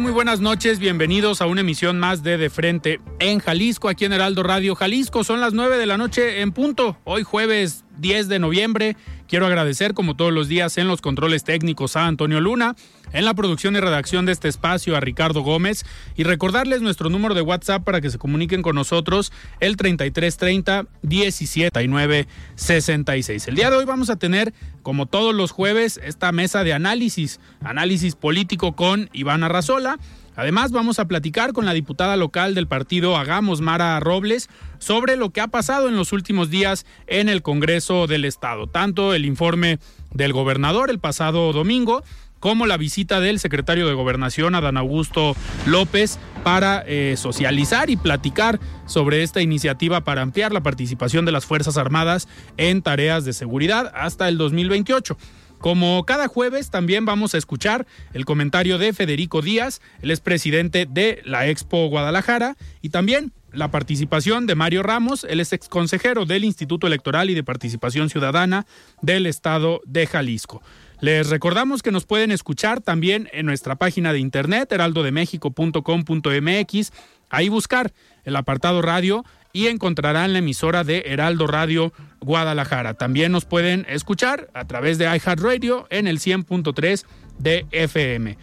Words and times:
Muy 0.00 0.10
buenas 0.10 0.40
noches. 0.40 0.80
Bienvenidos 0.80 1.40
a 1.40 1.46
una 1.46 1.60
emisión 1.60 2.00
más 2.00 2.24
de 2.24 2.36
De 2.36 2.50
Frente 2.50 3.00
en 3.20 3.38
Jalisco, 3.38 3.88
aquí 3.88 4.04
en 4.04 4.12
Heraldo 4.12 4.42
Radio 4.42 4.74
Jalisco. 4.74 5.22
Son 5.22 5.40
las 5.40 5.52
9 5.52 5.78
de 5.78 5.86
la 5.86 5.96
noche 5.96 6.40
en 6.40 6.50
punto. 6.50 6.98
Hoy 7.04 7.22
jueves 7.22 7.83
10 7.98 8.28
de 8.28 8.38
noviembre. 8.38 8.96
Quiero 9.28 9.46
agradecer, 9.46 9.94
como 9.94 10.16
todos 10.16 10.32
los 10.32 10.48
días, 10.48 10.76
en 10.78 10.88
los 10.88 11.00
controles 11.00 11.44
técnicos 11.44 11.96
a 11.96 12.06
Antonio 12.06 12.40
Luna, 12.40 12.76
en 13.12 13.24
la 13.24 13.34
producción 13.34 13.74
y 13.74 13.80
redacción 13.80 14.26
de 14.26 14.32
este 14.32 14.48
espacio 14.48 14.96
a 14.96 15.00
Ricardo 15.00 15.40
Gómez 15.42 15.84
y 16.16 16.24
recordarles 16.24 16.82
nuestro 16.82 17.08
número 17.10 17.34
de 17.34 17.42
WhatsApp 17.42 17.84
para 17.84 18.00
que 18.00 18.10
se 18.10 18.18
comuniquen 18.18 18.62
con 18.62 18.76
nosotros, 18.76 19.32
el 19.60 19.76
3330 19.76 20.86
17 21.02 22.26
66. 22.54 23.48
El 23.48 23.54
día 23.54 23.70
de 23.70 23.76
hoy 23.76 23.84
vamos 23.84 24.10
a 24.10 24.16
tener, 24.16 24.52
como 24.82 25.06
todos 25.06 25.34
los 25.34 25.50
jueves, 25.50 26.00
esta 26.02 26.32
mesa 26.32 26.64
de 26.64 26.72
análisis, 26.72 27.40
análisis 27.62 28.16
político 28.16 28.76
con 28.76 29.08
Iván 29.12 29.42
Arrazola. 29.44 29.98
Además, 30.36 30.72
vamos 30.72 30.98
a 30.98 31.06
platicar 31.06 31.52
con 31.52 31.64
la 31.64 31.72
diputada 31.72 32.16
local 32.16 32.54
del 32.54 32.66
partido 32.66 33.16
Hagamos, 33.16 33.60
Mara 33.60 33.98
Robles, 34.00 34.48
sobre 34.78 35.16
lo 35.16 35.30
que 35.30 35.40
ha 35.40 35.48
pasado 35.48 35.88
en 35.88 35.96
los 35.96 36.12
últimos 36.12 36.50
días 36.50 36.86
en 37.06 37.28
el 37.28 37.42
Congreso 37.42 38.06
del 38.06 38.24
Estado. 38.24 38.66
Tanto 38.66 39.14
el 39.14 39.24
informe 39.24 39.78
del 40.12 40.32
gobernador 40.32 40.90
el 40.90 40.98
pasado 40.98 41.52
domingo, 41.52 42.02
como 42.40 42.66
la 42.66 42.76
visita 42.76 43.20
del 43.20 43.38
secretario 43.38 43.86
de 43.86 43.94
Gobernación, 43.94 44.54
Adán 44.54 44.76
Augusto 44.76 45.34
López, 45.64 46.18
para 46.42 46.84
eh, 46.86 47.14
socializar 47.16 47.88
y 47.88 47.96
platicar 47.96 48.60
sobre 48.84 49.22
esta 49.22 49.40
iniciativa 49.40 50.02
para 50.02 50.20
ampliar 50.20 50.52
la 50.52 50.62
participación 50.62 51.24
de 51.24 51.32
las 51.32 51.46
Fuerzas 51.46 51.78
Armadas 51.78 52.28
en 52.58 52.82
tareas 52.82 53.24
de 53.24 53.32
seguridad 53.32 53.90
hasta 53.94 54.28
el 54.28 54.36
2028. 54.36 55.16
Como 55.64 56.04
cada 56.04 56.28
jueves, 56.28 56.68
también 56.68 57.06
vamos 57.06 57.34
a 57.34 57.38
escuchar 57.38 57.86
el 58.12 58.26
comentario 58.26 58.76
de 58.76 58.92
Federico 58.92 59.40
Díaz, 59.40 59.80
el 60.02 60.10
expresidente 60.10 60.84
de 60.84 61.22
la 61.24 61.48
Expo 61.48 61.88
Guadalajara, 61.88 62.58
y 62.82 62.90
también 62.90 63.32
la 63.50 63.70
participación 63.70 64.46
de 64.46 64.56
Mario 64.56 64.82
Ramos, 64.82 65.24
el 65.24 65.40
ex 65.40 65.70
consejero 65.70 66.26
del 66.26 66.44
Instituto 66.44 66.86
Electoral 66.86 67.30
y 67.30 67.34
de 67.34 67.44
Participación 67.44 68.10
Ciudadana 68.10 68.66
del 69.00 69.24
Estado 69.24 69.80
de 69.86 70.06
Jalisco. 70.06 70.60
Les 71.00 71.30
recordamos 71.30 71.82
que 71.82 71.92
nos 71.92 72.04
pueden 72.04 72.30
escuchar 72.30 72.82
también 72.82 73.30
en 73.32 73.46
nuestra 73.46 73.76
página 73.76 74.12
de 74.12 74.18
internet, 74.18 74.70
heraldodemexico.com.mx, 74.70 76.92
ahí 77.30 77.48
buscar 77.48 77.94
el 78.24 78.36
apartado 78.36 78.82
radio 78.82 79.24
y 79.54 79.68
encontrarán 79.68 80.32
la 80.32 80.40
emisora 80.40 80.84
de 80.84 81.04
Heraldo 81.06 81.46
Radio 81.46 81.94
Guadalajara. 82.20 82.94
También 82.94 83.32
nos 83.32 83.46
pueden 83.46 83.86
escuchar 83.88 84.50
a 84.52 84.66
través 84.66 84.98
de 84.98 85.04
iHeartRadio 85.06 85.86
en 85.90 86.08
el 86.08 86.18
100.3 86.18 87.06
de 87.38 87.64
FM. 87.70 88.36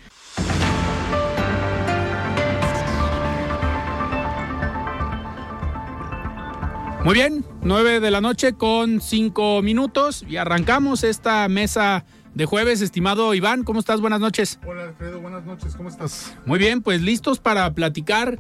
Muy 7.04 7.14
bien, 7.16 7.44
9 7.62 8.00
de 8.00 8.12
la 8.12 8.22
noche 8.22 8.54
con 8.54 9.02
5 9.02 9.62
minutos 9.64 10.24
y 10.30 10.38
arrancamos 10.38 11.04
esta 11.04 11.50
mesa 11.50 12.06
de 12.36 12.46
jueves, 12.46 12.80
estimado 12.80 13.34
Iván. 13.34 13.64
¿Cómo 13.64 13.80
estás? 13.80 14.00
Buenas 14.00 14.22
noches. 14.22 14.60
Hola 14.66 14.84
Alfredo, 14.84 15.20
buenas 15.20 15.44
noches, 15.44 15.76
¿cómo 15.76 15.90
estás? 15.90 16.38
Muy 16.46 16.58
bien, 16.58 16.82
pues 16.82 17.02
listos 17.02 17.40
para 17.40 17.74
platicar 17.74 18.40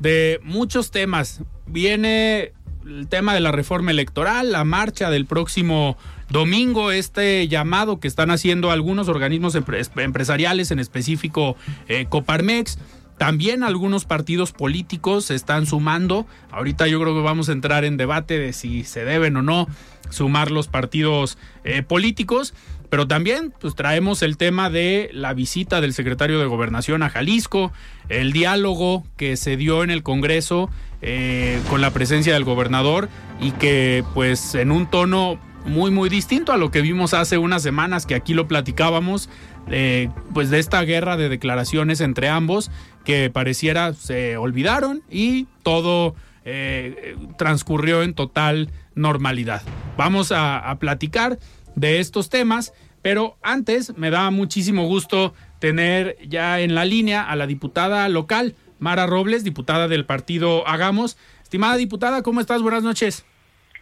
de 0.00 0.40
muchos 0.42 0.90
temas. 0.90 1.42
Viene 1.66 2.52
el 2.86 3.08
tema 3.08 3.34
de 3.34 3.40
la 3.40 3.52
reforma 3.52 3.90
electoral, 3.90 4.52
la 4.52 4.64
marcha 4.64 5.10
del 5.10 5.26
próximo 5.26 5.96
domingo, 6.30 6.90
este 6.90 7.46
llamado 7.48 8.00
que 8.00 8.08
están 8.08 8.30
haciendo 8.30 8.70
algunos 8.70 9.08
organismos 9.08 9.54
empresariales, 9.54 10.70
en 10.70 10.78
específico 10.78 11.56
eh, 11.88 12.06
Coparmex. 12.08 12.78
También 13.18 13.62
algunos 13.62 14.04
partidos 14.04 14.52
políticos 14.52 15.26
se 15.26 15.34
están 15.34 15.66
sumando. 15.66 16.26
Ahorita 16.50 16.86
yo 16.86 17.00
creo 17.00 17.14
que 17.14 17.22
vamos 17.22 17.48
a 17.48 17.52
entrar 17.52 17.84
en 17.84 17.96
debate 17.96 18.38
de 18.38 18.52
si 18.52 18.84
se 18.84 19.04
deben 19.04 19.36
o 19.36 19.42
no 19.42 19.66
sumar 20.10 20.50
los 20.50 20.68
partidos 20.68 21.38
eh, 21.64 21.82
políticos. 21.82 22.52
Pero 22.90 23.08
también 23.08 23.52
pues 23.58 23.74
traemos 23.74 24.22
el 24.22 24.36
tema 24.36 24.70
de 24.70 25.10
la 25.12 25.34
visita 25.34 25.80
del 25.80 25.92
secretario 25.92 26.38
de 26.38 26.46
Gobernación 26.46 27.02
a 27.02 27.10
Jalisco, 27.10 27.72
el 28.08 28.32
diálogo 28.32 29.04
que 29.16 29.36
se 29.36 29.56
dio 29.56 29.82
en 29.82 29.90
el 29.90 30.02
Congreso 30.02 30.70
eh, 31.02 31.60
con 31.68 31.80
la 31.80 31.90
presencia 31.90 32.34
del 32.34 32.44
gobernador 32.44 33.08
y 33.40 33.50
que 33.52 34.04
pues 34.14 34.54
en 34.54 34.70
un 34.70 34.88
tono 34.88 35.38
muy 35.66 35.90
muy 35.90 36.08
distinto 36.08 36.52
a 36.52 36.56
lo 36.56 36.70
que 36.70 36.80
vimos 36.80 37.12
hace 37.12 37.38
unas 37.38 37.62
semanas 37.62 38.06
que 38.06 38.14
aquí 38.14 38.34
lo 38.34 38.46
platicábamos 38.46 39.28
eh, 39.68 40.08
pues 40.32 40.48
de 40.48 40.60
esta 40.60 40.80
guerra 40.82 41.16
de 41.16 41.28
declaraciones 41.28 42.00
entre 42.00 42.28
ambos 42.28 42.70
que 43.06 43.30
pareciera 43.30 43.94
se 43.94 44.36
olvidaron 44.36 45.02
y 45.08 45.46
todo 45.62 46.16
eh, 46.44 47.16
transcurrió 47.38 48.02
en 48.02 48.14
total 48.14 48.68
normalidad. 48.94 49.62
Vamos 49.96 50.32
a, 50.32 50.58
a 50.58 50.78
platicar 50.78 51.38
de 51.76 52.00
estos 52.00 52.28
temas, 52.28 52.74
pero 53.02 53.36
antes 53.42 53.96
me 53.96 54.10
da 54.10 54.30
muchísimo 54.30 54.86
gusto 54.86 55.32
tener 55.60 56.16
ya 56.28 56.60
en 56.60 56.74
la 56.74 56.84
línea 56.84 57.22
a 57.22 57.36
la 57.36 57.46
diputada 57.46 58.08
local, 58.08 58.56
Mara 58.80 59.06
Robles, 59.06 59.44
diputada 59.44 59.86
del 59.86 60.04
partido 60.04 60.66
Hagamos. 60.66 61.16
Estimada 61.42 61.76
diputada, 61.76 62.22
¿cómo 62.22 62.40
estás? 62.40 62.60
Buenas 62.60 62.82
noches. 62.82 63.24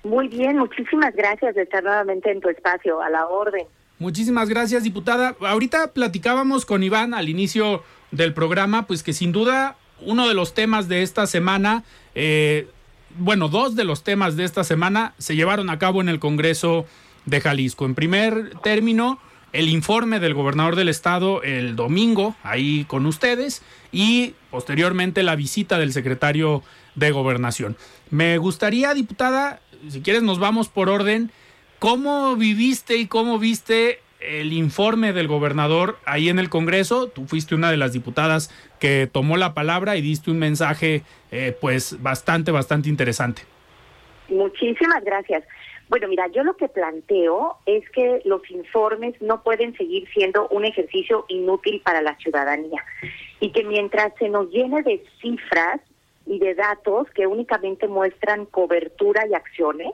Muy 0.05 0.29
bien, 0.29 0.59
muchísimas 0.59 1.17
gracias 1.17 1.55
de 1.55 1.63
estar 1.63 1.83
nuevamente 1.83 2.31
en 2.31 2.43
tu 2.43 2.51
espacio, 2.51 3.01
a 3.01 3.09
la 3.09 3.27
orden. 3.27 3.67
Muchísimas 3.99 4.51
gracias, 4.51 4.83
diputada. 4.83 5.34
Ahorita 5.41 5.93
platicábamos 5.93 6.67
con 6.67 6.83
Iván 6.83 7.15
al 7.15 7.29
inicio 7.29 7.83
del 8.15 8.33
programa, 8.33 8.87
pues 8.87 9.03
que 9.03 9.13
sin 9.13 9.33
duda 9.33 9.77
uno 10.01 10.29
de 10.29 10.35
los 10.35 10.55
temas 10.55 10.89
de 10.89 11.03
esta 11.03 11.27
semana, 11.27 11.85
eh, 12.15 12.69
bueno, 13.19 13.49
dos 13.49 13.75
de 13.75 13.85
los 13.85 14.05
temas 14.05 14.37
de 14.37 14.45
esta 14.45 14.65
semana 14.65 15.15
se 15.19 15.37
llevaron 15.37 15.71
a 15.71 15.79
cabo 15.79 16.01
en 16.01 16.09
el 16.09 16.21
Congreso 16.21 16.87
de 17.27 17.41
Jalisco. 17.41 17.84
En 17.87 17.95
primer 17.95 18.53
término, 18.63 19.19
el 19.53 19.69
informe 19.69 20.21
del 20.21 20.34
gobernador 20.34 20.77
del 20.77 20.89
estado 20.89 21.43
el 21.43 21.77
domingo 21.77 22.34
ahí 22.43 22.84
con 22.87 23.07
ustedes 23.07 23.63
y 23.93 24.34
posteriormente 24.51 25.22
la 25.22 25.37
visita 25.37 25.78
del 25.78 25.93
secretario 25.93 26.63
de 26.95 27.10
gobernación. 27.10 27.77
Me 28.10 28.39
gustaría, 28.39 28.95
diputada, 28.95 29.60
si 29.89 30.01
quieres 30.01 30.22
nos 30.22 30.39
vamos 30.39 30.69
por 30.69 30.89
orden, 30.89 31.31
¿cómo 31.78 32.37
viviste 32.37 32.97
y 32.97 33.07
cómo 33.07 33.39
viste 33.39 34.01
el 34.24 34.53
informe 34.53 35.12
del 35.12 35.28
gobernador 35.28 35.98
ahí 36.04 36.28
en 36.28 36.38
el 36.38 36.48
Congreso? 36.48 37.09
Tú 37.09 37.26
fuiste 37.26 37.54
una 37.54 37.71
de 37.71 37.76
las 37.76 37.92
diputadas 37.92 38.50
que 38.80 39.09
tomó 39.10 39.36
la 39.36 39.54
palabra 39.54 39.97
y 39.97 40.03
diste 40.03 40.30
un 40.30 40.38
mensaje 40.38 41.03
eh, 41.30 41.56
pues 41.60 42.03
bastante, 42.03 42.50
bastante 42.50 42.88
interesante. 42.88 43.42
Muchísimas 44.28 45.04
gracias. 45.04 45.44
Bueno, 45.88 46.09
mira, 46.09 46.28
yo 46.28 46.42
lo 46.44 46.56
que 46.56 46.68
planteo 46.68 47.59
es 47.66 47.88
que 47.91 48.22
los 48.24 48.50
informes 48.50 49.21
no 49.21 49.42
pueden 49.42 49.76
seguir 49.76 50.09
siendo 50.15 50.48
un 50.48 50.65
ejercicio 50.65 51.26
inútil 51.28 51.82
para 51.84 52.00
la 52.00 52.16
ciudadanía 52.16 52.84
y 53.41 53.53
que 53.53 53.65
mientras 53.65 54.12
se 54.18 54.28
nos 54.28 54.50
llene 54.50 54.82
de 54.82 55.04
cifras 55.21 55.80
y 56.26 56.38
de 56.38 56.54
datos 56.54 57.09
que 57.10 57.26
únicamente 57.26 57.86
muestran 57.86 58.47
cobertura 58.47 59.26
y 59.28 59.34
acciones, 59.34 59.92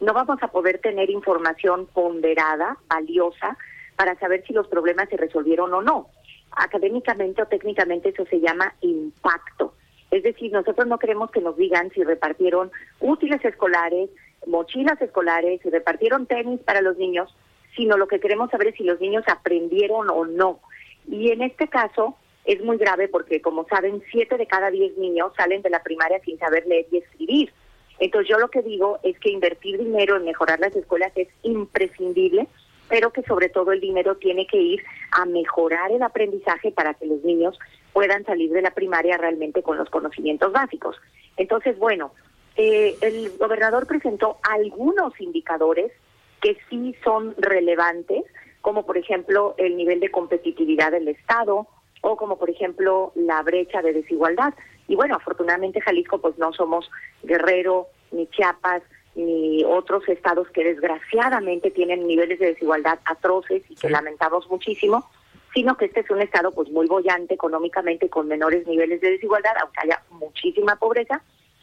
no 0.00 0.12
vamos 0.12 0.42
a 0.42 0.48
poder 0.48 0.78
tener 0.78 1.10
información 1.10 1.86
ponderada, 1.86 2.76
valiosa, 2.88 3.56
para 3.96 4.18
saber 4.18 4.44
si 4.46 4.52
los 4.52 4.68
problemas 4.68 5.08
se 5.08 5.16
resolvieron 5.16 5.72
o 5.72 5.82
no. 5.82 6.08
Académicamente 6.52 7.42
o 7.42 7.46
técnicamente 7.46 8.10
eso 8.10 8.24
se 8.26 8.40
llama 8.40 8.74
impacto. 8.82 9.74
Es 10.10 10.22
decir, 10.22 10.52
nosotros 10.52 10.86
no 10.86 10.98
queremos 10.98 11.30
que 11.30 11.40
nos 11.40 11.56
digan 11.56 11.90
si 11.90 12.04
repartieron 12.04 12.70
útiles 13.00 13.44
escolares, 13.44 14.10
mochilas 14.46 15.00
escolares, 15.00 15.60
si 15.62 15.70
repartieron 15.70 16.26
tenis 16.26 16.60
para 16.60 16.80
los 16.80 16.96
niños, 16.96 17.34
sino 17.74 17.96
lo 17.96 18.06
que 18.06 18.20
queremos 18.20 18.50
saber 18.50 18.68
es 18.68 18.76
si 18.76 18.84
los 18.84 19.00
niños 19.00 19.24
aprendieron 19.28 20.08
o 20.10 20.24
no. 20.24 20.60
Y 21.08 21.30
en 21.30 21.42
este 21.42 21.68
caso 21.68 22.16
es 22.44 22.62
muy 22.62 22.78
grave 22.78 23.08
porque, 23.08 23.40
como 23.40 23.66
saben, 23.66 24.02
siete 24.10 24.36
de 24.36 24.46
cada 24.46 24.70
diez 24.70 24.96
niños 24.96 25.32
salen 25.36 25.62
de 25.62 25.70
la 25.70 25.82
primaria 25.82 26.20
sin 26.20 26.38
saber 26.38 26.66
leer 26.66 26.86
y 26.90 26.98
escribir. 26.98 27.52
Entonces 27.98 28.28
yo 28.28 28.38
lo 28.38 28.48
que 28.48 28.62
digo 28.62 28.98
es 29.02 29.18
que 29.18 29.30
invertir 29.30 29.78
dinero 29.78 30.16
en 30.16 30.24
mejorar 30.24 30.60
las 30.60 30.74
escuelas 30.76 31.12
es 31.16 31.28
imprescindible, 31.42 32.46
pero 32.88 33.12
que 33.12 33.22
sobre 33.22 33.48
todo 33.48 33.72
el 33.72 33.80
dinero 33.80 34.16
tiene 34.16 34.46
que 34.46 34.58
ir 34.58 34.82
a 35.12 35.24
mejorar 35.24 35.90
el 35.90 36.02
aprendizaje 36.02 36.70
para 36.72 36.94
que 36.94 37.06
los 37.06 37.22
niños 37.24 37.58
puedan 37.92 38.24
salir 38.24 38.52
de 38.52 38.62
la 38.62 38.70
primaria 38.70 39.16
realmente 39.16 39.62
con 39.62 39.78
los 39.78 39.88
conocimientos 39.90 40.52
básicos. 40.52 40.96
Entonces, 41.36 41.78
bueno, 41.78 42.12
eh, 42.56 42.96
el 43.00 43.30
gobernador 43.38 43.86
presentó 43.86 44.38
algunos 44.42 45.18
indicadores 45.20 45.92
que 46.40 46.56
sí 46.68 46.94
son 47.02 47.34
relevantes, 47.38 48.24
como 48.60 48.84
por 48.86 48.98
ejemplo 48.98 49.54
el 49.58 49.76
nivel 49.76 50.00
de 50.00 50.10
competitividad 50.10 50.92
del 50.92 51.08
Estado 51.08 51.66
o 52.02 52.16
como 52.16 52.38
por 52.38 52.50
ejemplo 52.50 53.12
la 53.14 53.42
brecha 53.42 53.82
de 53.82 53.92
desigualdad. 53.92 54.54
Y 54.88 54.94
bueno, 54.94 55.16
afortunadamente 55.16 55.80
Jalisco 55.80 56.18
pues 56.18 56.38
no 56.38 56.52
somos 56.52 56.90
Guerrero, 57.22 57.88
ni 58.12 58.26
Chiapas, 58.28 58.82
ni 59.14 59.64
otros 59.64 60.08
estados 60.08 60.48
que 60.50 60.62
desgraciadamente 60.62 61.70
tienen 61.70 62.06
niveles 62.06 62.38
de 62.38 62.46
desigualdad 62.46 62.98
atroces 63.06 63.62
y 63.68 63.74
que 63.74 63.88
lamentamos 63.88 64.48
muchísimo, 64.50 65.08
sino 65.54 65.76
que 65.76 65.86
este 65.86 66.00
es 66.00 66.10
un 66.10 66.20
estado 66.20 66.52
pues 66.52 66.68
muy 66.70 66.86
bollante 66.86 67.34
económicamente 67.34 68.10
con 68.10 68.28
menores 68.28 68.66
niveles 68.66 69.00
de 69.00 69.12
desigualdad, 69.12 69.52
aunque 69.62 69.80
haya 69.80 70.02
muchísima 70.10 70.76
pobreza, 70.76 71.22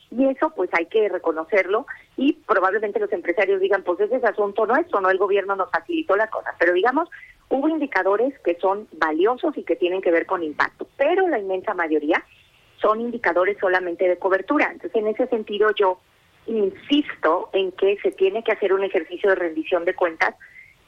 y 0.10 0.28
eso 0.28 0.52
pues 0.56 0.70
hay 0.74 0.88
que 0.88 1.10
reconocerlo. 1.10 1.86
Y 2.18 2.34
probablemente 2.34 3.00
los 3.00 3.12
empresarios 3.12 3.62
digan 3.62 3.84
pues 3.84 4.00
ese 4.00 4.16
es 4.16 4.24
asunto 4.24 4.66
nuestro, 4.66 5.00
no 5.00 5.12
el 5.12 5.18
gobierno 5.18 5.56
nos 5.56 5.70
facilitó 5.70 6.16
la 6.16 6.30
cosa, 6.30 6.56
pero 6.60 6.74
digamos 6.74 7.10
hubo 7.50 7.68
indicadores 7.68 8.38
que 8.40 8.56
son 8.60 8.88
valiosos 8.94 9.56
y 9.58 9.64
que 9.64 9.75
tienen 9.75 10.02
que 10.02 10.12
ver 10.12 10.25
con 10.25 10.44
impacto, 10.44 10.88
pero 10.98 11.28
la 11.28 11.38
inmensa 11.38 11.75
mayoría 11.75 12.24
son 12.84 13.02
indicadores 13.02 13.58
solamente 13.60 14.08
de 14.08 14.18
cobertura. 14.18 14.70
Entonces, 14.72 14.96
en 14.96 15.08
ese 15.08 15.26
sentido, 15.28 15.72
yo 15.74 16.00
insisto 16.46 17.50
en 17.54 17.72
que 17.72 17.98
se 18.04 18.12
tiene 18.12 18.44
que 18.44 18.52
hacer 18.52 18.74
un 18.74 18.84
ejercicio 18.84 19.30
de 19.30 19.36
rendición 19.36 19.86
de 19.86 19.96
cuentas 19.96 20.36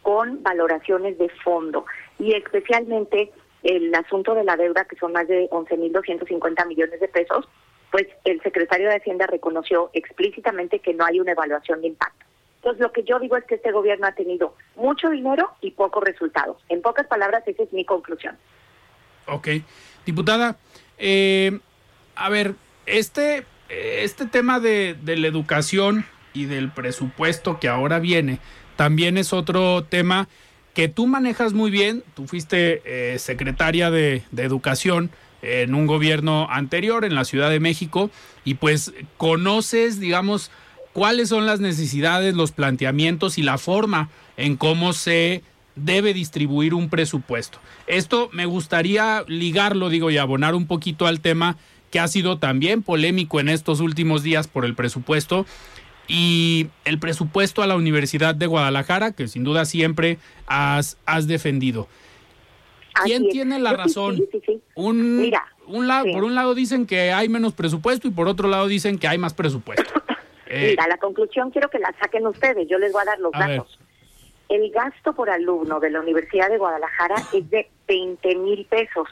con 0.02 0.44
valoraciones 0.44 1.18
de 1.18 1.30
fondo 1.44 1.86
y 2.20 2.34
especialmente 2.34 3.32
el 3.64 3.96
asunto 3.96 4.36
de 4.36 4.44
la 4.44 4.58
deuda, 4.58 4.86
que 4.86 4.98
son 4.98 5.14
más 5.14 5.28
de 5.28 5.50
11.250 5.50 6.68
millones 6.68 7.00
de 7.00 7.08
pesos, 7.08 7.48
pues 7.92 8.08
el 8.26 8.42
secretario 8.42 8.90
de 8.90 8.98
Hacienda 8.98 9.26
reconoció 9.26 9.90
explícitamente 9.94 10.80
que 10.80 10.94
no 10.94 11.06
hay 11.06 11.20
una 11.20 11.32
evaluación 11.32 11.82
de 11.82 11.88
impacto. 11.88 12.26
Entonces, 12.58 12.82
lo 12.82 12.92
que 12.92 13.04
yo 13.04 13.20
digo 13.20 13.38
es 13.38 13.46
que 13.46 13.56
este 13.56 13.72
gobierno 13.72 14.06
ha 14.06 14.12
tenido 14.12 14.56
mucho 14.76 15.10
dinero 15.10 15.52
y 15.62 15.72
pocos 15.72 16.04
resultados. 16.04 16.58
En 16.68 16.82
pocas 16.82 17.08
palabras, 17.08 17.44
esa 17.48 17.64
es 17.64 17.72
mi 17.72 17.86
conclusión. 17.86 18.38
Ok. 19.28 19.48
Diputada, 20.06 20.58
eh, 20.98 21.60
a 22.16 22.30
ver, 22.30 22.56
este, 22.86 23.46
este 23.70 24.26
tema 24.26 24.60
de, 24.60 24.98
la 25.06 25.28
educación 25.28 26.06
y 26.34 26.46
del 26.46 26.72
presupuesto 26.72 27.60
que 27.60 27.68
ahora 27.68 28.00
viene, 28.00 28.40
también 28.76 29.18
es 29.18 29.34
otro 29.34 29.84
tema 29.84 30.28
que 30.74 30.90
tú 30.90 31.08
manejas 31.08 31.54
muy 31.54 31.72
bien. 31.72 32.04
Tú 32.14 32.28
fuiste 32.28 32.82
eh, 32.86 33.20
secretaria 33.20 33.90
de, 33.90 34.24
de 34.32 34.44
Educación 34.44 35.12
en 35.42 35.74
un 35.76 35.88
gobierno 35.88 36.48
anterior 36.50 37.06
en 37.06 37.16
la 37.16 37.24
Ciudad 37.24 37.50
de 37.50 37.60
México 37.60 38.10
y 38.44 38.56
pues 38.56 38.94
conoces, 39.18 40.00
digamos, 40.00 40.52
cuáles 40.92 41.30
son 41.30 41.46
las 41.46 41.60
necesidades, 41.60 42.36
los 42.36 42.52
planteamientos 42.52 43.38
y 43.38 43.44
la 43.44 43.58
forma 43.58 44.10
en 44.38 44.58
cómo 44.58 44.92
se 44.94 45.44
debe 45.76 46.14
distribuir 46.14 46.74
un 46.74 46.90
presupuesto. 46.90 47.60
Esto 47.88 48.30
me 48.32 48.46
gustaría 48.46 49.24
ligarlo, 49.28 49.90
digo, 49.90 50.10
y 50.10 50.18
abonar 50.18 50.56
un 50.56 50.68
poquito 50.68 51.06
al 51.06 51.20
tema 51.20 51.58
que 51.96 52.02
ha 52.02 52.10
sido 52.10 52.40
también 52.40 52.84
polémico 52.84 53.40
en 53.40 53.48
estos 53.48 53.80
últimos 53.80 54.22
días 54.22 54.50
por 54.50 54.66
el 54.66 54.76
presupuesto 54.76 55.46
y 56.10 56.68
el 56.84 57.00
presupuesto 57.00 57.62
a 57.62 57.68
la 57.68 57.78
Universidad 57.78 58.36
de 58.36 58.48
Guadalajara, 58.48 59.14
que 59.14 59.30
sin 59.30 59.46
duda 59.46 59.64
siempre 59.64 60.18
has, 60.46 60.98
has 61.06 61.26
defendido. 61.26 61.88
¿Quién 63.06 63.30
tiene 63.30 63.60
la 63.60 63.78
razón? 63.78 64.22
Un, 64.76 65.34
un 65.68 65.88
lado, 65.88 66.06
Por 66.12 66.26
un 66.26 66.36
lado 66.36 66.54
dicen 66.54 66.86
que 66.86 67.14
hay 67.14 67.30
menos 67.30 67.54
presupuesto 67.54 68.10
y 68.10 68.12
por 68.12 68.28
otro 68.28 68.50
lado 68.50 68.68
dicen 68.68 69.00
que 69.00 69.08
hay 69.08 69.18
más 69.18 69.34
presupuesto. 69.34 69.86
Eh, 70.48 70.68
Mira, 70.70 70.88
la 70.88 70.98
conclusión 70.98 71.50
quiero 71.50 71.70
que 71.72 71.80
la 71.80 71.92
saquen 72.00 72.28
ustedes, 72.28 72.68
yo 72.70 72.78
les 72.78 72.94
voy 72.94 73.02
a 73.02 73.06
dar 73.06 73.20
los 73.20 73.32
datos. 73.32 73.80
El 74.48 74.70
gasto 74.70 75.14
por 75.14 75.28
alumno 75.28 75.80
de 75.80 75.90
la 75.90 76.02
Universidad 76.02 76.50
de 76.50 76.60
Guadalajara 76.60 77.16
es 77.34 77.50
de 77.50 77.68
20 77.88 78.36
mil 78.36 78.66
pesos 78.66 79.08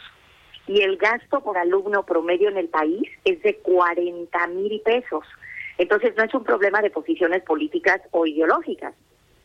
y 0.67 0.81
el 0.81 0.97
gasto 0.97 1.41
por 1.41 1.57
alumno 1.57 2.03
promedio 2.03 2.49
en 2.49 2.57
el 2.57 2.69
país 2.69 3.03
es 3.25 3.41
de 3.41 3.57
40 3.57 4.47
mil 4.47 4.81
pesos. 4.81 5.25
Entonces 5.77 6.13
no 6.15 6.23
es 6.23 6.33
un 6.33 6.43
problema 6.43 6.81
de 6.81 6.89
posiciones 6.89 7.43
políticas 7.43 8.01
o 8.11 8.25
ideológicas, 8.25 8.93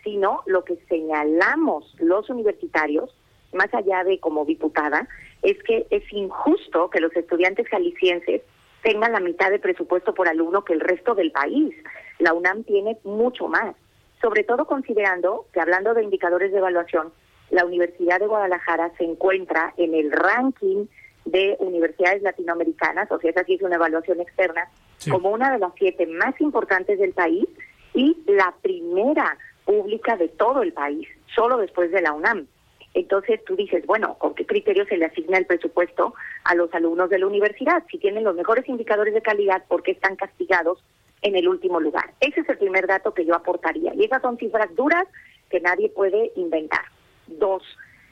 sino 0.04 0.42
lo 0.46 0.64
que 0.64 0.76
señalamos 0.88 1.94
los 1.98 2.30
universitarios, 2.30 3.14
más 3.52 3.72
allá 3.72 4.04
de 4.04 4.20
como 4.20 4.44
diputada, 4.44 5.08
es 5.42 5.62
que 5.62 5.86
es 5.90 6.02
injusto 6.12 6.90
que 6.90 7.00
los 7.00 7.14
estudiantes 7.16 7.68
jaliscienses 7.68 8.42
tengan 8.82 9.12
la 9.12 9.20
mitad 9.20 9.50
de 9.50 9.58
presupuesto 9.58 10.14
por 10.14 10.28
alumno 10.28 10.64
que 10.64 10.74
el 10.74 10.80
resto 10.80 11.14
del 11.14 11.32
país. 11.32 11.74
La 12.18 12.32
UNAM 12.32 12.64
tiene 12.64 12.98
mucho 13.04 13.48
más, 13.48 13.74
sobre 14.20 14.44
todo 14.44 14.66
considerando 14.66 15.46
que 15.52 15.60
hablando 15.60 15.94
de 15.94 16.04
indicadores 16.04 16.52
de 16.52 16.58
evaluación, 16.58 17.12
la 17.50 17.64
Universidad 17.64 18.20
de 18.20 18.26
Guadalajara 18.26 18.92
se 18.98 19.04
encuentra 19.04 19.72
en 19.76 19.94
el 19.94 20.12
ranking 20.12 20.86
de 21.30 21.56
universidades 21.60 22.22
latinoamericanas, 22.22 23.10
o 23.10 23.18
sea, 23.18 23.30
esa 23.30 23.44
sí 23.44 23.54
es 23.54 23.62
una 23.62 23.76
evaluación 23.76 24.20
externa, 24.20 24.68
como 25.10 25.30
una 25.30 25.52
de 25.52 25.58
las 25.58 25.72
siete 25.78 26.06
más 26.06 26.40
importantes 26.40 26.98
del 26.98 27.12
país 27.12 27.46
y 27.94 28.16
la 28.26 28.54
primera 28.62 29.36
pública 29.64 30.16
de 30.16 30.28
todo 30.28 30.62
el 30.62 30.72
país, 30.72 31.06
solo 31.34 31.58
después 31.58 31.90
de 31.90 32.02
la 32.02 32.12
UNAM. 32.12 32.46
Entonces 32.94 33.44
tú 33.44 33.54
dices, 33.54 33.84
bueno, 33.86 34.16
¿con 34.18 34.34
qué 34.34 34.46
criterio 34.46 34.86
se 34.86 34.96
le 34.96 35.04
asigna 35.04 35.38
el 35.38 35.46
presupuesto 35.46 36.14
a 36.44 36.54
los 36.54 36.72
alumnos 36.74 37.10
de 37.10 37.18
la 37.18 37.26
universidad? 37.26 37.84
Si 37.90 37.98
tienen 37.98 38.24
los 38.24 38.34
mejores 38.34 38.66
indicadores 38.68 39.12
de 39.12 39.22
calidad, 39.22 39.62
¿por 39.68 39.82
qué 39.82 39.92
están 39.92 40.16
castigados 40.16 40.82
en 41.20 41.36
el 41.36 41.48
último 41.48 41.80
lugar? 41.80 42.12
Ese 42.20 42.40
es 42.40 42.48
el 42.48 42.58
primer 42.58 42.86
dato 42.86 43.12
que 43.12 43.26
yo 43.26 43.34
aportaría. 43.34 43.94
Y 43.94 44.04
esas 44.04 44.22
son 44.22 44.38
cifras 44.38 44.74
duras 44.74 45.04
que 45.50 45.60
nadie 45.60 45.90
puede 45.90 46.32
inventar. 46.34 46.86
Dos, 47.26 47.62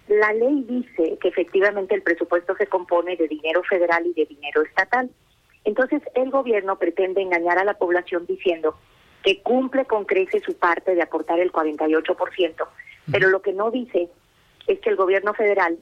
la 0.09 0.33
ley 0.33 0.65
dice 0.69 1.19
que 1.21 1.29
efectivamente 1.29 1.95
el 1.95 2.03
presupuesto 2.03 2.55
se 2.57 2.67
compone 2.67 3.17
de 3.17 3.29
dinero 3.29 3.63
federal 3.65 4.07
y 4.07 4.15
de 4.15 4.27
dinero 4.27 4.63
estatal. 4.63 5.11
Entonces 5.65 6.03
el 6.15 6.31
gobierno 6.31 6.79
pretende 6.79 7.23
engañar 7.23 7.59
a 7.59 7.65
la 7.65 7.75
población 7.75 8.25
diciendo 8.27 8.77
que 9.23 9.43
cumple 9.43 9.85
con 9.87 10.05
crece 10.05 10.41
su 10.41 10.55
parte 10.55 10.95
de 10.95 11.03
aportar 11.03 11.41
el 11.41 11.51
48%, 11.51 12.69
pero 13.11 13.29
lo 13.29 13.43
que 13.43 13.53
no 13.53 13.73
dice 13.73 14.09
es 14.69 14.79
que 14.79 14.91
el 14.91 14.97
gobierno 14.97 15.35
federal 15.35 15.79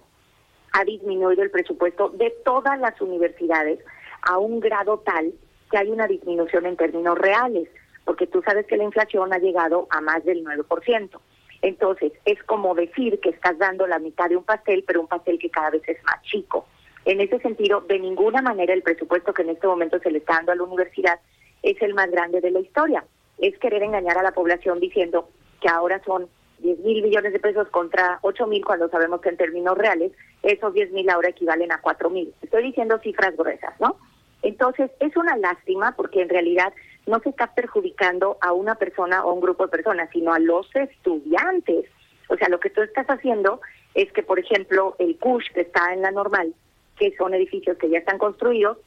ha 0.72 0.84
disminuido 0.84 1.42
el 1.42 1.50
presupuesto 1.50 2.08
de 2.08 2.30
todas 2.44 2.78
las 2.80 2.98
universidades 3.00 3.78
a 4.22 4.38
un 4.38 4.60
grado 4.60 4.98
tal 5.00 5.34
que 5.70 5.78
hay 5.78 5.90
una 5.90 6.06
disminución 6.06 6.64
en 6.66 6.76
términos 6.76 7.18
reales, 7.18 7.68
porque 8.04 8.26
tú 8.26 8.42
sabes 8.42 8.66
que 8.66 8.76
la 8.76 8.84
inflación 8.84 9.32
ha 9.32 9.38
llegado 9.38 9.86
a 9.90 10.00
más 10.00 10.24
del 10.24 10.44
9%. 10.44 11.20
Entonces, 11.64 12.12
es 12.26 12.42
como 12.42 12.74
decir 12.74 13.20
que 13.20 13.30
estás 13.30 13.56
dando 13.56 13.86
la 13.86 13.98
mitad 13.98 14.28
de 14.28 14.36
un 14.36 14.44
pastel, 14.44 14.84
pero 14.86 15.00
un 15.00 15.06
pastel 15.06 15.38
que 15.38 15.48
cada 15.48 15.70
vez 15.70 15.80
es 15.88 15.96
más 16.04 16.20
chico. 16.20 16.66
En 17.06 17.22
ese 17.22 17.38
sentido, 17.38 17.80
de 17.80 17.98
ninguna 17.98 18.42
manera 18.42 18.74
el 18.74 18.82
presupuesto 18.82 19.32
que 19.32 19.40
en 19.40 19.48
este 19.48 19.66
momento 19.66 19.98
se 20.00 20.10
le 20.10 20.18
está 20.18 20.34
dando 20.34 20.52
a 20.52 20.56
la 20.56 20.62
universidad 20.62 21.20
es 21.62 21.80
el 21.80 21.94
más 21.94 22.10
grande 22.10 22.42
de 22.42 22.50
la 22.50 22.60
historia. 22.60 23.02
Es 23.38 23.58
querer 23.60 23.82
engañar 23.82 24.18
a 24.18 24.22
la 24.22 24.32
población 24.32 24.78
diciendo 24.78 25.30
que 25.62 25.70
ahora 25.70 26.02
son 26.04 26.28
10 26.58 26.80
mil 26.80 27.02
millones 27.02 27.32
de 27.32 27.38
pesos 27.38 27.66
contra 27.70 28.18
8 28.20 28.46
mil 28.46 28.62
cuando 28.62 28.90
sabemos 28.90 29.22
que 29.22 29.30
en 29.30 29.38
términos 29.38 29.78
reales 29.78 30.12
esos 30.42 30.74
10 30.74 30.92
mil 30.92 31.08
ahora 31.08 31.30
equivalen 31.30 31.72
a 31.72 31.80
4 31.80 32.10
mil. 32.10 32.34
Estoy 32.42 32.64
diciendo 32.64 33.00
cifras 33.02 33.34
gruesas, 33.38 33.72
¿no? 33.80 33.96
Entonces, 34.42 34.90
es 35.00 35.16
una 35.16 35.34
lástima 35.38 35.96
porque 35.96 36.20
en 36.20 36.28
realidad 36.28 36.74
no 37.06 37.20
se 37.20 37.30
está 37.30 37.54
perjudicando 37.54 38.38
a 38.40 38.52
una 38.52 38.76
persona 38.76 39.24
o 39.24 39.30
a 39.30 39.32
un 39.34 39.40
grupo 39.40 39.64
de 39.64 39.70
personas, 39.70 40.08
sino 40.12 40.32
a 40.32 40.38
los 40.38 40.68
estudiantes. 40.74 41.86
O 42.28 42.36
sea, 42.36 42.48
lo 42.48 42.60
que 42.60 42.70
tú 42.70 42.82
estás 42.82 43.06
haciendo 43.06 43.60
es 43.94 44.10
que, 44.12 44.22
por 44.22 44.38
ejemplo, 44.38 44.96
el 44.98 45.18
CUSH 45.18 45.52
que 45.52 45.60
está 45.62 45.92
en 45.92 46.02
la 46.02 46.10
normal, 46.10 46.54
que 46.98 47.14
son 47.16 47.34
edificios 47.34 47.76
que 47.78 47.90
ya 47.90 47.98
están 47.98 48.18
construidos, 48.18 48.78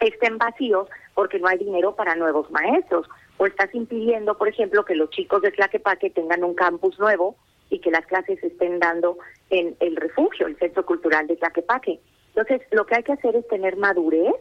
estén 0.00 0.38
vacíos 0.38 0.88
porque 1.14 1.38
no 1.38 1.48
hay 1.48 1.58
dinero 1.58 1.94
para 1.94 2.14
nuevos 2.14 2.50
maestros. 2.50 3.08
o 3.38 3.46
estás 3.46 3.74
impidiendo, 3.74 4.38
por 4.38 4.46
ejemplo, 4.46 4.84
que 4.84 4.94
los 4.94 5.10
chicos 5.10 5.42
de 5.42 5.50
Tlaquepaque 5.50 6.10
tengan 6.10 6.44
un 6.44 6.54
campus 6.54 6.96
nuevo 7.00 7.34
y 7.70 7.80
que 7.80 7.90
las 7.90 8.06
clases 8.06 8.38
se 8.40 8.48
estén 8.48 8.78
dando 8.78 9.18
en 9.50 9.74
el 9.80 9.96
refugio, 9.96 10.46
el 10.46 10.56
Centro 10.58 10.86
Cultural 10.86 11.26
de 11.26 11.36
Tlaquepaque. 11.36 11.98
Entonces, 12.34 12.60
lo 12.70 12.86
que 12.86 12.96
hay 12.96 13.02
que 13.02 13.12
hacer 13.12 13.34
es 13.34 13.48
tener 13.48 13.76
madurez 13.76 14.34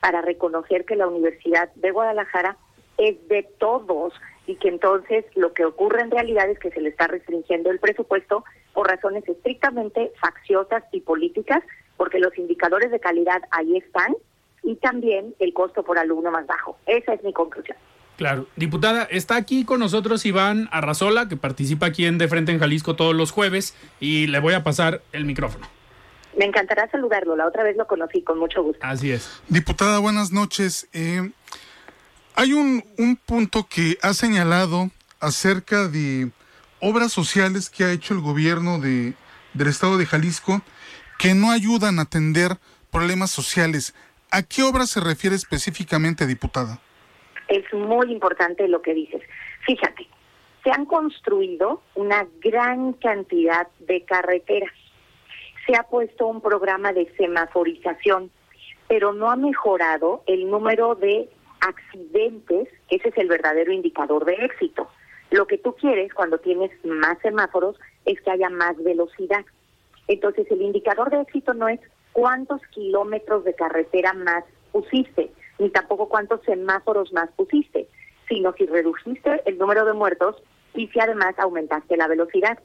para 0.00 0.22
reconocer 0.22 0.84
que 0.84 0.96
la 0.96 1.06
Universidad 1.06 1.72
de 1.74 1.90
Guadalajara 1.90 2.56
es 2.96 3.16
de 3.28 3.44
todos 3.58 4.12
y 4.46 4.56
que 4.56 4.68
entonces 4.68 5.24
lo 5.34 5.52
que 5.52 5.64
ocurre 5.64 6.00
en 6.00 6.10
realidad 6.10 6.48
es 6.50 6.58
que 6.58 6.70
se 6.70 6.80
le 6.80 6.88
está 6.88 7.06
restringiendo 7.06 7.70
el 7.70 7.78
presupuesto 7.78 8.44
por 8.72 8.88
razones 8.88 9.28
estrictamente 9.28 10.12
facciosas 10.20 10.84
y 10.92 11.00
políticas, 11.00 11.62
porque 11.96 12.18
los 12.18 12.36
indicadores 12.38 12.90
de 12.90 13.00
calidad 13.00 13.42
ahí 13.50 13.76
están 13.76 14.14
y 14.62 14.76
también 14.76 15.34
el 15.38 15.52
costo 15.52 15.82
por 15.82 15.98
alumno 15.98 16.30
más 16.30 16.46
bajo. 16.46 16.78
Esa 16.86 17.14
es 17.14 17.22
mi 17.22 17.32
conclusión. 17.32 17.76
Claro. 18.16 18.46
Diputada, 18.56 19.04
está 19.04 19.36
aquí 19.36 19.64
con 19.64 19.78
nosotros 19.78 20.26
Iván 20.26 20.68
Arrazola, 20.72 21.28
que 21.28 21.36
participa 21.36 21.86
aquí 21.86 22.04
en 22.04 22.18
De 22.18 22.26
Frente 22.26 22.50
en 22.50 22.58
Jalisco 22.58 22.96
todos 22.96 23.14
los 23.14 23.30
jueves, 23.30 23.76
y 24.00 24.26
le 24.26 24.40
voy 24.40 24.54
a 24.54 24.64
pasar 24.64 25.02
el 25.12 25.24
micrófono. 25.24 25.77
Me 26.38 26.44
encantará 26.44 26.88
saludarlo. 26.90 27.36
La 27.36 27.46
otra 27.46 27.64
vez 27.64 27.76
lo 27.76 27.86
conocí 27.86 28.22
con 28.22 28.38
mucho 28.38 28.62
gusto. 28.62 28.84
Así 28.84 29.10
es. 29.10 29.42
Diputada, 29.48 29.98
buenas 29.98 30.32
noches. 30.32 30.88
Eh, 30.92 31.30
hay 32.34 32.52
un, 32.52 32.84
un 32.96 33.16
punto 33.16 33.66
que 33.68 33.98
ha 34.02 34.14
señalado 34.14 34.90
acerca 35.20 35.88
de 35.88 36.30
obras 36.80 37.12
sociales 37.12 37.68
que 37.68 37.84
ha 37.84 37.92
hecho 37.92 38.14
el 38.14 38.20
gobierno 38.20 38.78
de, 38.78 39.14
del 39.54 39.68
estado 39.68 39.98
de 39.98 40.06
Jalisco 40.06 40.62
que 41.18 41.34
no 41.34 41.50
ayudan 41.50 41.98
a 41.98 42.02
atender 42.02 42.52
problemas 42.92 43.30
sociales. 43.30 43.94
¿A 44.30 44.42
qué 44.42 44.62
obras 44.62 44.90
se 44.90 45.00
refiere 45.00 45.34
específicamente, 45.34 46.26
diputada? 46.26 46.80
es 47.48 47.64
muy 47.72 48.12
importante 48.12 48.68
lo 48.68 48.82
que 48.82 48.94
dices. 48.94 49.22
Fíjate, 49.66 50.06
se 50.62 50.70
han 50.70 50.84
construido 50.84 51.82
una 51.94 52.26
gran 52.40 52.92
cantidad 52.94 53.68
de 53.80 54.04
carreteras. 54.04 54.72
Se 55.68 55.76
ha 55.76 55.82
puesto 55.82 56.26
un 56.26 56.40
programa 56.40 56.94
de 56.94 57.12
semaforización, 57.18 58.30
pero 58.88 59.12
no 59.12 59.30
ha 59.30 59.36
mejorado 59.36 60.22
el 60.26 60.50
número 60.50 60.94
de 60.94 61.28
accidentes, 61.60 62.68
ese 62.88 63.08
es 63.10 63.18
el 63.18 63.28
verdadero 63.28 63.70
indicador 63.70 64.24
de 64.24 64.32
éxito. 64.46 64.88
Lo 65.30 65.46
que 65.46 65.58
tú 65.58 65.74
quieres 65.74 66.14
cuando 66.14 66.38
tienes 66.38 66.70
más 66.86 67.18
semáforos 67.20 67.78
es 68.06 68.18
que 68.22 68.30
haya 68.30 68.48
más 68.48 68.82
velocidad. 68.82 69.44
Entonces 70.06 70.50
el 70.50 70.62
indicador 70.62 71.10
de 71.10 71.20
éxito 71.20 71.52
no 71.52 71.68
es 71.68 71.80
cuántos 72.12 72.62
kilómetros 72.68 73.44
de 73.44 73.52
carretera 73.54 74.14
más 74.14 74.44
pusiste, 74.72 75.30
ni 75.58 75.68
tampoco 75.68 76.08
cuántos 76.08 76.40
semáforos 76.44 77.12
más 77.12 77.28
pusiste, 77.36 77.88
sino 78.26 78.54
si 78.54 78.64
redujiste 78.64 79.42
el 79.44 79.58
número 79.58 79.84
de 79.84 79.92
muertos 79.92 80.42
y 80.72 80.88
si 80.88 80.98
además 80.98 81.34
aumentaste 81.38 81.98
la 81.98 82.08
velocidad. 82.08 82.58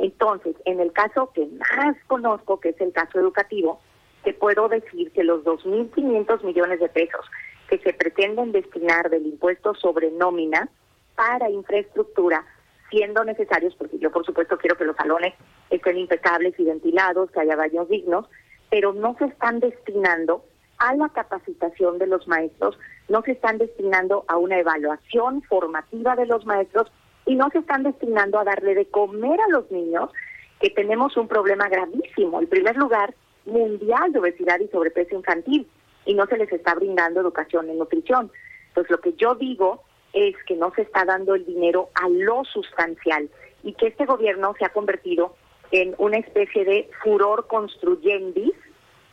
Entonces, 0.00 0.56
en 0.64 0.80
el 0.80 0.92
caso 0.92 1.30
que 1.34 1.46
más 1.46 1.94
conozco, 2.06 2.58
que 2.58 2.70
es 2.70 2.80
el 2.80 2.92
caso 2.92 3.20
educativo, 3.20 3.80
te 4.24 4.32
puedo 4.32 4.68
decir 4.68 5.12
que 5.12 5.24
los 5.24 5.44
2.500 5.44 6.42
millones 6.42 6.80
de 6.80 6.88
pesos 6.88 7.24
que 7.68 7.78
se 7.78 7.92
pretenden 7.92 8.52
destinar 8.52 9.10
del 9.10 9.26
impuesto 9.26 9.74
sobre 9.74 10.10
nómina 10.10 10.68
para 11.14 11.50
infraestructura, 11.50 12.44
siendo 12.88 13.24
necesarios, 13.24 13.74
porque 13.76 13.98
yo 13.98 14.10
por 14.10 14.24
supuesto 14.24 14.56
quiero 14.56 14.76
que 14.76 14.86
los 14.86 14.96
salones 14.96 15.34
estén 15.68 15.98
impecables 15.98 16.58
y 16.58 16.64
ventilados, 16.64 17.30
que 17.30 17.40
haya 17.40 17.56
baños 17.56 17.88
dignos, 17.88 18.26
pero 18.70 18.94
no 18.94 19.14
se 19.18 19.26
están 19.26 19.60
destinando 19.60 20.44
a 20.78 20.94
la 20.94 21.10
capacitación 21.10 21.98
de 21.98 22.06
los 22.06 22.26
maestros, 22.26 22.78
no 23.10 23.20
se 23.20 23.32
están 23.32 23.58
destinando 23.58 24.24
a 24.28 24.38
una 24.38 24.58
evaluación 24.58 25.42
formativa 25.42 26.16
de 26.16 26.24
los 26.24 26.46
maestros 26.46 26.90
y 27.30 27.36
no 27.36 27.48
se 27.50 27.58
están 27.58 27.84
destinando 27.84 28.40
a 28.40 28.44
darle 28.44 28.74
de 28.74 28.86
comer 28.86 29.40
a 29.40 29.48
los 29.50 29.70
niños, 29.70 30.10
que 30.58 30.68
tenemos 30.70 31.16
un 31.16 31.28
problema 31.28 31.68
gravísimo, 31.68 32.40
el 32.40 32.48
primer 32.48 32.74
lugar 32.76 33.14
mundial 33.46 34.10
de 34.10 34.18
obesidad 34.18 34.58
y 34.58 34.66
sobrepeso 34.66 35.14
infantil, 35.14 35.64
y 36.06 36.14
no 36.14 36.26
se 36.26 36.36
les 36.36 36.50
está 36.50 36.74
brindando 36.74 37.20
educación 37.20 37.70
en 37.70 37.78
nutrición. 37.78 38.32
Entonces, 38.66 38.90
lo 38.90 39.00
que 39.00 39.12
yo 39.12 39.36
digo 39.36 39.84
es 40.12 40.34
que 40.44 40.56
no 40.56 40.72
se 40.74 40.82
está 40.82 41.04
dando 41.04 41.36
el 41.36 41.46
dinero 41.46 41.90
a 41.94 42.08
lo 42.08 42.44
sustancial 42.46 43.30
y 43.62 43.74
que 43.74 43.86
este 43.86 44.06
gobierno 44.06 44.52
se 44.58 44.64
ha 44.64 44.70
convertido 44.70 45.36
en 45.70 45.94
una 45.98 46.16
especie 46.16 46.64
de 46.64 46.90
furor 47.00 47.46
construyendis 47.46 48.54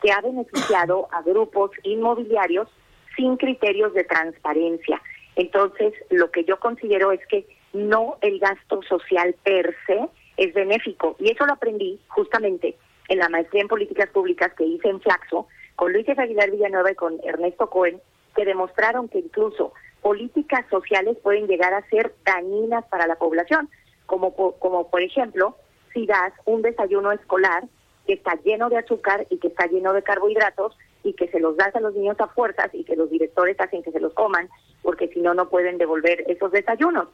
que 0.02 0.10
ha 0.10 0.20
beneficiado 0.22 1.06
a 1.12 1.22
grupos 1.22 1.70
inmobiliarios 1.84 2.66
sin 3.14 3.36
criterios 3.36 3.94
de 3.94 4.02
transparencia. 4.02 5.00
Entonces, 5.36 5.94
lo 6.10 6.32
que 6.32 6.42
yo 6.42 6.58
considero 6.58 7.12
es 7.12 7.24
que 7.28 7.46
no 7.72 8.16
el 8.20 8.38
gasto 8.38 8.82
social 8.82 9.34
per 9.42 9.74
se 9.86 10.08
es 10.36 10.54
benéfico. 10.54 11.16
Y 11.18 11.30
eso 11.30 11.46
lo 11.46 11.52
aprendí 11.54 12.00
justamente 12.08 12.76
en 13.08 13.18
la 13.18 13.28
maestría 13.28 13.62
en 13.62 13.68
políticas 13.68 14.08
públicas 14.10 14.52
que 14.54 14.64
hice 14.64 14.88
en 14.88 15.00
Flaxo 15.00 15.46
con 15.76 15.92
Luis 15.92 16.08
Aguilar 16.08 16.50
Villanueva 16.50 16.90
y 16.90 16.94
con 16.94 17.20
Ernesto 17.24 17.70
Cohen, 17.70 18.00
que 18.34 18.44
demostraron 18.44 19.08
que 19.08 19.20
incluso 19.20 19.72
políticas 20.02 20.64
sociales 20.70 21.16
pueden 21.22 21.46
llegar 21.46 21.72
a 21.74 21.88
ser 21.88 22.14
dañinas 22.24 22.84
para 22.86 23.06
la 23.06 23.16
población, 23.16 23.68
como, 24.06 24.34
como 24.34 24.90
por 24.90 25.02
ejemplo, 25.02 25.56
si 25.92 26.06
das 26.06 26.32
un 26.44 26.62
desayuno 26.62 27.12
escolar 27.12 27.64
que 28.06 28.14
está 28.14 28.34
lleno 28.42 28.68
de 28.70 28.78
azúcar 28.78 29.26
y 29.30 29.38
que 29.38 29.48
está 29.48 29.66
lleno 29.66 29.92
de 29.92 30.02
carbohidratos 30.02 30.76
y 31.04 31.12
que 31.12 31.28
se 31.28 31.40
los 31.40 31.56
das 31.56 31.74
a 31.76 31.80
los 31.80 31.94
niños 31.94 32.18
a 32.20 32.28
fuerzas 32.28 32.70
y 32.72 32.84
que 32.84 32.96
los 32.96 33.10
directores 33.10 33.58
hacen 33.60 33.82
que 33.82 33.92
se 33.92 34.00
los 34.00 34.14
coman 34.14 34.48
porque 34.82 35.08
si 35.08 35.20
no, 35.20 35.34
no 35.34 35.48
pueden 35.48 35.78
devolver 35.78 36.24
esos 36.28 36.50
desayunos. 36.52 37.08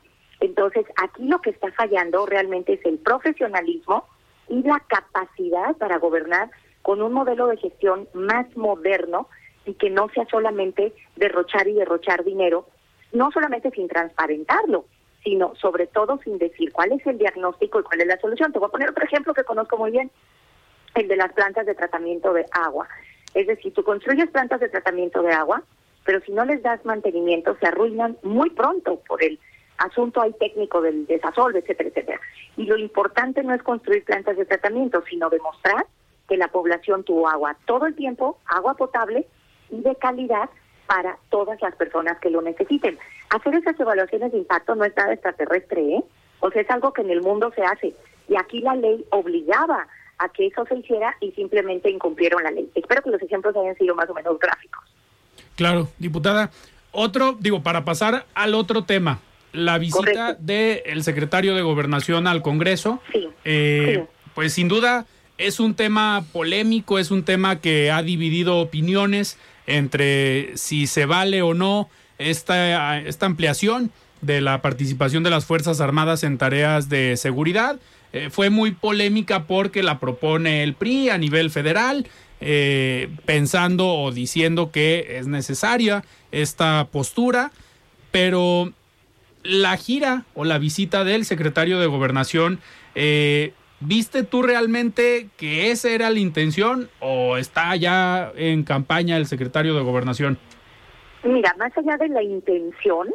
Entonces, 0.44 0.84
aquí 1.02 1.26
lo 1.26 1.40
que 1.40 1.48
está 1.48 1.72
fallando 1.72 2.26
realmente 2.26 2.74
es 2.74 2.84
el 2.84 2.98
profesionalismo 2.98 4.04
y 4.46 4.62
la 4.62 4.78
capacidad 4.80 5.74
para 5.78 5.96
gobernar 5.96 6.50
con 6.82 7.00
un 7.00 7.14
modelo 7.14 7.46
de 7.46 7.56
gestión 7.56 8.06
más 8.12 8.54
moderno 8.54 9.26
y 9.64 9.72
que 9.72 9.88
no 9.88 10.10
sea 10.10 10.26
solamente 10.26 10.92
derrochar 11.16 11.66
y 11.66 11.72
derrochar 11.72 12.24
dinero, 12.24 12.66
no 13.12 13.30
solamente 13.30 13.70
sin 13.70 13.88
transparentarlo, 13.88 14.84
sino 15.22 15.54
sobre 15.54 15.86
todo 15.86 16.20
sin 16.22 16.36
decir 16.36 16.72
cuál 16.72 16.92
es 16.92 17.06
el 17.06 17.16
diagnóstico 17.16 17.80
y 17.80 17.84
cuál 17.84 18.02
es 18.02 18.06
la 18.06 18.20
solución. 18.20 18.52
Te 18.52 18.58
voy 18.58 18.68
a 18.68 18.72
poner 18.72 18.90
otro 18.90 19.06
ejemplo 19.06 19.32
que 19.32 19.44
conozco 19.44 19.78
muy 19.78 19.92
bien 19.92 20.10
el 20.94 21.08
de 21.08 21.16
las 21.16 21.32
plantas 21.32 21.64
de 21.64 21.74
tratamiento 21.74 22.34
de 22.34 22.44
agua. 22.50 22.86
Es 23.32 23.46
decir, 23.46 23.72
tú 23.72 23.82
construyes 23.82 24.28
plantas 24.28 24.60
de 24.60 24.68
tratamiento 24.68 25.22
de 25.22 25.32
agua, 25.32 25.62
pero 26.04 26.20
si 26.20 26.32
no 26.32 26.44
les 26.44 26.62
das 26.62 26.84
mantenimiento 26.84 27.56
se 27.58 27.66
arruinan 27.66 28.18
muy 28.22 28.50
pronto 28.50 29.00
por 29.08 29.24
el 29.24 29.40
asunto 29.78 30.20
ahí 30.20 30.34
técnico 30.38 30.80
del 30.80 31.06
desasolve, 31.06 31.60
etcétera, 31.60 31.88
etcétera. 31.88 32.20
Y 32.56 32.64
lo 32.64 32.76
importante 32.76 33.42
no 33.42 33.54
es 33.54 33.62
construir 33.62 34.04
plantas 34.04 34.36
de 34.36 34.44
tratamiento, 34.44 35.02
sino 35.08 35.30
demostrar 35.30 35.86
que 36.28 36.36
la 36.36 36.48
población 36.48 37.04
tuvo 37.04 37.28
agua 37.28 37.56
todo 37.66 37.86
el 37.86 37.94
tiempo, 37.94 38.38
agua 38.46 38.74
potable 38.74 39.26
y 39.70 39.80
de 39.80 39.94
calidad 39.96 40.48
para 40.86 41.18
todas 41.30 41.60
las 41.60 41.74
personas 41.76 42.18
que 42.20 42.30
lo 42.30 42.42
necesiten. 42.42 42.98
Hacer 43.30 43.54
esas 43.54 43.78
evaluaciones 43.78 44.32
de 44.32 44.38
impacto 44.38 44.74
no 44.74 44.84
es 44.84 44.96
nada 44.96 45.12
extraterrestre, 45.12 45.80
¿eh? 45.96 46.04
O 46.40 46.50
sea, 46.50 46.62
es 46.62 46.70
algo 46.70 46.92
que 46.92 47.02
en 47.02 47.10
el 47.10 47.22
mundo 47.22 47.50
se 47.54 47.62
hace. 47.62 47.94
Y 48.28 48.36
aquí 48.36 48.60
la 48.60 48.74
ley 48.74 49.04
obligaba 49.10 49.86
a 50.18 50.28
que 50.28 50.46
eso 50.46 50.64
se 50.66 50.76
hiciera 50.76 51.16
y 51.20 51.32
simplemente 51.32 51.90
incumplieron 51.90 52.42
la 52.42 52.50
ley. 52.50 52.70
Espero 52.74 53.02
que 53.02 53.10
los 53.10 53.22
ejemplos 53.22 53.56
hayan 53.56 53.76
sido 53.76 53.94
más 53.94 54.08
o 54.08 54.14
menos 54.14 54.38
gráficos. 54.38 54.84
Claro, 55.56 55.88
diputada. 55.98 56.50
Otro, 56.92 57.32
digo, 57.38 57.62
para 57.62 57.84
pasar 57.84 58.26
al 58.34 58.54
otro 58.54 58.84
tema, 58.84 59.20
la 59.54 59.78
visita 59.78 60.34
del 60.34 61.02
secretario 61.04 61.54
de 61.54 61.62
Gobernación 61.62 62.26
al 62.26 62.42
Congreso, 62.42 63.00
eh, 63.44 64.04
pues 64.34 64.52
sin 64.52 64.68
duda 64.68 65.06
es 65.38 65.60
un 65.60 65.74
tema 65.74 66.24
polémico, 66.32 66.98
es 66.98 67.10
un 67.10 67.22
tema 67.22 67.60
que 67.60 67.90
ha 67.90 68.02
dividido 68.02 68.58
opiniones 68.58 69.38
entre 69.66 70.56
si 70.56 70.86
se 70.86 71.06
vale 71.06 71.40
o 71.42 71.54
no 71.54 71.88
esta, 72.18 72.98
esta 72.98 73.26
ampliación 73.26 73.90
de 74.20 74.40
la 74.40 74.60
participación 74.60 75.22
de 75.22 75.30
las 75.30 75.46
Fuerzas 75.46 75.80
Armadas 75.80 76.24
en 76.24 76.36
tareas 76.36 76.88
de 76.88 77.16
seguridad. 77.16 77.78
Eh, 78.12 78.30
fue 78.30 78.50
muy 78.50 78.72
polémica 78.72 79.44
porque 79.44 79.82
la 79.82 80.00
propone 80.00 80.64
el 80.64 80.74
PRI 80.74 81.10
a 81.10 81.18
nivel 81.18 81.50
federal, 81.50 82.06
eh, 82.40 83.08
pensando 83.24 83.88
o 83.88 84.10
diciendo 84.10 84.70
que 84.72 85.16
es 85.18 85.26
necesaria 85.26 86.04
esta 86.32 86.88
postura, 86.90 87.52
pero 88.10 88.72
la 89.44 89.76
gira 89.76 90.24
o 90.34 90.44
la 90.44 90.58
visita 90.58 91.04
del 91.04 91.24
secretario 91.24 91.78
de 91.78 91.86
gobernación, 91.86 92.58
eh, 92.94 93.52
¿viste 93.80 94.24
tú 94.24 94.42
realmente 94.42 95.28
que 95.36 95.70
esa 95.70 95.90
era 95.90 96.10
la 96.10 96.18
intención 96.18 96.88
o 97.00 97.36
está 97.36 97.76
ya 97.76 98.32
en 98.34 98.64
campaña 98.64 99.16
el 99.16 99.26
secretario 99.26 99.74
de 99.74 99.82
gobernación? 99.82 100.38
Mira, 101.22 101.54
más 101.58 101.76
allá 101.76 101.96
de 101.98 102.08
la 102.08 102.22
intención, 102.22 103.08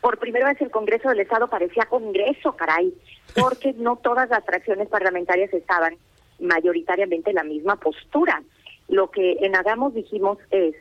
por 0.00 0.18
primera 0.18 0.48
vez 0.48 0.60
el 0.60 0.70
Congreso 0.70 1.10
del 1.10 1.20
Estado 1.20 1.48
parecía 1.48 1.84
Congreso, 1.86 2.56
caray, 2.56 2.92
porque 3.34 3.74
no 3.74 3.96
todas 3.96 4.28
las 4.30 4.44
fracciones 4.44 4.88
parlamentarias 4.88 5.52
estaban 5.52 5.96
mayoritariamente 6.40 7.30
en 7.30 7.36
la 7.36 7.44
misma 7.44 7.76
postura. 7.76 8.42
Lo 8.88 9.10
que 9.10 9.38
en 9.40 9.56
Hagamos 9.56 9.94
dijimos 9.94 10.38
es, 10.50 10.74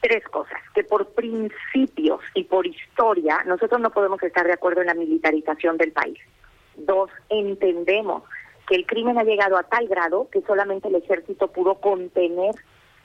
Tres 0.00 0.24
cosas, 0.24 0.60
que 0.74 0.82
por 0.82 1.08
principios 1.08 2.20
y 2.34 2.44
por 2.44 2.66
historia 2.66 3.42
nosotros 3.46 3.80
no 3.80 3.90
podemos 3.90 4.22
estar 4.22 4.46
de 4.46 4.54
acuerdo 4.54 4.80
en 4.80 4.86
la 4.86 4.94
militarización 4.94 5.76
del 5.76 5.92
país. 5.92 6.18
Dos, 6.76 7.10
entendemos 7.28 8.22
que 8.66 8.76
el 8.76 8.86
crimen 8.86 9.18
ha 9.18 9.24
llegado 9.24 9.56
a 9.56 9.64
tal 9.64 9.88
grado 9.88 10.28
que 10.30 10.40
solamente 10.42 10.88
el 10.88 10.94
ejército 10.94 11.48
pudo 11.48 11.74
contener 11.76 12.54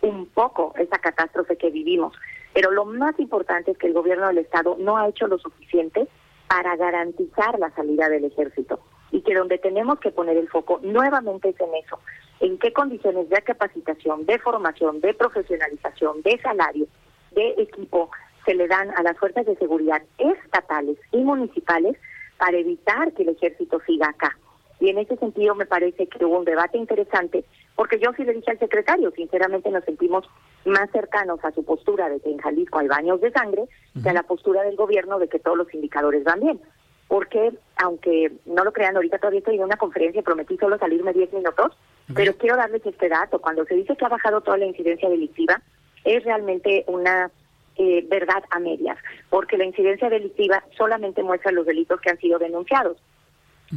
un 0.01 0.27
poco 0.27 0.73
esa 0.77 0.99
catástrofe 0.99 1.57
que 1.57 1.71
vivimos. 1.71 2.13
Pero 2.53 2.71
lo 2.71 2.85
más 2.85 3.19
importante 3.19 3.71
es 3.71 3.77
que 3.77 3.87
el 3.87 3.93
gobierno 3.93 4.27
del 4.27 4.37
Estado 4.37 4.77
no 4.79 4.97
ha 4.97 5.09
hecho 5.09 5.27
lo 5.27 5.37
suficiente 5.37 6.07
para 6.47 6.75
garantizar 6.75 7.59
la 7.59 7.71
salida 7.71 8.07
del 8.07 8.25
ejército 8.25 8.79
y 9.11 9.21
que 9.21 9.33
donde 9.33 9.57
tenemos 9.57 9.99
que 9.99 10.11
poner 10.11 10.37
el 10.37 10.47
foco 10.49 10.79
nuevamente 10.83 11.49
es 11.49 11.59
en 11.59 11.73
eso, 11.75 11.99
en 12.39 12.57
qué 12.57 12.73
condiciones 12.73 13.29
de 13.29 13.41
capacitación, 13.41 14.25
de 14.25 14.39
formación, 14.39 14.99
de 15.01 15.13
profesionalización, 15.13 16.21
de 16.21 16.39
salario, 16.41 16.87
de 17.31 17.55
equipo 17.57 18.09
se 18.45 18.53
le 18.53 18.67
dan 18.67 18.91
a 18.95 19.03
las 19.03 19.17
fuerzas 19.17 19.45
de 19.45 19.55
seguridad 19.57 20.01
estatales 20.17 20.97
y 21.11 21.17
municipales 21.17 21.97
para 22.37 22.57
evitar 22.57 23.11
que 23.13 23.23
el 23.23 23.29
ejército 23.29 23.79
siga 23.85 24.09
acá. 24.09 24.37
Y 24.79 24.89
en 24.89 24.97
ese 24.97 25.15
sentido 25.17 25.55
me 25.55 25.65
parece 25.65 26.07
que 26.07 26.25
hubo 26.25 26.37
un 26.37 26.45
debate 26.45 26.77
interesante, 26.77 27.45
porque 27.75 27.97
yo 27.97 28.11
sí 28.15 28.23
le 28.23 28.33
dije 28.33 28.51
al 28.51 28.59
secretario, 28.59 29.11
sinceramente 29.11 29.71
nos 29.71 29.85
sentimos 29.85 30.29
más 30.65 30.89
cercanos 30.91 31.39
a 31.43 31.51
su 31.51 31.63
postura 31.63 32.09
de 32.09 32.19
que 32.19 32.29
en 32.29 32.39
Jalisco 32.39 32.79
hay 32.79 32.87
baños 32.87 33.21
de 33.21 33.31
sangre 33.31 33.63
que 34.01 34.09
a 34.09 34.13
la 34.13 34.23
postura 34.23 34.63
del 34.63 34.75
gobierno 34.75 35.17
de 35.17 35.29
que 35.29 35.39
todos 35.39 35.57
los 35.57 35.73
indicadores 35.73 36.23
van 36.23 36.41
bien. 36.41 36.61
Porque, 37.07 37.53
aunque 37.77 38.31
no 38.45 38.63
lo 38.63 38.73
crean, 38.73 38.95
ahorita 38.95 39.19
todavía 39.19 39.39
estoy 39.39 39.55
en 39.55 39.63
una 39.63 39.77
conferencia 39.77 40.19
y 40.19 40.23
prometí 40.23 40.57
solo 40.57 40.77
salirme 40.77 41.13
10 41.13 41.33
minutos, 41.33 41.77
pero 42.13 42.35
quiero 42.37 42.55
darles 42.55 42.85
este 42.85 43.09
dato. 43.09 43.39
Cuando 43.39 43.65
se 43.65 43.75
dice 43.75 43.95
que 43.95 44.05
ha 44.05 44.09
bajado 44.09 44.41
toda 44.41 44.57
la 44.57 44.65
incidencia 44.65 45.09
delictiva, 45.09 45.61
es 46.03 46.23
realmente 46.23 46.83
una 46.87 47.31
eh, 47.77 48.05
verdad 48.07 48.43
a 48.51 48.59
medias, 48.59 48.97
porque 49.29 49.57
la 49.57 49.65
incidencia 49.65 50.09
delictiva 50.09 50.63
solamente 50.77 51.23
muestra 51.23 51.51
los 51.51 51.65
delitos 51.65 51.99
que 51.99 52.11
han 52.11 52.19
sido 52.19 52.39
denunciados. 52.39 52.97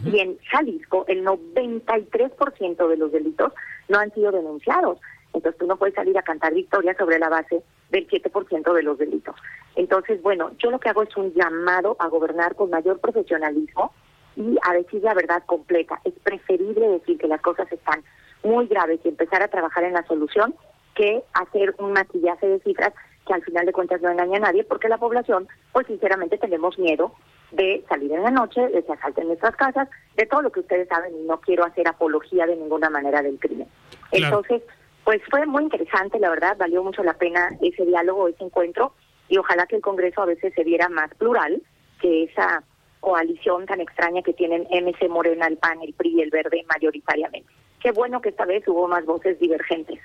Y 0.05 0.21
en 0.21 0.39
Jalisco, 0.51 1.05
el 1.09 1.25
93% 1.25 2.89
de 2.89 2.97
los 2.97 3.11
delitos 3.11 3.53
no 3.89 3.99
han 3.99 4.13
sido 4.13 4.31
denunciados. 4.31 4.99
Entonces 5.33 5.59
tú 5.59 5.67
no 5.67 5.77
puedes 5.77 5.95
salir 5.95 6.17
a 6.19 6.23
cantar 6.23 6.55
victoria 6.55 6.95
sobre 6.97 7.19
la 7.19 7.29
base 7.29 7.63
del 7.91 8.07
7% 8.07 8.73
de 8.73 8.83
los 8.83 8.99
delitos. 8.99 9.35
Entonces, 9.77 10.21
bueno, 10.23 10.53
yo 10.59 10.71
lo 10.71 10.79
que 10.79 10.89
hago 10.91 11.03
es 11.03 11.17
un 11.17 11.33
llamado 11.33 11.97
a 11.99 12.09
gobernar 12.09 12.55
con 12.55 12.71
mayor 12.71 13.01
profesionalismo 13.01 13.93
y 14.37 14.57
a 14.63 14.75
decir 14.75 15.03
la 15.03 15.15
verdad 15.15 15.43
completa. 15.47 16.01
Es 16.05 16.15
preferible 16.23 16.87
decir 16.89 17.19
que 17.19 17.29
las 17.29 17.41
cosas 17.41 17.71
están 17.73 18.03
muy 18.43 18.67
graves 18.67 19.01
y 19.05 19.09
empezar 19.09 19.43
a 19.43 19.49
trabajar 19.49 19.85
en 19.85 19.95
la 19.95 20.07
solución 20.07 20.55
que 20.95 21.23
hacer 21.33 21.75
un 21.79 21.93
maquillaje 21.93 22.47
de 22.47 22.61
cifras 22.61 22.93
que 23.27 23.35
al 23.35 23.45
final 23.45 23.67
de 23.67 23.73
cuentas 23.73 24.01
no 24.01 24.11
engaña 24.11 24.39
a 24.39 24.41
nadie, 24.41 24.65
porque 24.65 24.89
la 24.89 24.99
población, 24.99 25.47
pues 25.73 25.87
sinceramente 25.87 26.39
tenemos 26.39 26.79
miedo 26.79 27.13
de 27.53 27.85
salir 27.89 28.11
en 28.13 28.23
la 28.23 28.31
noche, 28.31 28.67
de 28.69 28.83
que 28.83 28.93
asalten 28.93 29.29
nuestras 29.29 29.55
casas, 29.55 29.89
de 30.17 30.27
todo 30.27 30.43
lo 30.43 30.51
que 30.51 30.61
ustedes 30.61 30.89
saben 30.89 31.15
y 31.15 31.27
no 31.27 31.39
quiero 31.41 31.65
hacer 31.65 31.87
apología 31.87 32.47
de 32.47 32.57
ninguna 32.57 32.91
manera 32.91 33.23
del 33.23 33.39
crimen. 33.39 33.69
Entonces, 34.13 34.63
pues 35.05 35.21
fue 35.31 35.47
muy 35.47 35.63
interesante, 35.63 36.19
la 36.19 36.31
verdad, 36.31 36.57
valió 36.59 36.83
mucho 36.83 37.03
la 37.03 37.15
pena 37.15 37.51
ese 37.61 37.85
diálogo, 37.85 38.29
ese 38.29 38.45
encuentro 38.45 38.93
y 39.29 39.39
ojalá 39.39 39.67
que 39.67 39.77
el 39.77 39.83
Congreso 39.83 40.23
a 40.23 40.27
veces 40.27 40.53
se 40.55 40.65
viera 40.65 40.89
más 40.89 41.15
plural 41.15 41.63
que 42.01 42.25
esa 42.25 42.63
coalición 43.01 43.67
tan 43.67 43.81
extraña 43.81 44.23
que 44.23 44.33
tienen 44.33 44.67
MC 44.71 45.09
Morena, 45.09 45.47
el 45.47 45.59
PAN, 45.59 45.83
el 45.83 45.93
PRI 45.93 46.17
y 46.17 46.23
el 46.23 46.31
Verde 46.31 46.65
mayoritariamente. 46.69 47.53
Qué 47.81 47.93
bueno 47.93 48.21
que 48.21 48.31
esta 48.31 48.45
vez 48.45 48.67
hubo 48.67 48.89
más 48.89 49.05
voces 49.05 49.39
divergentes. 49.39 49.99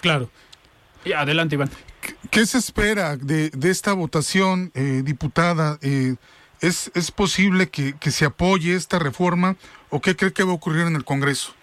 Claro. 0.00 0.30
adelante, 1.14 1.54
Iván. 1.54 1.70
¿Qué, 2.30 2.46
se 2.46 2.58
espera 2.58 3.16
de, 3.16 3.50
de 3.50 3.70
esta 3.70 3.92
votación, 3.92 4.70
eh, 4.74 5.02
diputada? 5.04 5.78
Eh, 5.82 6.14
¿Es, 6.60 6.90
¿Es 6.94 7.10
posible 7.10 7.68
que, 7.68 7.94
que 7.98 8.10
se 8.10 8.26
apoye 8.26 8.74
esta 8.74 8.98
reforma 8.98 9.56
o 9.88 10.00
qué 10.00 10.14
cree 10.16 10.32
que 10.32 10.44
va 10.44 10.52
a 10.52 10.54
ocurrir 10.54 10.86
en 10.86 10.96
el 10.96 11.04
Congreso? 11.04 11.54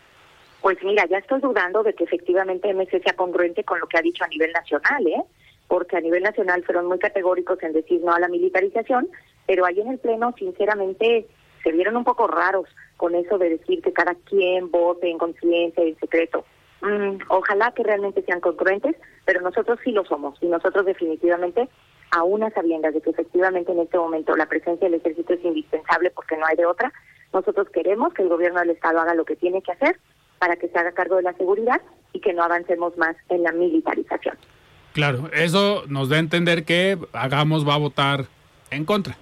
Pues 0.62 0.84
mira, 0.84 1.06
ya 1.08 1.20
estoy 1.20 1.40
dudando 1.40 1.84
de 1.84 1.94
que 1.94 2.04
efectivamente 2.04 2.74
MC 2.74 3.02
sea 3.04 3.16
congruente 3.16 3.64
con 3.64 3.80
lo 3.80 3.88
que 3.88 3.98
ha 3.98 4.02
dicho 4.02 4.24
a 4.24 4.28
nivel 4.28 4.52
nacional, 4.52 5.08
¿eh? 5.08 5.24
Porque 5.68 5.98
a 5.98 6.02
nivel 6.02 6.24
nacional 6.24 6.64
fueron 6.64 6.88
muy 6.88 7.00
categóricos 7.00 7.62
en 7.62 7.74
decir 7.74 8.02
no 8.04 8.14
a 8.14 8.20
la 8.20 8.28
militarización, 8.28 9.08
pero 9.46 9.66
ahí 9.66 9.80
en 9.80 9.90
el 9.90 10.00
Pleno, 10.00 10.34
sinceramente, 10.38 11.28
se 11.68 11.74
vieron 11.74 11.98
un 11.98 12.06
poco 12.06 12.28
raros 12.28 12.70
con 12.96 13.14
eso 13.14 13.38
de 13.38 13.50
decir 13.50 13.82
que 13.82 13.92
cada 13.92 14.16
quien 14.16 14.72
vote 14.72 15.10
en 15.10 15.18
conciencia, 15.18 15.84
en 15.84 16.00
secreto. 16.00 16.46
Mm, 16.82 17.18
ojalá 17.28 17.74
que 17.74 17.84
realmente 17.84 18.24
sean 18.24 18.40
congruentes, 18.40 18.96
pero 19.26 19.42
nosotros 19.42 19.78
sí 19.84 19.92
lo 19.92 20.06
somos 20.06 20.38
y 20.42 20.48
nosotros 20.48 20.86
definitivamente, 20.86 21.68
a 22.12 22.24
unas 22.24 22.54
sabiendas 22.54 22.94
de 22.94 23.02
que 23.02 23.10
efectivamente 23.10 23.74
en 23.74 23.82
este 23.82 23.98
momento 23.98 24.34
la 24.38 24.46
presencia 24.46 24.88
del 24.88 25.02
ejército 25.02 25.34
es 25.34 25.44
indispensable 25.44 26.10
porque 26.12 26.38
no 26.38 26.46
hay 26.46 26.56
de 26.56 26.66
otra, 26.66 26.94
nosotros 27.34 27.68
queremos 27.74 28.14
que 28.14 28.22
el 28.22 28.30
gobierno 28.30 28.62
del 28.62 28.70
Estado 28.70 29.02
haga 29.02 29.14
lo 29.14 29.26
que 29.26 29.36
tiene 29.36 29.62
que 29.62 29.74
hacer 29.74 30.00
para 30.40 30.56
que 30.56 30.70
se 30.70 30.80
haga 30.80 30.94
cargo 30.94 31.18
de 31.18 31.24
la 31.24 31.34
seguridad 31.34 31.82
y 32.14 32.22
que 32.22 32.32
no 32.32 32.44
avancemos 32.44 32.98
más 32.98 33.18
en 33.28 33.44
la 33.44 33.52
militarización. 33.52 34.38
Claro, 34.94 35.30
eso 35.34 35.84
nos 35.90 36.08
da 36.08 36.16
a 36.16 36.20
entender 36.20 36.64
que 36.64 36.98
Hagamos 37.12 37.68
va 37.68 37.74
a 37.74 37.80
votar 37.80 38.28
en 38.72 38.86
contra. 38.86 39.18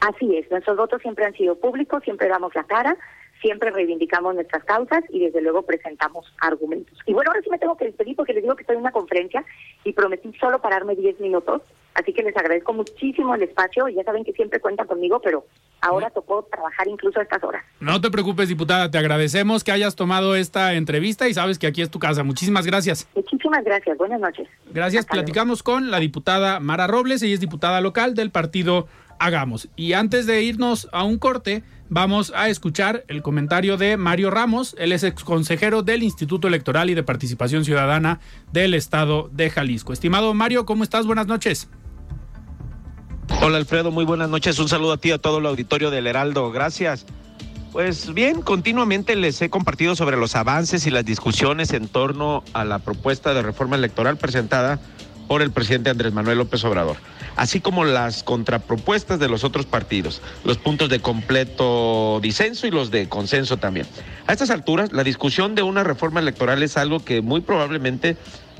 Así 0.00 0.36
es, 0.36 0.50
nuestros 0.50 0.76
votos 0.76 1.00
siempre 1.02 1.24
han 1.24 1.34
sido 1.34 1.58
públicos, 1.58 2.02
siempre 2.04 2.28
damos 2.28 2.54
la 2.54 2.64
cara, 2.64 2.96
siempre 3.40 3.70
reivindicamos 3.70 4.34
nuestras 4.34 4.64
causas 4.64 5.04
y 5.08 5.20
desde 5.20 5.40
luego 5.40 5.62
presentamos 5.62 6.26
argumentos. 6.40 6.98
Y 7.06 7.12
bueno, 7.12 7.30
ahora 7.30 7.42
sí 7.42 7.50
me 7.50 7.58
tengo 7.58 7.76
que 7.76 7.86
despedir 7.86 8.16
porque 8.16 8.32
les 8.32 8.42
digo 8.42 8.56
que 8.56 8.62
estoy 8.62 8.76
en 8.76 8.82
una 8.82 8.92
conferencia 8.92 9.44
y 9.84 9.92
prometí 9.92 10.32
solo 10.38 10.60
pararme 10.60 10.96
10 10.96 11.20
minutos, 11.20 11.62
así 11.94 12.12
que 12.12 12.22
les 12.22 12.36
agradezco 12.36 12.72
muchísimo 12.72 13.34
el 13.34 13.42
espacio 13.42 13.88
y 13.88 13.94
ya 13.94 14.04
saben 14.04 14.24
que 14.24 14.32
siempre 14.32 14.60
cuentan 14.60 14.86
conmigo, 14.86 15.20
pero 15.20 15.46
ahora 15.80 16.10
tocó 16.10 16.42
trabajar 16.50 16.88
incluso 16.88 17.20
a 17.20 17.22
estas 17.22 17.42
horas. 17.44 17.64
No 17.80 18.00
te 18.00 18.10
preocupes, 18.10 18.48
diputada, 18.48 18.90
te 18.90 18.98
agradecemos 18.98 19.64
que 19.64 19.72
hayas 19.72 19.96
tomado 19.96 20.34
esta 20.34 20.74
entrevista 20.74 21.28
y 21.28 21.34
sabes 21.34 21.58
que 21.58 21.66
aquí 21.66 21.82
es 21.82 21.90
tu 21.90 21.98
casa. 21.98 22.24
Muchísimas 22.24 22.66
gracias. 22.66 23.08
Muchísimas 23.14 23.64
gracias, 23.64 23.96
buenas 23.96 24.20
noches. 24.20 24.48
Gracias, 24.72 25.06
platicamos 25.06 25.62
con 25.62 25.90
la 25.90 26.00
diputada 26.00 26.60
Mara 26.60 26.86
Robles, 26.86 27.22
ella 27.22 27.34
es 27.34 27.40
diputada 27.40 27.80
local 27.80 28.14
del 28.14 28.30
partido 28.30 28.88
Hagamos. 29.18 29.68
Y 29.76 29.92
antes 29.92 30.26
de 30.26 30.42
irnos 30.42 30.88
a 30.92 31.04
un 31.04 31.18
corte, 31.18 31.62
vamos 31.88 32.32
a 32.34 32.48
escuchar 32.48 33.04
el 33.08 33.22
comentario 33.22 33.76
de 33.76 33.96
Mario 33.96 34.30
Ramos, 34.30 34.74
él 34.78 34.92
es 34.92 35.02
exconsejero 35.04 35.82
del 35.82 36.02
Instituto 36.02 36.48
Electoral 36.48 36.90
y 36.90 36.94
de 36.94 37.02
Participación 37.02 37.64
Ciudadana 37.64 38.20
del 38.52 38.74
Estado 38.74 39.30
de 39.32 39.50
Jalisco. 39.50 39.92
Estimado 39.92 40.34
Mario, 40.34 40.66
¿cómo 40.66 40.84
estás? 40.84 41.06
Buenas 41.06 41.26
noches. 41.26 41.68
Hola 43.42 43.58
Alfredo, 43.58 43.90
muy 43.90 44.04
buenas 44.04 44.28
noches. 44.28 44.58
Un 44.58 44.68
saludo 44.68 44.92
a 44.92 44.98
ti, 44.98 45.12
a 45.12 45.18
todo 45.18 45.38
el 45.38 45.46
auditorio 45.46 45.90
del 45.90 46.06
Heraldo. 46.06 46.50
Gracias. 46.50 47.06
Pues 47.72 48.14
bien, 48.14 48.40
continuamente 48.40 49.16
les 49.16 49.42
he 49.42 49.50
compartido 49.50 49.94
sobre 49.96 50.16
los 50.16 50.34
avances 50.34 50.86
y 50.86 50.90
las 50.90 51.04
discusiones 51.04 51.72
en 51.72 51.88
torno 51.88 52.42
a 52.54 52.64
la 52.64 52.78
propuesta 52.78 53.34
de 53.34 53.42
reforma 53.42 53.76
electoral 53.76 54.16
presentada 54.16 54.80
por 55.26 55.42
el 55.42 55.50
presidente 55.50 55.90
Andrés 55.90 56.12
Manuel 56.12 56.38
López 56.38 56.64
Obrador 56.64 56.96
así 57.36 57.60
como 57.60 57.84
las 57.84 58.22
contrapropuestas 58.22 59.18
de 59.18 59.28
los 59.28 59.44
otros 59.44 59.66
partidos, 59.66 60.20
los 60.44 60.58
puntos 60.58 60.88
de 60.88 61.00
completo 61.00 62.18
disenso 62.22 62.66
y 62.66 62.70
los 62.70 62.90
de 62.90 63.08
consenso 63.08 63.58
también. 63.58 63.86
A 64.26 64.32
estas 64.32 64.50
alturas, 64.50 64.92
la 64.92 65.04
discusión 65.04 65.54
de 65.54 65.62
una 65.62 65.84
reforma 65.84 66.20
electoral 66.20 66.62
es 66.62 66.76
algo 66.76 67.04
que 67.04 67.20
muy 67.20 67.42
probablemente 67.42 68.16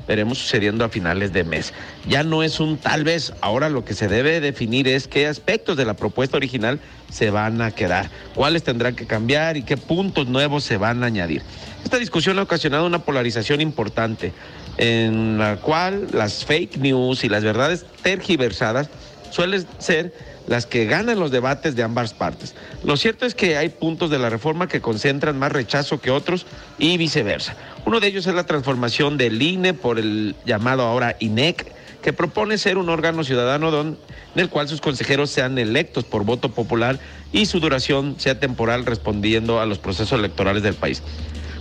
veremos 0.07 0.37
sucediendo 0.37 0.85
a 0.85 0.89
finales 0.89 1.33
de 1.33 1.43
mes. 1.43 1.73
Ya 2.07 2.23
no 2.23 2.41
es 2.41 2.61
un 2.61 2.77
tal 2.77 3.03
vez, 3.03 3.33
ahora 3.41 3.67
lo 3.67 3.83
que 3.83 3.93
se 3.93 4.07
debe 4.07 4.39
definir 4.39 4.87
es 4.87 5.07
qué 5.07 5.27
aspectos 5.27 5.75
de 5.75 5.83
la 5.83 5.95
propuesta 5.95 6.37
original 6.37 6.79
se 7.11 7.29
van 7.29 7.61
a 7.61 7.71
quedar, 7.71 8.09
cuáles 8.33 8.63
tendrán 8.63 8.95
que 8.95 9.05
cambiar 9.05 9.57
y 9.57 9.63
qué 9.63 9.75
puntos 9.75 10.27
nuevos 10.27 10.63
se 10.63 10.77
van 10.77 11.03
a 11.03 11.07
añadir. 11.07 11.41
Esta 11.83 11.97
discusión 11.97 12.39
ha 12.39 12.43
ocasionado 12.43 12.85
una 12.85 12.99
polarización 12.99 13.59
importante 13.59 14.31
en 14.77 15.37
la 15.37 15.57
cual 15.57 16.07
las 16.11 16.45
fake 16.45 16.77
news 16.77 17.23
y 17.23 17.29
las 17.29 17.43
verdades 17.43 17.85
tergiversadas 18.01 18.89
suelen 19.31 19.65
ser 19.79 20.13
las 20.47 20.65
que 20.65 20.85
ganan 20.85 21.19
los 21.19 21.31
debates 21.31 21.75
de 21.75 21.83
ambas 21.83 22.13
partes. 22.13 22.55
Lo 22.83 22.95
cierto 22.97 23.25
es 23.25 23.35
que 23.35 23.57
hay 23.57 23.69
puntos 23.69 24.09
de 24.09 24.17
la 24.17 24.29
reforma 24.29 24.67
que 24.67 24.81
concentran 24.81 25.37
más 25.37 25.51
rechazo 25.51 25.99
que 25.99 26.09
otros 26.09 26.45
y 26.79 26.97
viceversa. 26.97 27.55
Uno 27.85 27.99
de 27.99 28.07
ellos 28.07 28.27
es 28.27 28.33
la 28.33 28.45
transformación 28.45 29.17
del 29.17 29.41
INE 29.41 29.73
por 29.73 29.99
el 29.99 30.35
llamado 30.45 30.83
ahora 30.83 31.17
INEC, 31.19 31.73
que 32.01 32.13
propone 32.13 32.57
ser 32.57 32.77
un 32.77 32.89
órgano 32.89 33.23
ciudadano 33.23 33.71
don, 33.71 33.97
en 34.35 34.41
el 34.41 34.49
cual 34.49 34.69
sus 34.69 34.79
consejeros 34.79 35.29
sean 35.29 35.57
electos 35.57 36.05
por 36.05 36.23
voto 36.23 36.49
popular 36.49 36.99
y 37.33 37.47
su 37.47 37.59
duración 37.59 38.15
sea 38.17 38.39
temporal 38.39 38.85
respondiendo 38.85 39.59
a 39.59 39.65
los 39.65 39.79
procesos 39.79 40.17
electorales 40.17 40.63
del 40.63 40.75
país. 40.75 41.03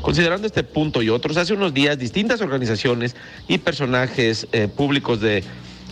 Considerando 0.06 0.46
este 0.46 0.62
punto 0.62 1.02
y 1.02 1.10
otros, 1.10 1.36
hace 1.36 1.52
unos 1.52 1.74
días 1.74 1.98
distintas 1.98 2.40
organizaciones 2.40 3.16
y 3.48 3.58
personajes 3.58 4.46
eh, 4.52 4.68
públicos 4.68 5.20
de, 5.20 5.42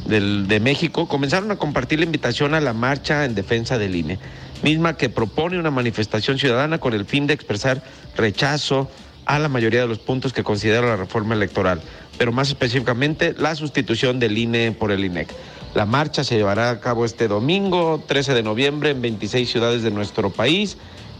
de 0.07 0.61
México 0.61 1.09
comenzaron 1.09 1.51
a 1.51 1.57
compartir 1.57 1.99
la 1.99 2.05
invitación 2.05 2.55
a 2.55 2.61
la 2.61 2.75
marcha 2.75 3.25
en 3.25 3.35
defensa 3.35 3.77
del 3.77 3.97
INE, 3.97 4.21
misma 4.63 4.97
que 4.97 5.09
propone 5.09 5.59
una 5.59 5.73
manifestación 5.73 6.39
ciudadana 6.39 6.79
con 6.79 6.93
el 6.93 7.07
fin 7.07 7.27
de 7.27 7.35
expresar 7.35 7.83
rechazo 8.17 8.89
a 9.25 9.41
la 9.41 9.49
mayoría 9.49 9.81
de 9.81 9.89
los 9.89 9.99
puntos 9.99 10.33
que 10.33 10.45
considera 10.45 10.87
la 10.87 10.95
reforma 10.95 11.35
electoral, 11.35 11.83
pero 12.17 12.31
más 12.31 12.47
específicamente 12.47 13.35
la 13.37 13.57
sustitución 13.57 14.21
del 14.21 14.39
INE 14.39 14.71
por 14.79 14.93
el 14.93 15.05
INEC. 15.05 15.35
La 15.75 15.87
marcha 15.87 16.23
se 16.23 16.37
llevará 16.37 16.71
a 16.71 16.79
cabo 16.79 17.05
este 17.05 17.27
domingo, 17.27 18.05
13 18.07 18.33
de 18.33 18.45
noviembre, 18.45 18.91
en 18.91 19.03
26 19.03 19.51
ciudades 19.51 19.83
de 19.83 19.91
nuestro 19.91 20.31
país 20.31 20.77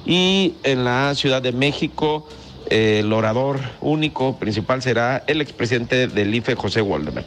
y 0.07 0.55
en 0.63 0.85
la 0.85 1.13
Ciudad 1.17 1.43
de 1.43 1.51
México. 1.51 2.29
El 2.71 3.13
orador 3.13 3.61
único 3.81 4.39
principal 4.39 4.83
será 4.83 5.23
el 5.27 5.41
expresidente 5.41 6.09
del 6.09 6.35
IFE, 6.35 6.55
José 6.55 6.83
Waldemar. 6.83 7.25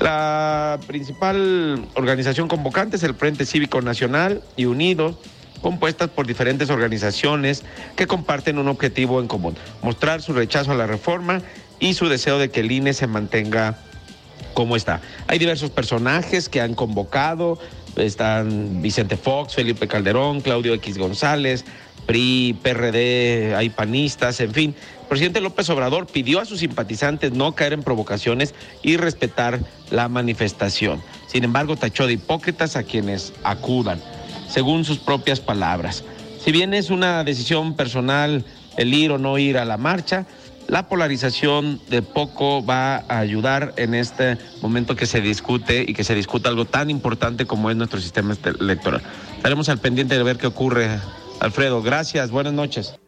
La 0.00 0.80
principal 0.86 1.86
organización 1.94 2.48
convocante 2.48 2.96
es 2.96 3.02
el 3.04 3.14
Frente 3.14 3.46
Cívico 3.46 3.80
Nacional 3.80 4.42
y 4.56 4.64
Unidos, 4.64 5.16
compuestas 5.62 6.10
por 6.10 6.26
diferentes 6.26 6.68
organizaciones 6.68 7.64
que 7.96 8.06
comparten 8.06 8.58
un 8.58 8.68
objetivo 8.68 9.20
en 9.20 9.28
común, 9.28 9.56
mostrar 9.82 10.20
su 10.20 10.32
rechazo 10.32 10.72
a 10.72 10.74
la 10.74 10.86
reforma 10.86 11.40
y 11.80 11.94
su 11.94 12.08
deseo 12.08 12.38
de 12.38 12.50
que 12.50 12.60
el 12.60 12.72
INE 12.72 12.92
se 12.92 13.06
mantenga 13.06 13.78
como 14.52 14.76
está. 14.76 15.00
Hay 15.26 15.38
diversos 15.38 15.70
personajes 15.70 16.48
que 16.48 16.60
han 16.60 16.74
convocado, 16.74 17.58
están 17.96 18.82
Vicente 18.82 19.16
Fox, 19.16 19.54
Felipe 19.54 19.86
Calderón, 19.86 20.40
Claudio 20.40 20.74
X 20.74 20.98
González, 20.98 21.64
PRI, 22.06 22.58
PRD, 22.62 23.54
hay 23.54 23.70
panistas, 23.70 24.40
en 24.40 24.52
fin. 24.52 24.74
El 25.02 25.08
presidente 25.08 25.40
López 25.40 25.68
Obrador 25.70 26.06
pidió 26.06 26.40
a 26.40 26.44
sus 26.44 26.60
simpatizantes 26.60 27.32
no 27.32 27.54
caer 27.54 27.72
en 27.72 27.82
provocaciones 27.82 28.54
y 28.82 28.96
respetar 28.96 29.60
la 29.90 30.08
manifestación. 30.08 31.02
Sin 31.26 31.44
embargo, 31.44 31.76
tachó 31.76 32.06
de 32.06 32.14
hipócritas 32.14 32.76
a 32.76 32.82
quienes 32.82 33.32
acudan, 33.44 34.00
según 34.48 34.84
sus 34.84 34.98
propias 34.98 35.40
palabras. 35.40 36.04
Si 36.42 36.52
bien 36.52 36.74
es 36.74 36.90
una 36.90 37.24
decisión 37.24 37.74
personal 37.74 38.44
el 38.76 38.92
ir 38.92 39.12
o 39.12 39.18
no 39.18 39.38
ir 39.38 39.58
a 39.58 39.64
la 39.64 39.76
marcha, 39.76 40.26
la 40.66 40.88
polarización 40.88 41.80
de 41.88 42.02
poco 42.02 42.64
va 42.64 42.96
a 43.08 43.18
ayudar 43.18 43.74
en 43.76 43.94
este 43.94 44.38
momento 44.62 44.96
que 44.96 45.06
se 45.06 45.20
discute 45.20 45.84
y 45.86 45.92
que 45.94 46.04
se 46.04 46.14
discuta 46.14 46.48
algo 46.48 46.64
tan 46.64 46.90
importante 46.90 47.46
como 47.46 47.70
es 47.70 47.76
nuestro 47.76 48.00
sistema 48.00 48.34
electoral. 48.60 49.02
Estaremos 49.36 49.68
al 49.68 49.78
pendiente 49.78 50.16
de 50.16 50.22
ver 50.22 50.38
qué 50.38 50.46
ocurre 50.46 50.98
Alfredo, 51.44 51.82
gracias, 51.82 52.30
buenas 52.30 52.54
noches. 52.54 52.98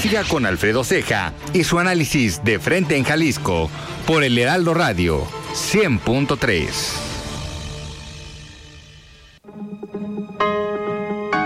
Siga 0.00 0.22
con 0.22 0.46
Alfredo 0.46 0.84
Ceja 0.84 1.32
y 1.52 1.64
su 1.64 1.80
análisis 1.80 2.44
de 2.44 2.60
frente 2.60 2.96
en 2.96 3.02
Jalisco 3.02 3.68
por 4.06 4.22
el 4.22 4.38
Heraldo 4.38 4.72
Radio 4.72 5.26
100.3. 5.52 6.68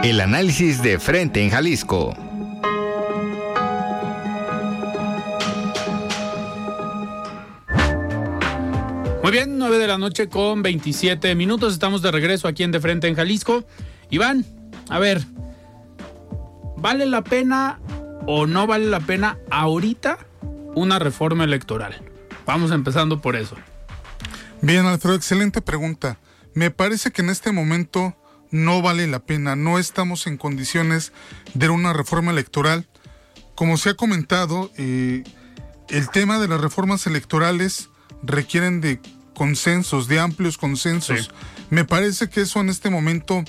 El 0.02 0.20
análisis 0.20 0.82
de 0.82 0.98
frente 0.98 1.42
en 1.42 1.48
Jalisco. 1.48 2.14
Muy 9.22 9.32
bien, 9.32 9.56
9 9.56 9.78
de 9.78 9.86
la 9.86 9.96
noche 9.96 10.28
con 10.28 10.60
27 10.62 11.34
minutos. 11.34 11.72
Estamos 11.72 12.02
de 12.02 12.10
regreso 12.10 12.46
aquí 12.46 12.62
en 12.62 12.72
De 12.72 12.80
Frente 12.80 13.08
en 13.08 13.14
Jalisco. 13.14 13.64
Iván, 14.10 14.44
a 14.88 14.98
ver, 14.98 15.24
¿vale 16.76 17.06
la 17.06 17.22
pena 17.22 17.80
o 18.26 18.46
no 18.46 18.66
vale 18.66 18.86
la 18.86 19.00
pena 19.00 19.38
ahorita 19.50 20.18
una 20.74 20.98
reforma 20.98 21.44
electoral? 21.44 22.02
Vamos 22.46 22.72
empezando 22.72 23.20
por 23.20 23.36
eso. 23.36 23.56
Bien, 24.62 24.84
Alfredo, 24.86 25.14
excelente 25.14 25.62
pregunta. 25.62 26.18
Me 26.54 26.70
parece 26.70 27.12
que 27.12 27.22
en 27.22 27.30
este 27.30 27.52
momento 27.52 28.16
no 28.50 28.82
vale 28.82 29.06
la 29.06 29.20
pena, 29.20 29.54
no 29.54 29.78
estamos 29.78 30.26
en 30.26 30.36
condiciones 30.36 31.12
de 31.54 31.68
una 31.68 31.92
reforma 31.92 32.32
electoral. 32.32 32.88
Como 33.54 33.76
se 33.76 33.90
ha 33.90 33.94
comentado, 33.94 34.70
eh, 34.76 35.22
el 35.88 36.10
tema 36.10 36.38
de 36.38 36.48
las 36.48 36.60
reformas 36.60 37.06
electorales 37.06 37.90
requieren 38.22 38.80
de 38.80 39.00
consensos, 39.34 40.08
de 40.08 40.18
amplios 40.18 40.58
consensos. 40.58 41.30
Me 41.70 41.84
parece 41.84 42.28
que 42.28 42.42
eso 42.42 42.60
en 42.60 42.68
este 42.68 42.90
momento 42.90 43.44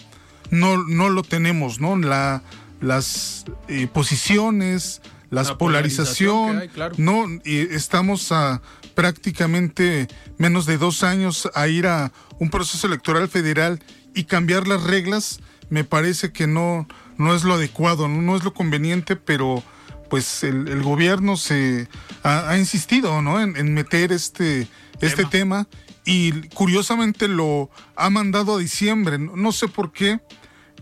no, 0.51 0.83
no 0.83 1.09
lo 1.09 1.23
tenemos, 1.23 1.79
¿no? 1.79 1.97
La, 1.97 2.43
las 2.81 3.45
eh, 3.67 3.87
posiciones, 3.87 5.01
las 5.29 5.53
polarización, 5.53 6.69
no 6.97 7.25
estamos 7.45 8.31
a 8.33 8.61
prácticamente 8.95 10.09
menos 10.37 10.65
de 10.65 10.77
dos 10.77 11.03
años 11.03 11.49
a 11.55 11.67
ir 11.67 11.87
a 11.87 12.11
un 12.39 12.49
proceso 12.49 12.87
electoral 12.87 13.29
federal 13.29 13.81
y 14.13 14.25
cambiar 14.25 14.67
las 14.67 14.83
reglas 14.83 15.39
me 15.69 15.85
parece 15.85 16.33
que 16.33 16.47
no 16.47 16.87
no 17.17 17.33
es 17.33 17.43
lo 17.45 17.53
adecuado 17.53 18.09
no, 18.09 18.35
es 18.35 18.43
lo 18.43 18.53
conveniente 18.53 19.15
pero 19.15 19.63
pues 20.09 20.43
el, 20.43 20.83
gobierno 20.83 21.37
se 21.37 21.87
ha, 22.23 22.57
insistido 22.57 23.21
no 23.21 23.41
en, 23.41 23.73
meter 23.73 24.11
este 24.11 24.67
este 24.99 25.23
tema. 25.23 25.67
y 26.03 26.49
curiosamente 26.49 27.29
lo 27.29 27.69
ha 27.95 28.09
mandado 28.09 28.57
a 28.57 28.59
diciembre 28.59 29.17
no 29.17 29.51
sé 29.53 29.69
por 29.69 29.93
qué 29.93 30.19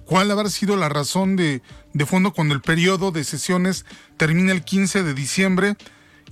cuál 0.06 0.32
habrá 0.32 0.50
sido 0.50 0.76
la 0.76 0.90
razón 0.90 1.36
de, 1.36 1.62
de 1.94 2.06
fondo 2.06 2.32
cuando 2.32 2.54
el 2.54 2.62
periodo 2.62 3.12
de 3.12 3.24
sesiones 3.24 3.86
termina 4.18 4.52
el 4.52 4.64
15 4.64 5.04
de 5.04 5.14
diciembre. 5.14 5.76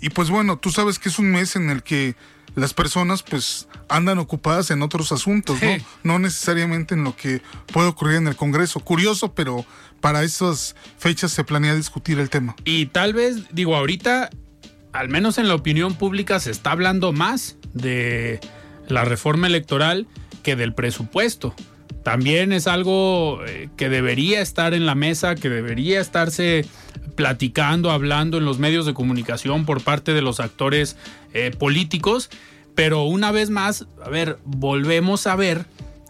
Y 0.01 0.09
pues 0.09 0.29
bueno, 0.29 0.57
tú 0.57 0.71
sabes 0.71 0.99
que 0.99 1.09
es 1.09 1.19
un 1.19 1.31
mes 1.31 1.55
en 1.55 1.69
el 1.69 1.83
que 1.83 2.15
las 2.55 2.73
personas 2.73 3.23
pues 3.23 3.67
andan 3.87 4.17
ocupadas 4.17 4.71
en 4.71 4.81
otros 4.81 5.11
asuntos, 5.11 5.61
¿no? 5.61 5.77
No 6.03 6.19
necesariamente 6.19 6.95
en 6.95 7.03
lo 7.03 7.15
que 7.15 7.41
puede 7.71 7.87
ocurrir 7.87 8.17
en 8.17 8.27
el 8.27 8.35
Congreso. 8.35 8.79
Curioso, 8.79 9.33
pero 9.33 9.63
para 10.01 10.23
esas 10.23 10.75
fechas 10.97 11.31
se 11.31 11.43
planea 11.43 11.75
discutir 11.75 12.19
el 12.19 12.29
tema. 12.29 12.55
Y 12.65 12.87
tal 12.87 13.13
vez, 13.13 13.43
digo, 13.51 13.75
ahorita, 13.75 14.31
al 14.91 15.09
menos 15.09 15.37
en 15.37 15.47
la 15.47 15.55
opinión 15.55 15.93
pública, 15.95 16.39
se 16.39 16.49
está 16.49 16.71
hablando 16.71 17.13
más 17.13 17.57
de 17.73 18.39
la 18.87 19.05
reforma 19.05 19.47
electoral 19.47 20.07
que 20.41 20.55
del 20.55 20.73
presupuesto 20.73 21.55
también 22.07 22.53
es 22.53 22.67
algo 22.67 23.41
eh, 23.45 23.67
que 23.75 23.89
debería 23.89 24.39
estar 24.39 24.73
en 24.73 24.85
la 24.85 24.95
mesa, 24.95 25.35
que 25.35 25.49
debería 25.49 25.99
estarse 25.99 26.63
platicando, 27.15 27.91
hablando 27.91 28.37
en 28.37 28.45
los 28.45 28.59
medios 28.59 28.85
de 28.85 28.93
comunicación 28.93 29.65
por 29.65 29.83
parte 29.83 30.13
de 30.13 30.21
los 30.21 30.39
actores 30.39 30.95
eh, 31.33 31.51
políticos. 31.51 32.29
Pero 32.75 33.03
una 33.03 33.33
vez 33.33 33.49
más, 33.49 33.87
a 34.01 34.07
ver, 34.07 34.37
volvemos 34.45 35.27
a 35.27 35.35
ver 35.35 35.65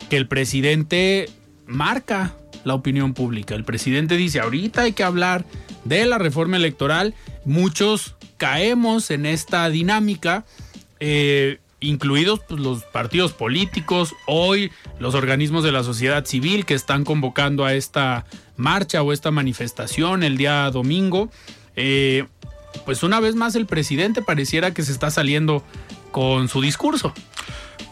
que 0.07 0.17
el 0.17 0.27
presidente 0.27 1.31
marca 1.65 2.35
la 2.63 2.75
opinión 2.75 3.15
pública. 3.15 3.55
El 3.55 3.63
presidente 3.63 4.17
dice, 4.17 4.39
ahorita 4.39 4.83
hay 4.83 4.93
que 4.93 5.03
hablar 5.03 5.45
de 5.83 6.05
la 6.05 6.19
reforma 6.19 6.57
electoral. 6.57 7.15
Muchos 7.43 8.13
caemos 8.37 9.09
en 9.09 9.25
esta 9.25 9.67
dinámica. 9.71 10.45
Eh, 10.99 11.57
incluidos 11.79 12.41
pues, 12.47 12.59
los 12.59 12.83
partidos 12.83 13.33
políticos, 13.33 14.15
hoy 14.25 14.71
los 14.99 15.15
organismos 15.15 15.63
de 15.63 15.71
la 15.71 15.83
sociedad 15.83 16.25
civil 16.25 16.65
que 16.65 16.73
están 16.73 17.03
convocando 17.03 17.65
a 17.65 17.73
esta 17.73 18.25
marcha 18.55 19.01
o 19.03 19.13
esta 19.13 19.31
manifestación 19.31 20.23
el 20.23 20.37
día 20.37 20.69
domingo. 20.71 21.29
Eh, 21.75 22.25
pues 22.85 23.03
una 23.03 23.19
vez 23.19 23.35
más 23.35 23.55
el 23.55 23.65
presidente 23.65 24.21
pareciera 24.21 24.73
que 24.73 24.83
se 24.83 24.91
está 24.91 25.11
saliendo 25.11 25.63
con 26.11 26.47
su 26.47 26.61
discurso. 26.61 27.13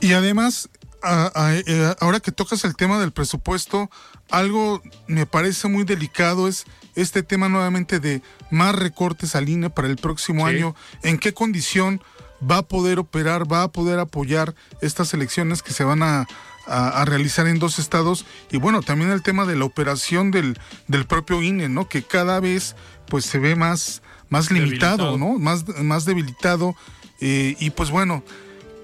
Y 0.01 0.13
además, 0.13 0.69
eh, 1.03 1.93
ahora 1.99 2.19
que 2.19 2.31
tocas 2.31 2.65
el 2.65 2.75
tema 2.75 2.99
del 2.99 3.11
presupuesto, 3.11 3.89
algo 4.29 4.81
me 5.07 5.25
parece 5.25 5.67
muy 5.67 5.83
delicado 5.83 6.47
es 6.47 6.65
este 6.95 7.23
tema 7.23 7.49
nuevamente 7.49 7.99
de 7.99 8.21
más 8.49 8.73
recortes 8.73 9.35
al 9.35 9.49
INE 9.49 9.69
para 9.69 9.87
el 9.87 9.97
próximo 9.97 10.45
año. 10.45 10.75
¿En 11.03 11.17
qué 11.17 11.33
condición? 11.33 12.01
Va 12.39 12.57
a 12.57 12.61
poder 12.63 12.99
operar, 12.99 13.51
va 13.51 13.63
a 13.63 13.71
poder 13.71 13.99
apoyar 13.99 14.55
estas 14.81 15.13
elecciones 15.13 15.63
que 15.63 15.73
se 15.73 15.83
van 15.83 16.03
a, 16.03 16.27
realizar 17.05 17.45
en 17.45 17.59
dos 17.59 17.77
estados 17.77 18.25
y 18.49 18.57
bueno, 18.57 18.81
también 18.81 19.11
el 19.11 19.21
tema 19.21 19.45
de 19.45 19.55
la 19.55 19.65
operación 19.65 20.31
del, 20.31 20.57
del 20.87 21.05
propio 21.05 21.43
INE, 21.43 21.69
¿no? 21.69 21.87
Que 21.87 22.01
cada 22.01 22.39
vez 22.39 22.75
pues 23.07 23.23
se 23.25 23.37
ve 23.37 23.55
más, 23.55 24.01
más 24.29 24.49
limitado, 24.49 25.15
¿no? 25.15 25.37
Más, 25.37 25.63
más 25.83 26.05
debilitado 26.05 26.75
eh, 27.19 27.55
y 27.59 27.69
pues 27.69 27.91
bueno, 27.91 28.23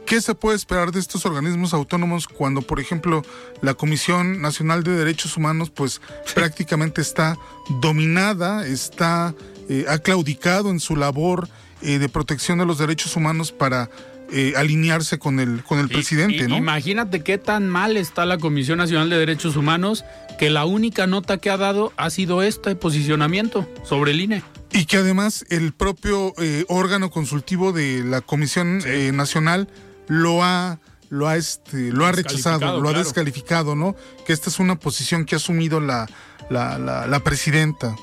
¿qué 0.05 0.21
se 0.21 0.35
puede 0.35 0.55
esperar 0.57 0.91
de 0.91 0.99
estos 0.99 1.25
organismos 1.25 1.73
autónomos 1.73 2.27
cuando, 2.27 2.61
por 2.61 2.79
ejemplo, 2.79 3.23
la 3.61 3.73
Comisión 3.73 4.41
Nacional 4.41 4.83
de 4.83 4.91
Derechos 4.91 5.35
Humanos 5.37 5.69
pues 5.69 6.01
prácticamente 6.33 7.01
está 7.01 7.37
dominada, 7.81 8.65
está, 8.65 9.33
eh, 9.69 9.85
ha 9.89 9.97
claudicado 9.99 10.69
en 10.69 10.79
su 10.79 10.95
labor 10.95 11.49
eh, 11.81 11.99
de 11.99 12.09
protección 12.09 12.59
de 12.59 12.65
los 12.65 12.77
derechos 12.77 13.15
humanos 13.15 13.51
para 13.51 13.89
eh, 14.31 14.53
alinearse 14.55 15.19
con 15.19 15.39
el, 15.39 15.63
con 15.63 15.79
el 15.79 15.89
presidente, 15.89 16.47
¿no? 16.47 16.55
Imagínate 16.57 17.23
qué 17.23 17.37
tan 17.37 17.67
mal 17.69 17.97
está 17.97 18.25
la 18.25 18.37
Comisión 18.37 18.77
Nacional 18.77 19.09
de 19.09 19.17
Derechos 19.17 19.55
Humanos 19.55 20.05
que 20.39 20.49
la 20.49 20.65
única 20.65 21.07
nota 21.07 21.37
que 21.37 21.49
ha 21.49 21.57
dado 21.57 21.91
ha 21.97 22.09
sido 22.09 22.41
este 22.41 22.75
posicionamiento 22.75 23.67
sobre 23.83 24.11
el 24.11 24.21
INE. 24.21 24.43
Y 24.71 24.85
que 24.85 24.97
además 24.97 25.45
el 25.49 25.73
propio 25.73 26.33
eh, 26.37 26.65
órgano 26.69 27.11
consultivo 27.11 27.73
de 27.73 28.03
la 28.05 28.21
Comisión 28.21 28.81
Nacional 29.15 29.67
lo 30.07 30.43
ha 30.43 30.79
lo 31.09 31.27
ha 31.27 31.35
este 31.35 31.91
lo 31.91 32.05
ha 32.05 32.13
rechazado, 32.13 32.79
lo 32.79 32.87
ha 32.87 32.93
descalificado, 32.93 33.75
¿no? 33.75 33.97
Que 34.25 34.31
esta 34.31 34.49
es 34.49 34.59
una 34.59 34.79
posición 34.79 35.25
que 35.25 35.35
ha 35.35 35.37
asumido 35.37 35.81
la, 35.81 36.07
la, 36.49 36.79
la, 36.79 37.05
la 37.05 37.19
presidenta. 37.19 37.97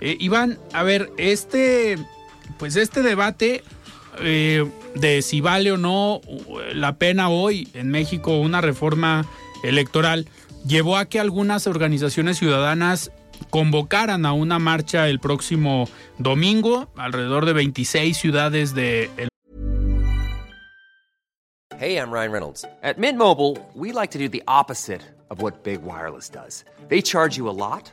Iván, 0.00 0.58
a 0.72 0.82
ver, 0.82 1.10
este, 1.18 1.98
pues 2.58 2.76
este 2.76 3.02
debate 3.02 3.62
eh, 4.20 4.68
de 4.94 5.22
si 5.22 5.40
vale 5.40 5.72
o 5.72 5.76
no 5.76 6.20
la 6.72 6.96
pena 6.96 7.28
hoy 7.28 7.68
en 7.74 7.90
México 7.90 8.38
una 8.38 8.60
reforma 8.60 9.26
electoral 9.62 10.26
llevó 10.66 10.96
a 10.96 11.06
que 11.06 11.20
algunas 11.20 11.66
organizaciones 11.66 12.38
ciudadanas 12.38 13.10
convocaran 13.50 14.26
a 14.26 14.32
una 14.32 14.58
marcha 14.58 15.08
el 15.08 15.20
próximo 15.20 15.88
domingo, 16.18 16.90
alrededor 16.96 17.46
de 17.46 17.52
26 17.52 18.16
ciudades 18.16 18.74
de 18.74 19.10
Hey, 21.78 21.96
I'm 21.96 22.10
Ryan 22.10 22.32
Reynolds. 22.32 22.64
At 22.82 22.98
Mint 22.98 23.16
Mobile, 23.16 23.56
we 23.72 23.92
like 23.92 24.10
to 24.10 24.18
do 24.18 24.28
the 24.28 24.42
opposite 24.48 25.00
of 25.30 25.40
what 25.40 25.62
Big 25.62 25.80
Wireless 25.84 26.28
does. 26.28 26.64
They 26.88 27.00
charge 27.00 27.36
you 27.36 27.48
a 27.48 27.54
lot, 27.54 27.92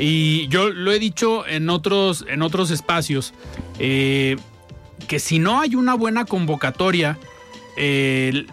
Y 0.00 0.48
yo 0.48 0.70
lo 0.70 0.92
he 0.92 0.98
dicho 0.98 1.46
en 1.46 1.68
otros, 1.68 2.24
en 2.28 2.42
otros 2.42 2.70
espacios, 2.70 3.34
eh, 3.78 4.36
que 5.06 5.20
si 5.20 5.38
no 5.38 5.60
hay 5.60 5.74
una 5.74 5.94
buena 5.94 6.24
convocatoria, 6.24 7.18
el, 7.76 8.48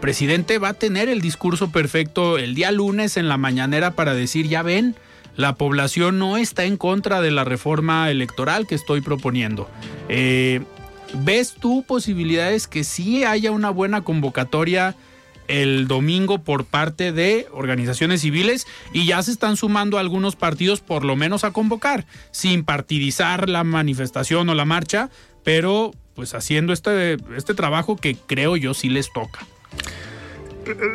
presidente 0.00 0.58
va 0.58 0.70
a 0.70 0.74
tener 0.74 1.08
el 1.08 1.20
discurso 1.20 1.70
perfecto 1.70 2.38
el 2.38 2.54
día 2.54 2.72
lunes 2.72 3.16
en 3.16 3.28
la 3.28 3.36
mañanera 3.36 3.92
para 3.92 4.14
decir, 4.14 4.48
ya 4.48 4.62
ven, 4.62 4.96
la 5.36 5.54
población 5.54 6.18
no 6.18 6.36
está 6.36 6.64
en 6.64 6.76
contra 6.76 7.20
de 7.20 7.30
la 7.30 7.44
reforma 7.44 8.10
electoral 8.10 8.66
que 8.66 8.74
estoy 8.74 9.00
proponiendo. 9.00 9.68
Eh, 10.08 10.62
¿Ves 11.14 11.54
tú 11.58 11.84
posibilidades 11.86 12.66
que 12.66 12.84
sí 12.84 13.24
haya 13.24 13.50
una 13.50 13.70
buena 13.70 14.02
convocatoria? 14.02 14.94
El 15.52 15.86
domingo 15.86 16.42
por 16.42 16.64
parte 16.64 17.12
de 17.12 17.46
organizaciones 17.52 18.22
civiles 18.22 18.66
y 18.94 19.04
ya 19.04 19.22
se 19.22 19.30
están 19.30 19.56
sumando 19.58 19.98
algunos 19.98 20.34
partidos 20.34 20.80
por 20.80 21.04
lo 21.04 21.14
menos 21.14 21.44
a 21.44 21.50
convocar, 21.50 22.06
sin 22.30 22.64
partidizar 22.64 23.50
la 23.50 23.62
manifestación 23.62 24.48
o 24.48 24.54
la 24.54 24.64
marcha, 24.64 25.10
pero 25.44 25.92
pues 26.14 26.34
haciendo 26.34 26.72
este, 26.72 27.18
este 27.36 27.52
trabajo 27.52 27.96
que 27.96 28.16
creo 28.16 28.56
yo 28.56 28.72
sí 28.72 28.88
les 28.88 29.12
toca. 29.12 29.46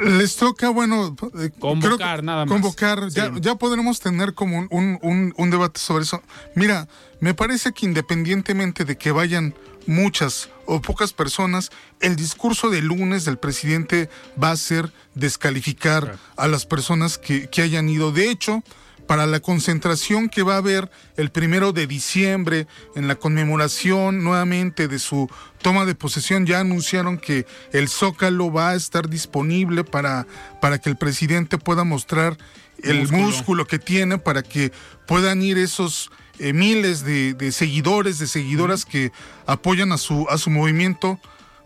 Les 0.05 0.37
toca, 0.37 0.69
bueno, 0.69 1.15
eh, 1.39 1.51
convocar 1.59 2.23
nada 2.23 2.45
más. 2.45 2.53
Convocar, 2.53 3.09
ya, 3.09 3.31
ya 3.39 3.55
podremos 3.55 3.99
tener 3.99 4.33
como 4.33 4.59
un, 4.71 4.97
un, 5.01 5.33
un 5.37 5.49
debate 5.51 5.79
sobre 5.79 6.03
eso. 6.03 6.23
Mira, 6.55 6.87
me 7.19 7.33
parece 7.33 7.73
que 7.73 7.85
independientemente 7.85 8.85
de 8.85 8.97
que 8.97 9.11
vayan 9.11 9.53
muchas 9.87 10.49
o 10.65 10.81
pocas 10.81 11.13
personas, 11.13 11.71
el 11.99 12.15
discurso 12.15 12.69
de 12.69 12.81
lunes 12.81 13.25
del 13.25 13.37
presidente 13.37 14.09
va 14.41 14.51
a 14.51 14.57
ser 14.57 14.91
descalificar 15.15 16.17
a 16.35 16.47
las 16.47 16.65
personas 16.65 17.17
que, 17.17 17.49
que 17.49 17.61
hayan 17.61 17.89
ido. 17.89 18.11
De 18.11 18.29
hecho, 18.29 18.63
para 19.07 19.25
la 19.25 19.39
concentración 19.39 20.29
que 20.29 20.43
va 20.43 20.55
a 20.55 20.57
haber 20.57 20.91
el 21.15 21.31
primero 21.31 21.71
de 21.71 21.87
diciembre 21.87 22.67
en 22.95 23.07
la 23.07 23.15
conmemoración 23.15 24.23
nuevamente 24.23 24.87
de 24.87 24.99
su 24.99 25.29
toma 25.61 25.85
de 25.85 25.95
posesión. 25.95 26.45
Ya 26.45 26.59
anunciaron 26.59 27.17
que 27.17 27.47
el 27.71 27.87
Zócalo 27.87 28.51
va 28.51 28.71
a 28.71 28.75
estar 28.75 29.09
disponible 29.09 29.83
para, 29.83 30.27
para 30.61 30.77
que 30.79 30.89
el 30.89 30.97
presidente 30.97 31.57
pueda 31.57 31.83
mostrar 31.83 32.37
el 32.83 32.99
músculo. 32.99 33.23
músculo 33.23 33.67
que 33.67 33.79
tiene, 33.79 34.17
para 34.19 34.43
que 34.43 34.71
puedan 35.07 35.41
ir 35.41 35.57
esos 35.57 36.11
eh, 36.39 36.53
miles 36.53 37.03
de, 37.03 37.33
de, 37.33 37.51
seguidores, 37.51 38.19
de 38.19 38.27
seguidoras 38.27 38.85
que 38.85 39.11
apoyan 39.45 39.91
a 39.91 39.97
su, 39.97 40.27
a 40.29 40.37
su 40.37 40.49
movimiento. 40.49 41.19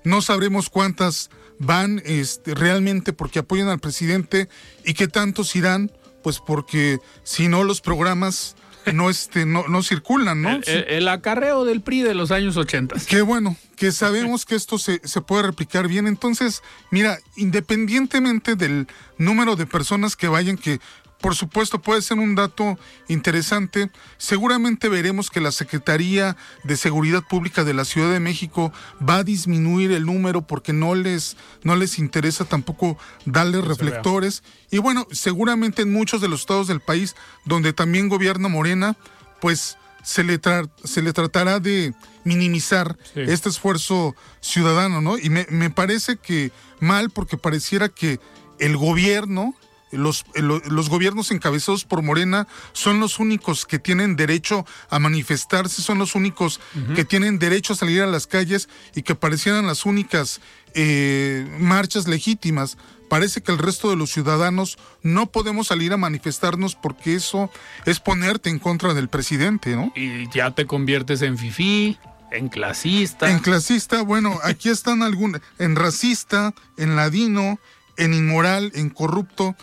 No 0.03 0.21
sabremos 0.21 0.69
cuántas 0.69 1.29
van 1.59 2.01
este, 2.05 2.55
realmente 2.55 3.13
porque 3.13 3.39
apoyan 3.39 3.67
al 3.67 3.79
presidente 3.79 4.49
y 4.83 4.93
qué 4.93 5.07
tantos 5.07 5.55
irán, 5.55 5.91
pues 6.23 6.39
porque 6.39 6.99
si 7.23 7.47
no 7.47 7.63
los 7.63 7.81
programas 7.81 8.55
no, 8.93 9.09
este, 9.09 9.45
no, 9.45 9.67
no 9.67 9.83
circulan, 9.83 10.41
¿no? 10.41 10.49
El, 10.49 10.63
el, 10.65 10.85
el, 10.87 11.07
acarreo 11.07 11.65
del 11.65 11.81
PRI 11.81 12.01
de 12.01 12.15
los 12.15 12.31
años 12.31 12.57
80. 12.57 12.95
Qué 13.07 13.21
bueno, 13.21 13.55
que 13.75 13.91
sabemos 13.91 14.45
que 14.45 14.55
esto 14.55 14.77
se, 14.77 15.01
se 15.03 15.21
puede 15.21 15.43
replicar 15.43 15.87
bien. 15.87 16.07
Entonces, 16.07 16.63
mira, 16.89 17.19
independientemente 17.35 18.55
del 18.55 18.87
número 19.17 19.55
de 19.55 19.67
personas 19.67 20.15
que 20.15 20.27
vayan, 20.27 20.57
que 20.57 20.79
por 21.21 21.35
supuesto, 21.35 21.79
puede 21.79 22.01
ser 22.01 22.17
un 22.17 22.35
dato 22.35 22.77
interesante. 23.07 23.91
Seguramente 24.17 24.89
veremos 24.89 25.29
que 25.29 25.39
la 25.39 25.51
Secretaría 25.51 26.35
de 26.63 26.75
Seguridad 26.75 27.23
Pública 27.23 27.63
de 27.63 27.73
la 27.73 27.85
Ciudad 27.85 28.11
de 28.11 28.19
México 28.19 28.73
va 29.07 29.17
a 29.17 29.23
disminuir 29.23 29.91
el 29.91 30.05
número 30.05 30.41
porque 30.41 30.73
no 30.73 30.95
les, 30.95 31.37
no 31.63 31.75
les 31.75 31.99
interesa 31.99 32.45
tampoco 32.45 32.97
darle 33.25 33.61
reflectores. 33.61 34.43
Y 34.71 34.79
bueno, 34.79 35.07
seguramente 35.11 35.83
en 35.83 35.93
muchos 35.93 36.21
de 36.21 36.27
los 36.27 36.41
estados 36.41 36.67
del 36.67 36.81
país 36.81 37.15
donde 37.45 37.71
también 37.71 38.09
gobierna 38.09 38.47
Morena, 38.47 38.97
pues 39.39 39.77
se 40.03 40.23
le, 40.23 40.39
se 40.83 41.01
le 41.03 41.13
tratará 41.13 41.59
de 41.59 41.93
minimizar 42.23 42.97
sí. 43.13 43.21
este 43.27 43.49
esfuerzo 43.49 44.15
ciudadano, 44.39 45.01
¿no? 45.01 45.19
Y 45.19 45.29
me, 45.29 45.45
me 45.49 45.69
parece 45.69 46.17
que 46.17 46.51
mal 46.79 47.11
porque 47.11 47.37
pareciera 47.37 47.89
que 47.89 48.19
el 48.57 48.75
gobierno 48.77 49.55
los, 49.91 50.25
los, 50.35 50.89
gobiernos 50.89 51.31
encabezados 51.31 51.85
por 51.85 52.01
Morena 52.01 52.47
son 52.73 52.99
los 52.99 53.19
únicos 53.19 53.65
que 53.65 53.79
tienen 53.79 54.15
derecho 54.15 54.65
a 54.89 54.99
manifestarse, 54.99 55.81
son 55.81 55.97
los 55.97 56.15
únicos 56.15 56.59
uh 56.75 56.79
-huh. 56.79 56.95
que 56.95 57.05
tienen 57.05 57.39
derecho 57.39 57.73
a 57.73 57.75
salir 57.75 58.01
a 58.01 58.07
las 58.07 58.27
calles 58.27 58.69
y 58.95 59.03
que 59.03 59.15
parecieran 59.15 59.67
las 59.67 59.85
únicas 59.85 60.41
eh, 60.73 61.47
marchas 61.59 62.07
legítimas. 62.07 62.77
Parece 63.09 63.41
que 63.41 63.51
el 63.51 63.57
resto 63.57 63.89
de 63.89 63.97
los 63.97 64.09
ciudadanos 64.11 64.77
no 65.03 65.25
podemos 65.25 65.67
salir 65.67 65.91
a 65.91 65.97
manifestarnos 65.97 66.75
porque 66.75 67.15
eso 67.15 67.51
es 67.85 67.99
ponerte 67.99 68.49
en 68.49 68.57
contra 68.57 68.93
del 68.93 69.09
presidente, 69.09 69.75
¿no? 69.75 69.91
Y 69.95 70.29
ya 70.31 70.51
te 70.51 70.65
conviertes 70.65 71.21
en 71.21 71.37
fifí, 71.37 71.97
en 72.31 72.47
clasista. 72.47 73.29
En 73.29 73.39
clasista, 73.39 74.01
bueno, 74.01 74.39
aquí 74.43 74.69
están 74.69 75.03
algunos, 75.03 75.41
en 75.59 75.75
racista, 75.75 76.53
en 76.77 76.95
ladino, 76.95 77.59
en 77.97 78.13
inmoral, 78.13 78.71
en 78.75 78.89
corrupto. 78.89 79.55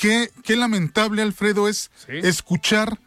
Qué, 0.00 0.30
qué 0.44 0.56
lamentable, 0.56 1.22
Alfredo, 1.22 1.68
es 1.68 1.90
¿Sí? 2.06 2.12
escuchar 2.22 3.00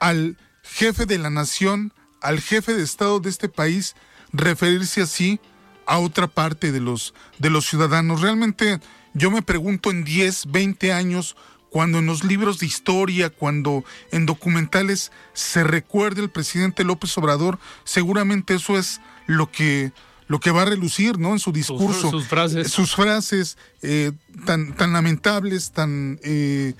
al 0.00 0.36
jefe 0.62 1.06
de 1.06 1.18
la 1.18 1.30
nación, 1.30 1.92
al 2.20 2.40
jefe 2.40 2.74
de 2.74 2.82
Estado 2.82 3.20
de 3.20 3.30
este 3.30 3.48
país, 3.48 3.94
referirse 4.32 5.02
así 5.02 5.40
a 5.86 5.98
otra 5.98 6.26
parte 6.26 6.72
de 6.72 6.80
los, 6.80 7.14
de 7.38 7.50
los 7.50 7.66
ciudadanos. 7.66 8.20
Realmente 8.20 8.80
yo 9.12 9.30
me 9.30 9.42
pregunto 9.42 9.90
en 9.90 10.04
10, 10.04 10.46
20 10.50 10.92
años, 10.92 11.36
cuando 11.70 11.98
en 11.98 12.06
los 12.06 12.22
libros 12.22 12.60
de 12.60 12.66
historia, 12.66 13.30
cuando 13.30 13.84
en 14.12 14.26
documentales 14.26 15.10
se 15.32 15.64
recuerde 15.64 16.22
el 16.22 16.30
presidente 16.30 16.84
López 16.84 17.16
Obrador, 17.18 17.58
seguramente 17.82 18.54
eso 18.54 18.78
es 18.78 19.00
lo 19.26 19.50
que 19.50 19.92
lo 20.26 20.40
que 20.40 20.50
va 20.50 20.62
a 20.62 20.66
relucir, 20.66 21.18
¿no? 21.18 21.32
En 21.32 21.38
su 21.38 21.52
discurso. 21.52 22.00
Sus, 22.00 22.10
sus 22.10 22.26
frases. 22.26 22.70
Sus 22.70 22.94
frases 22.94 23.58
eh, 23.82 24.12
tan, 24.46 24.74
tan 24.74 24.92
lamentables, 24.92 25.72
tan, 25.72 26.18
eh, 26.22 26.74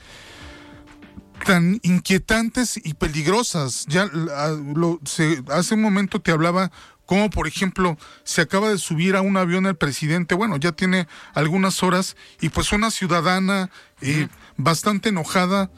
tan 1.44 1.78
inquietantes 1.82 2.80
y 2.82 2.94
peligrosas. 2.94 3.86
Ya 3.86 4.06
lo, 4.06 5.00
se, 5.04 5.42
hace 5.48 5.74
un 5.74 5.82
momento 5.82 6.20
te 6.20 6.32
hablaba 6.32 6.70
como 7.06 7.28
por 7.28 7.46
ejemplo 7.46 7.98
se 8.22 8.40
acaba 8.40 8.70
de 8.70 8.78
subir 8.78 9.16
a 9.16 9.20
un 9.20 9.36
avión 9.36 9.66
el 9.66 9.76
presidente, 9.76 10.34
bueno, 10.34 10.56
ya 10.56 10.72
tiene 10.72 11.06
algunas 11.34 11.82
horas 11.82 12.16
y 12.40 12.48
pues 12.48 12.72
una 12.72 12.90
ciudadana 12.90 13.70
eh, 14.00 14.28
bastante 14.56 15.10
enojada 15.10 15.70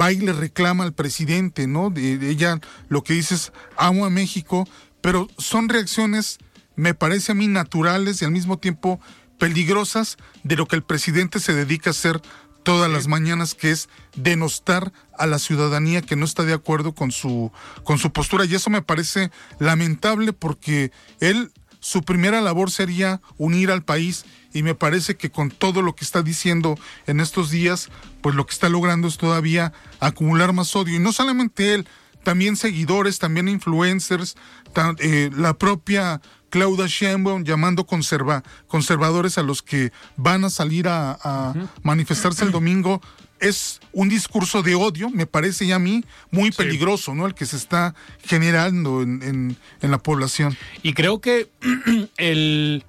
va 0.00 0.12
y 0.12 0.18
le 0.18 0.32
reclama 0.32 0.84
al 0.84 0.92
presidente, 0.92 1.66
¿no? 1.66 1.90
De, 1.90 2.30
ella 2.30 2.60
lo 2.88 3.02
que 3.02 3.14
dice 3.14 3.34
es 3.34 3.52
amo 3.76 4.06
a 4.06 4.10
México, 4.10 4.68
pero 5.00 5.28
son 5.38 5.68
reacciones, 5.68 6.38
me 6.78 6.94
parece 6.94 7.32
a 7.32 7.34
mí, 7.34 7.48
naturales 7.48 8.22
y 8.22 8.24
al 8.24 8.30
mismo 8.30 8.56
tiempo 8.56 9.00
peligrosas 9.36 10.16
de 10.44 10.54
lo 10.54 10.66
que 10.66 10.76
el 10.76 10.84
presidente 10.84 11.40
se 11.40 11.52
dedica 11.52 11.90
a 11.90 11.92
hacer 11.92 12.22
todas 12.62 12.88
las 12.88 13.08
mañanas, 13.08 13.54
que 13.54 13.72
es 13.72 13.88
denostar 14.14 14.92
a 15.18 15.26
la 15.26 15.40
ciudadanía 15.40 16.02
que 16.02 16.14
no 16.14 16.24
está 16.24 16.44
de 16.44 16.52
acuerdo 16.52 16.94
con 16.94 17.10
su, 17.10 17.50
con 17.82 17.98
su 17.98 18.12
postura. 18.12 18.44
Y 18.44 18.54
eso 18.54 18.70
me 18.70 18.82
parece 18.82 19.32
lamentable 19.58 20.32
porque 20.32 20.92
él, 21.18 21.50
su 21.80 22.02
primera 22.02 22.40
labor 22.40 22.70
sería 22.70 23.20
unir 23.38 23.72
al 23.72 23.82
país 23.82 24.24
y 24.52 24.62
me 24.62 24.76
parece 24.76 25.16
que 25.16 25.30
con 25.30 25.50
todo 25.50 25.82
lo 25.82 25.96
que 25.96 26.04
está 26.04 26.22
diciendo 26.22 26.78
en 27.08 27.18
estos 27.18 27.50
días, 27.50 27.90
pues 28.20 28.36
lo 28.36 28.46
que 28.46 28.52
está 28.52 28.68
logrando 28.68 29.08
es 29.08 29.18
todavía 29.18 29.72
acumular 29.98 30.52
más 30.52 30.76
odio. 30.76 30.94
Y 30.94 31.00
no 31.00 31.12
solamente 31.12 31.74
él, 31.74 31.88
también 32.22 32.56
seguidores, 32.56 33.18
también 33.18 33.48
influencers, 33.48 34.36
eh, 34.98 35.30
la 35.34 35.54
propia 35.54 36.20
Claudia 36.50 36.86
Sheinbaum 36.86 37.44
llamando 37.44 37.86
conserva, 37.86 38.42
conservadores 38.66 39.38
a 39.38 39.42
los 39.42 39.62
que 39.62 39.92
van 40.16 40.44
a 40.44 40.50
salir 40.50 40.86
a, 40.88 41.54
manifestarse 41.82 42.44
el 42.44 42.50
domingo 42.50 43.00
es 43.40 43.80
un 43.92 44.08
discurso 44.08 44.62
de 44.62 44.74
odio, 44.74 45.10
me 45.10 45.26
parece 45.26 45.64
ya 45.66 45.76
a 45.76 45.78
mí 45.78 46.04
muy 46.32 46.50
peligroso, 46.50 47.14
¿no? 47.14 47.24
El 47.24 47.34
que 47.34 47.46
se 47.46 47.56
está 47.56 47.94
generando 48.24 49.02
en, 49.02 49.56
en 49.80 49.90
la 49.90 49.98
población. 49.98 50.56
Y 50.82 50.92
creo 50.92 51.20
que 51.20 51.48
el 52.16 52.84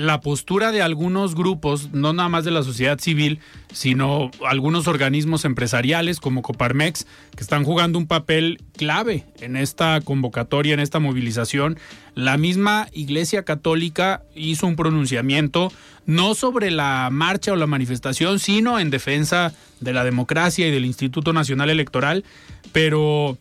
la 0.00 0.20
postura 0.20 0.72
de 0.72 0.80
algunos 0.80 1.34
grupos, 1.34 1.92
no 1.92 2.12
nada 2.12 2.28
más 2.28 2.44
de 2.44 2.50
la 2.50 2.62
sociedad 2.62 2.98
civil, 2.98 3.38
sino 3.72 4.30
algunos 4.46 4.88
organismos 4.88 5.44
empresariales 5.44 6.20
como 6.20 6.42
Coparmex, 6.42 7.06
que 7.36 7.42
están 7.42 7.64
jugando 7.64 7.98
un 7.98 8.06
papel 8.06 8.62
clave 8.76 9.26
en 9.40 9.56
esta 9.56 10.00
convocatoria, 10.00 10.72
en 10.72 10.80
esta 10.80 11.00
movilización. 11.00 11.78
La 12.14 12.38
misma 12.38 12.88
Iglesia 12.92 13.44
Católica 13.44 14.22
hizo 14.34 14.66
un 14.66 14.76
pronunciamiento 14.76 15.70
no 16.06 16.34
sobre 16.34 16.70
la 16.70 17.08
marcha 17.12 17.52
o 17.52 17.56
la 17.56 17.66
manifestación, 17.66 18.38
sino 18.38 18.80
en 18.80 18.90
defensa 18.90 19.52
de 19.80 19.92
la 19.92 20.02
democracia 20.02 20.66
y 20.66 20.70
del 20.70 20.86
Instituto 20.86 21.34
Nacional 21.34 21.68
Electoral, 21.68 22.24
pero 22.72 23.36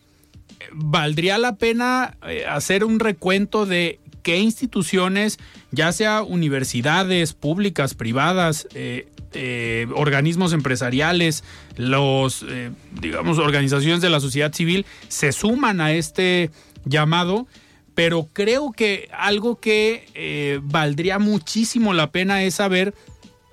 valdría 0.73 1.37
la 1.37 1.55
pena 1.55 2.17
eh, 2.27 2.45
hacer 2.47 2.83
un 2.83 2.99
recuento 2.99 3.65
de 3.65 3.99
qué 4.21 4.37
instituciones, 4.37 5.39
ya 5.71 5.91
sea 5.91 6.21
universidades 6.23 7.33
públicas, 7.33 7.93
privadas, 7.93 8.67
eh, 8.73 9.07
eh, 9.33 9.87
organismos 9.95 10.53
empresariales, 10.53 11.43
los, 11.75 12.45
eh, 12.47 12.71
digamos, 13.01 13.37
organizaciones 13.37 14.01
de 14.01 14.09
la 14.09 14.19
sociedad 14.19 14.53
civil, 14.53 14.85
se 15.07 15.31
suman 15.31 15.81
a 15.81 15.93
este 15.93 16.51
llamado, 16.85 17.47
pero 17.95 18.27
creo 18.31 18.71
que 18.71 19.09
algo 19.11 19.59
que 19.59 20.59
valdría 20.63 21.19
muchísimo 21.19 21.93
la 21.93 22.11
pena 22.11 22.43
es 22.43 22.55
saber 22.55 22.93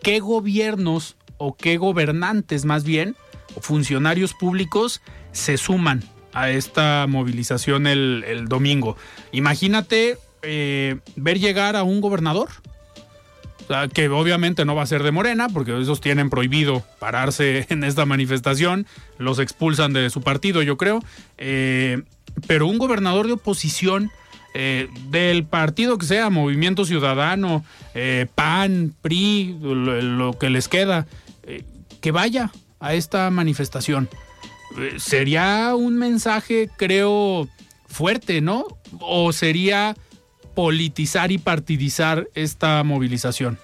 qué 0.02 0.20
gobiernos 0.20 1.16
o 1.36 1.56
qué 1.56 1.76
gobernantes 1.78 2.64
más 2.64 2.84
bien, 2.84 3.16
o 3.56 3.60
funcionarios 3.60 4.34
públicos, 4.34 5.02
se 5.32 5.56
suman 5.56 6.04
a 6.32 6.50
esta 6.50 7.06
movilización 7.08 7.86
el, 7.86 8.22
el 8.26 8.46
domingo. 8.46 8.96
Imagínate 9.32 10.18
eh, 10.46 10.98
ver 11.16 11.38
llegar 11.38 11.76
a 11.76 11.82
un 11.82 12.00
gobernador. 12.00 12.48
que 13.92 14.08
obviamente 14.08 14.64
no 14.64 14.76
va 14.76 14.82
a 14.82 14.86
ser 14.86 15.02
de 15.02 15.10
Morena, 15.10 15.48
porque 15.48 15.78
esos 15.80 16.00
tienen 16.00 16.30
prohibido 16.30 16.84
pararse 17.00 17.66
en 17.70 17.82
esta 17.82 18.06
manifestación, 18.06 18.86
los 19.18 19.40
expulsan 19.40 19.92
de 19.92 20.08
su 20.10 20.22
partido, 20.22 20.62
yo 20.62 20.76
creo. 20.76 21.02
Eh, 21.36 22.02
pero 22.46 22.68
un 22.68 22.78
gobernador 22.78 23.26
de 23.26 23.32
oposición 23.32 24.10
eh, 24.54 24.88
del 25.08 25.44
partido 25.44 25.98
que 25.98 26.06
sea, 26.06 26.30
Movimiento 26.30 26.84
Ciudadano, 26.84 27.64
PAN, 28.34 28.94
PRI, 29.02 29.56
lo 29.60 30.38
que 30.38 30.50
les 30.50 30.68
queda, 30.68 31.06
que 32.00 32.10
vaya 32.12 32.52
a 32.78 32.94
esta 32.94 33.30
manifestación. 33.30 34.08
sería 34.98 35.74
un 35.74 35.96
mensaje, 35.96 36.70
creo, 36.76 37.48
fuerte, 37.86 38.40
¿no? 38.40 38.66
O 39.00 39.32
sería 39.32 39.96
politizar 40.56 41.30
y 41.30 41.38
partidizar 41.38 42.28
esta 42.34 42.82
movilización? 42.82 43.58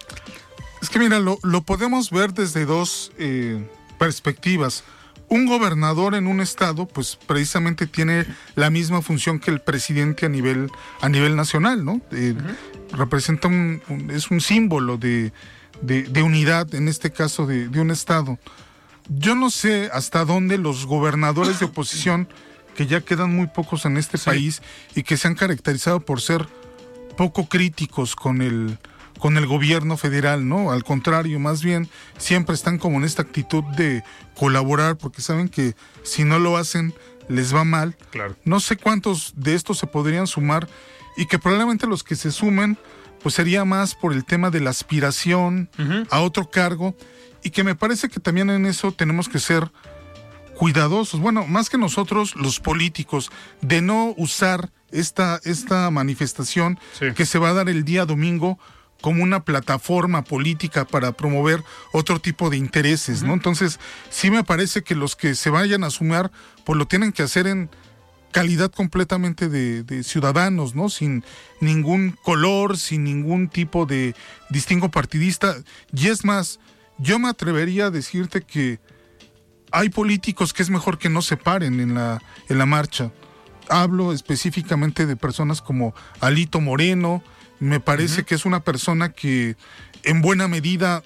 Es 0.83 0.91
que 0.91 0.99
mira, 0.99 1.19
lo, 1.19 1.39
podemos 1.63 2.11
ver 2.11 2.35
desde 2.35 2.67
dos 2.67 3.13
eh, 3.19 3.67
perspectivas. 3.99 4.85
Un 5.29 5.47
gobernador 5.47 6.15
en 6.15 6.27
un 6.27 6.41
estado, 6.41 6.87
pues 6.87 7.19
precisamente 7.27 7.87
tiene 7.87 8.27
la 8.57 8.69
misma 8.69 9.01
función 9.01 9.41
que 9.41 9.51
el 9.51 9.61
presidente 9.61 10.27
a 10.27 10.29
nivel, 10.29 10.71
a 11.01 11.09
nivel 11.09 11.35
nacional, 11.35 11.83
¿no? 11.85 12.03
Eh, 12.13 12.35
representa 12.93 13.49
un, 13.49 13.81
es 14.13 14.31
un 14.31 14.43
símbolo 14.43 14.99
de, 14.99 15.33
unidad, 16.23 16.75
en 16.75 16.89
este 16.89 17.11
caso 17.11 17.47
de, 17.47 17.69
un 17.81 17.91
estado. 17.91 18.39
Yo 19.09 19.35
no 19.35 19.49
sé 19.49 19.89
hasta 19.95 20.27
dónde 20.27 20.59
los 20.59 20.85
gobernadores 20.85 21.59
de 21.59 21.67
oposición, 21.67 22.29
que 22.77 22.87
ya 22.87 23.01
quedan 23.01 23.35
muy 23.35 23.47
pocos 23.47 23.87
en 23.87 23.97
este 23.97 24.19
país 24.19 24.61
y 24.95 25.05
que 25.05 25.17
se 25.17 25.29
han 25.29 25.35
caracterizado 25.35 26.01
por 26.01 26.21
ser 26.21 26.47
poco 27.17 27.49
críticos 27.49 28.17
con 28.17 28.43
el, 28.43 28.79
con 29.19 29.37
el 29.37 29.47
gobierno 29.47 29.97
federal, 29.97 30.49
¿no? 30.49 30.73
Al 30.73 30.85
contrario, 30.85 31.39
más 31.39 31.63
bien 31.63 31.89
siempre 32.19 32.55
están 32.55 32.79
como 32.79 32.99
en 32.99 33.05
esta 33.05 33.23
actitud 33.23 33.65
de 33.77 34.03
colaborar 34.37 34.97
porque 34.97 35.23
saben 35.23 35.49
que 35.49 35.75
si 36.03 36.25
no 36.25 36.39
lo 36.39 36.57
hacen 36.57 36.95
les 37.29 37.55
va 37.55 37.65
mal. 37.65 37.97
Claro. 38.11 38.37
No 38.45 38.61
sé 38.61 38.77
cuántos 38.77 39.33
de 39.37 39.55
estos 39.55 39.79
se 39.79 39.87
podrían 39.87 40.27
sumar 40.27 40.69
y 41.17 41.27
que 41.27 41.39
probablemente 41.39 41.87
los 41.87 42.03
que 42.03 42.17
se 42.17 42.31
sumen 42.31 42.79
pues 43.23 43.37
sería 43.37 43.65
más 43.65 43.95
por 43.95 44.13
el 44.13 44.25
tema 44.25 44.51
de 44.51 44.61
la 44.61 44.71
aspiración 44.71 45.71
a 46.11 46.21
otro 46.21 46.51
cargo 46.51 46.97
y 47.43 47.51
que 47.51 47.65
me 47.65 47.75
parece 47.75 48.09
que 48.09 48.21
también 48.21 48.51
en 48.51 48.67
eso 48.67 48.93
tenemos 48.93 49.29
que 49.29 49.39
ser 49.39 49.71
cuidadosos, 50.57 51.21
bueno, 51.21 51.47
más 51.47 51.71
que 51.71 51.79
nosotros 51.79 52.37
los 52.37 52.61
políticos, 52.61 53.31
de 53.61 53.81
no 53.81 54.15
usar 54.17 54.71
esta, 54.93 55.41
esta 55.45 55.91
manifestación 55.91 56.79
que 57.15 57.27
se 57.27 57.39
va 57.39 57.51
a 57.51 57.55
dar 57.55 57.69
el 57.69 57.85
día 57.85 58.05
domingo 58.05 58.59
como 59.03 59.23
una 59.23 59.45
plataforma 59.45 60.23
política 60.23 60.87
para 60.87 61.13
promover 61.13 61.63
otro 61.93 62.21
tipo 62.21 62.49
de 62.49 62.57
intereses, 62.57 63.23
¿no? 63.23 63.35
Entonces, 63.35 63.79
sí 64.09 64.31
me 64.31 64.45
parece 64.45 64.83
que 64.83 64.95
los 64.95 65.17
que 65.17 65.35
se 65.35 65.51
vayan 65.51 65.85
a 65.85 65.91
sumar, 65.91 66.31
pues 66.65 66.79
lo 66.79 66.87
tienen 66.87 67.13
que 67.13 67.23
hacer 67.23 67.47
en 67.47 67.69
calidad 68.31 68.71
completamente 68.71 69.49
de, 69.49 70.03
ciudadanos, 70.05 70.75
¿no? 70.75 70.89
Sin 70.89 71.25
ningún 71.61 72.17
color, 72.23 72.79
sin 72.79 73.05
ningún 73.05 73.49
tipo 73.49 73.85
de 73.85 74.15
distingo 74.49 74.91
partidista. 74.91 75.57
Y 75.93 76.07
es 76.07 76.25
más, 76.25 76.61
yo 76.97 77.19
me 77.19 77.29
atrevería 77.29 77.87
a 77.87 77.91
decirte 77.91 78.41
que 78.41 78.81
hay 79.73 79.89
políticos 79.89 80.53
que 80.53 80.63
es 80.63 80.71
mejor 80.71 80.99
que 80.99 81.09
no 81.09 81.23
se 81.23 81.37
paren 81.37 81.81
en 81.81 81.95
la, 81.95 82.23
en 82.49 82.59
la 82.59 82.67
marcha 82.67 83.11
hablo 83.69 84.13
específicamente 84.13 85.07
de 85.07 85.17
personas 85.17 85.61
como 85.63 85.95
Alito 86.21 86.61
Moreno, 86.61 87.23
me 87.61 87.81
parece 87.81 88.25
que 88.25 88.35
es 88.35 88.45
una 88.45 88.65
persona 88.65 89.11
que 89.13 89.57
en 90.03 90.21
buena 90.21 90.49
medida 90.49 91.03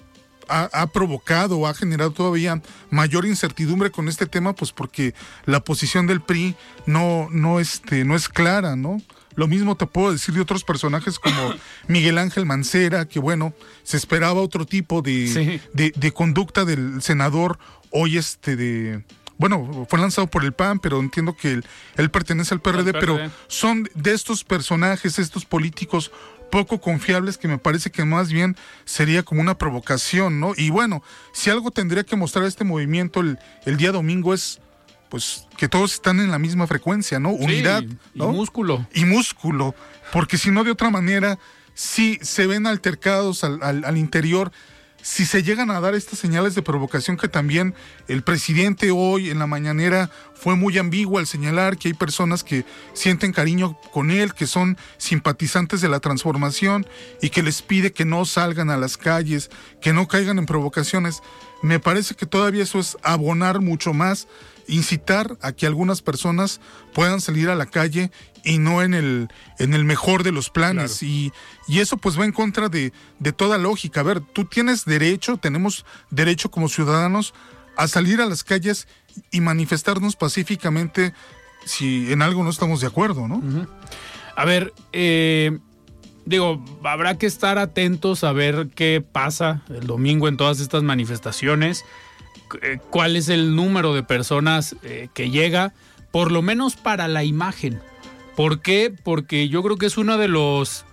ha, 0.49 0.87
provocado 0.87 1.59
o 1.59 1.67
ha 1.67 1.73
generado 1.73 2.11
todavía 2.11 2.61
mayor 2.89 3.25
incertidumbre 3.25 3.91
con 3.91 4.07
este 4.07 4.25
tema, 4.25 4.53
pues 4.53 4.71
porque 4.71 5.13
la 5.45 5.59
posición 5.63 6.07
del 6.07 6.21
PRI 6.21 6.55
no, 6.85 7.27
no, 7.31 7.59
este, 7.59 8.05
no 8.05 8.15
es 8.15 8.29
clara, 8.29 8.75
¿no? 8.75 9.01
Lo 9.35 9.47
mismo 9.47 9.75
te 9.75 9.85
puedo 9.85 10.11
decir 10.11 10.33
de 10.33 10.41
otros 10.41 10.63
personajes 10.63 11.19
como 11.19 11.53
Miguel 11.87 12.17
Ángel 12.17 12.45
Mancera, 12.45 13.07
que 13.07 13.19
bueno, 13.19 13.53
se 13.83 13.97
esperaba 13.97 14.41
otro 14.41 14.65
tipo 14.65 15.01
de, 15.01 15.61
de, 15.73 15.93
de 15.95 16.11
conducta 16.11 16.65
del 16.65 17.01
senador 17.01 17.59
hoy 17.91 18.17
este 18.17 18.55
de 18.55 19.03
bueno, 19.37 19.85
fue 19.89 19.99
lanzado 19.99 20.27
por 20.27 20.43
el 20.43 20.53
PAN, 20.53 20.79
pero 20.79 20.99
entiendo 20.99 21.35
que 21.35 21.61
él, 21.95 22.09
pertenece 22.11 22.53
al 22.53 22.61
PRD, 22.61 22.93
pero 22.93 23.19
son 23.47 23.89
de 23.93 24.13
estos 24.13 24.43
personajes, 24.43 25.19
estos 25.19 25.45
políticos 25.45 26.11
poco 26.49 26.79
confiables 26.79 27.37
que 27.37 27.47
me 27.47 27.57
parece 27.57 27.91
que 27.91 28.05
más 28.05 28.31
bien 28.31 28.55
sería 28.85 29.23
como 29.23 29.41
una 29.41 29.57
provocación, 29.57 30.39
¿no? 30.39 30.53
Y 30.55 30.69
bueno, 30.69 31.03
si 31.33 31.49
algo 31.49 31.71
tendría 31.71 32.03
que 32.03 32.15
mostrar 32.15 32.45
este 32.45 32.63
movimiento 32.63 33.19
el, 33.19 33.77
día 33.77 33.91
domingo 33.91 34.33
es 34.33 34.59
pues 35.09 35.45
que 35.57 35.69
todos 35.69 35.93
están 35.93 36.19
en 36.19 36.31
la 36.31 36.39
misma 36.39 36.67
frecuencia, 36.67 37.19
¿no? 37.19 37.31
Unidad. 37.31 37.83
y 38.13 38.21
músculo. 38.21 38.87
Y 38.93 39.05
músculo, 39.05 39.75
porque 40.11 40.37
si 40.37 40.51
no 40.51 40.63
de 40.63 40.71
otra 40.71 40.89
manera, 40.89 41.37
si 41.73 42.17
se 42.21 42.47
ven 42.47 42.67
altercados 42.67 43.43
al, 43.43 43.61
al, 43.61 43.85
al 43.85 43.97
interior 43.97 44.51
si 45.07 45.25
se 45.25 45.41
llegan 45.41 45.71
a 45.71 45.79
dar 45.79 45.95
estas 45.95 46.19
señales 46.19 46.53
de 46.53 46.61
provocación 46.61 47.15
que 47.15 47.29
también 47.29 47.73
el 48.09 48.23
presidente 48.23 48.91
hoy 48.91 49.29
en 49.29 49.39
la 49.39 49.47
mañanera 49.47 50.11
fue 50.33 50.57
muy 50.57 50.77
ambiguo 50.77 51.17
al 51.17 51.25
señalar 51.25 51.77
que 51.77 51.87
hay 51.87 51.93
personas 51.93 52.43
que 52.43 52.65
sienten 52.91 53.31
cariño 53.31 53.79
con 53.93 54.11
él, 54.11 54.33
que 54.33 54.47
son 54.47 54.77
simpatizantes 54.97 55.79
de 55.79 55.87
la 55.87 56.01
transformación 56.01 56.85
y 57.21 57.29
que 57.29 57.41
les 57.41 57.61
pide 57.61 57.93
que 57.93 58.03
no 58.03 58.25
salgan 58.25 58.69
a 58.69 58.75
las 58.75 58.97
calles, 58.97 59.49
que 59.81 59.93
no 59.93 60.09
caigan 60.09 60.39
en 60.39 60.45
provocaciones. 60.45 61.21
Me 61.63 61.79
parece 61.79 62.13
que 62.13 62.25
todavía 62.25 62.63
eso 62.63 62.77
es 62.77 62.97
abonar 63.01 63.61
mucho 63.61 63.93
más 63.93 64.27
incitar 64.67 65.37
a 65.41 65.51
que 65.51 65.65
algunas 65.65 66.01
personas 66.01 66.59
puedan 66.93 67.21
salir 67.21 67.49
a 67.49 67.55
la 67.55 67.65
calle 67.65 68.11
y 68.43 68.59
no 68.59 68.81
en 68.81 68.93
el, 68.93 69.29
en 69.59 69.73
el 69.73 69.83
mejor 69.83 70.23
de 70.23 70.31
los 70.31 70.49
planes. 70.49 71.03
Y, 71.03 71.31
y, 71.67 71.79
eso 71.79 71.97
pues 71.97 72.19
va 72.19 72.25
en 72.25 72.31
contra 72.31 72.69
de, 72.69 72.93
de 73.19 73.33
toda 73.33 73.57
lógica. 73.57 74.01
A 74.01 74.03
ver, 74.03 74.21
tú 74.21 74.45
tienes 74.45 74.85
derecho, 74.85 75.37
tenemos 75.37 75.85
derecho 76.09 76.51
como 76.51 76.69
ciudadanos 76.69 77.33
a 77.75 77.87
salir 77.87 78.21
a 78.21 78.25
las 78.25 78.43
calles 78.43 78.87
y 79.31 79.41
manifestarnos 79.41 80.15
pacíficamente 80.15 81.13
si 81.65 82.11
en 82.11 82.21
algo 82.21 82.43
no 82.43 82.49
estamos 82.49 82.81
de 82.81 82.87
acuerdo, 82.87 83.27
¿no? 83.27 83.41
A 84.35 84.45
ver, 84.45 84.73
eh, 84.93 85.59
digo, 86.25 86.63
habrá 86.83 87.17
que 87.17 87.25
estar 87.25 87.57
atentos 87.57 88.23
a 88.23 88.31
ver 88.31 88.69
qué 88.75 89.03
pasa 89.09 89.63
el 89.69 89.87
domingo 89.87 90.27
en 90.27 90.37
todas 90.37 90.59
estas 90.59 90.83
manifestaciones, 90.83 91.83
eh, 92.61 92.79
cuál 92.89 93.15
es 93.15 93.29
el 93.29 93.55
número 93.55 93.93
de 93.93 94.03
personas 94.03 94.75
eh, 94.83 95.09
que 95.13 95.29
llega, 95.29 95.73
por 96.11 96.31
lo 96.31 96.41
menos 96.41 96.75
para 96.75 97.07
la 97.07 97.23
imagen. 97.23 97.79
¿Por 98.35 98.61
qué? 98.61 98.93
Porque 99.03 99.49
yo 99.49 99.63
creo 99.63 99.77
que 99.77 99.87
es 99.87 99.97
uno 99.97 100.17
de 100.17 100.27
los 100.27 100.85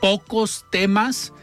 pocos 0.00 0.64
temas 0.70 1.34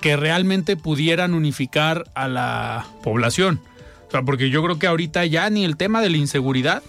que 0.00 0.16
realmente 0.16 0.76
pudieran 0.76 1.34
unificar 1.34 2.04
a 2.14 2.26
la 2.26 2.86
población. 3.02 3.60
O 4.08 4.10
sea, 4.10 4.22
porque 4.22 4.50
yo 4.50 4.62
creo 4.62 4.78
que 4.78 4.86
ahorita 4.86 5.24
ya 5.26 5.48
ni 5.50 5.64
el 5.64 5.76
tema 5.76 6.00
de 6.00 6.10
la 6.10 6.16
inseguridad 6.16 6.82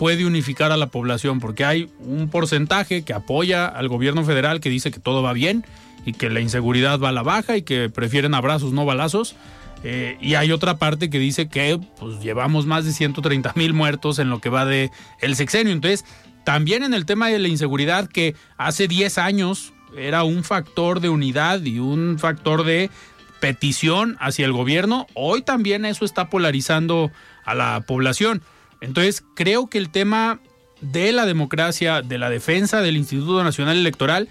puede 0.00 0.24
unificar 0.24 0.72
a 0.72 0.78
la 0.78 0.86
población, 0.86 1.40
porque 1.40 1.64
hay 1.64 1.90
un 1.98 2.30
porcentaje 2.30 3.02
que 3.02 3.12
apoya 3.12 3.66
al 3.66 3.88
gobierno 3.88 4.24
federal 4.24 4.60
que 4.60 4.70
dice 4.70 4.90
que 4.90 4.98
todo 4.98 5.22
va 5.22 5.34
bien 5.34 5.64
y 6.06 6.14
que 6.14 6.30
la 6.30 6.40
inseguridad 6.40 6.98
va 6.98 7.10
a 7.10 7.12
la 7.12 7.22
baja 7.22 7.56
y 7.56 7.62
que 7.62 7.90
prefieren 7.90 8.32
abrazos, 8.32 8.72
no 8.72 8.86
balazos. 8.86 9.36
Eh, 9.82 10.18
y 10.20 10.34
hay 10.34 10.52
otra 10.52 10.76
parte 10.76 11.08
que 11.08 11.18
dice 11.18 11.48
que 11.48 11.80
pues, 11.98 12.20
llevamos 12.20 12.66
más 12.66 12.84
de 12.84 12.92
130 12.92 13.52
mil 13.56 13.72
muertos 13.72 14.18
en 14.18 14.28
lo 14.28 14.40
que 14.40 14.50
va 14.50 14.64
de 14.64 14.90
el 15.20 15.36
sexenio. 15.36 15.72
Entonces, 15.72 16.04
también 16.44 16.82
en 16.82 16.94
el 16.94 17.06
tema 17.06 17.28
de 17.28 17.38
la 17.38 17.48
inseguridad, 17.48 18.08
que 18.08 18.34
hace 18.56 18.88
10 18.88 19.18
años 19.18 19.72
era 19.96 20.22
un 20.22 20.44
factor 20.44 21.00
de 21.00 21.08
unidad 21.08 21.62
y 21.62 21.78
un 21.78 22.18
factor 22.18 22.64
de 22.64 22.90
petición 23.40 24.16
hacia 24.20 24.44
el 24.44 24.52
gobierno, 24.52 25.06
hoy 25.14 25.42
también 25.42 25.84
eso 25.84 26.04
está 26.04 26.28
polarizando 26.28 27.10
a 27.44 27.54
la 27.54 27.80
población. 27.86 28.42
Entonces, 28.80 29.24
creo 29.34 29.68
que 29.68 29.78
el 29.78 29.90
tema 29.90 30.40
de 30.80 31.12
la 31.12 31.26
democracia, 31.26 32.02
de 32.02 32.18
la 32.18 32.30
defensa 32.30 32.80
del 32.80 32.96
Instituto 32.96 33.42
Nacional 33.44 33.78
Electoral, 33.78 34.28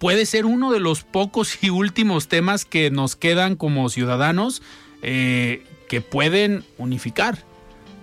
puede 0.00 0.26
ser 0.26 0.46
uno 0.46 0.72
de 0.72 0.80
los 0.80 1.04
pocos 1.04 1.62
y 1.62 1.70
últimos 1.70 2.26
temas 2.26 2.64
que 2.64 2.90
nos 2.90 3.14
quedan 3.14 3.54
como 3.54 3.88
ciudadanos 3.88 4.62
eh, 5.02 5.64
que 5.88 6.00
pueden 6.00 6.64
unificar. 6.78 7.44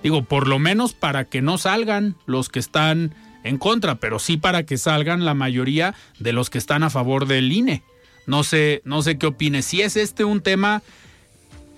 Digo, 0.03 0.23
por 0.23 0.47
lo 0.47 0.59
menos 0.59 0.93
para 0.93 1.25
que 1.25 1.41
no 1.41 1.57
salgan 1.57 2.15
los 2.25 2.47
que 2.47 2.59
están 2.59 3.13
en 3.43 3.57
contra, 3.57 3.95
pero 3.95 4.19
sí 4.19 4.37
para 4.37 4.63
que 4.63 4.77
salgan 4.77 5.25
la 5.25 5.33
mayoría 5.33 5.95
de 6.19 6.31
los 6.31 6.49
que 6.49 6.59
están 6.59 6.83
a 6.83 6.89
favor 6.89 7.27
del 7.27 7.51
INE. 7.51 7.83
No 8.25 8.43
sé, 8.43 8.81
no 8.85 9.01
sé 9.01 9.17
qué 9.17 9.27
opine. 9.27 9.61
Si 9.61 9.81
es 9.81 9.97
este 9.97 10.23
un 10.23 10.41
tema 10.41 10.83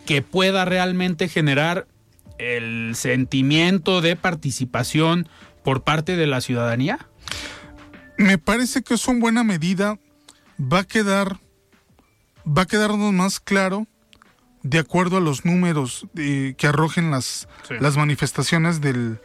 que 0.05 0.21
pueda 0.21 0.65
realmente 0.65 1.27
generar 1.27 1.87
el 2.39 2.93
sentimiento 2.95 4.01
de 4.01 4.15
participación 4.15 5.27
por 5.63 5.83
parte 5.83 6.15
de 6.15 6.25
la 6.25 6.41
ciudadanía? 6.41 7.07
Me 8.17 8.37
parece 8.37 8.81
que 8.81 8.95
es 8.95 9.07
una 9.07 9.19
buena 9.19 9.43
medida. 9.43 9.99
Va 10.59 10.79
a 10.79 10.83
quedar, 10.83 11.39
va 12.45 12.63
a 12.63 12.67
quedarnos 12.67 13.13
más 13.13 13.39
claro 13.39 13.87
de 14.61 14.79
acuerdo 14.79 15.17
a 15.17 15.21
los 15.21 15.45
números 15.45 16.07
que 16.15 16.67
arrojen 16.67 17.11
las, 17.11 17.47
las 17.79 17.95
manifestaciones 17.95 18.81
del, 18.81 19.21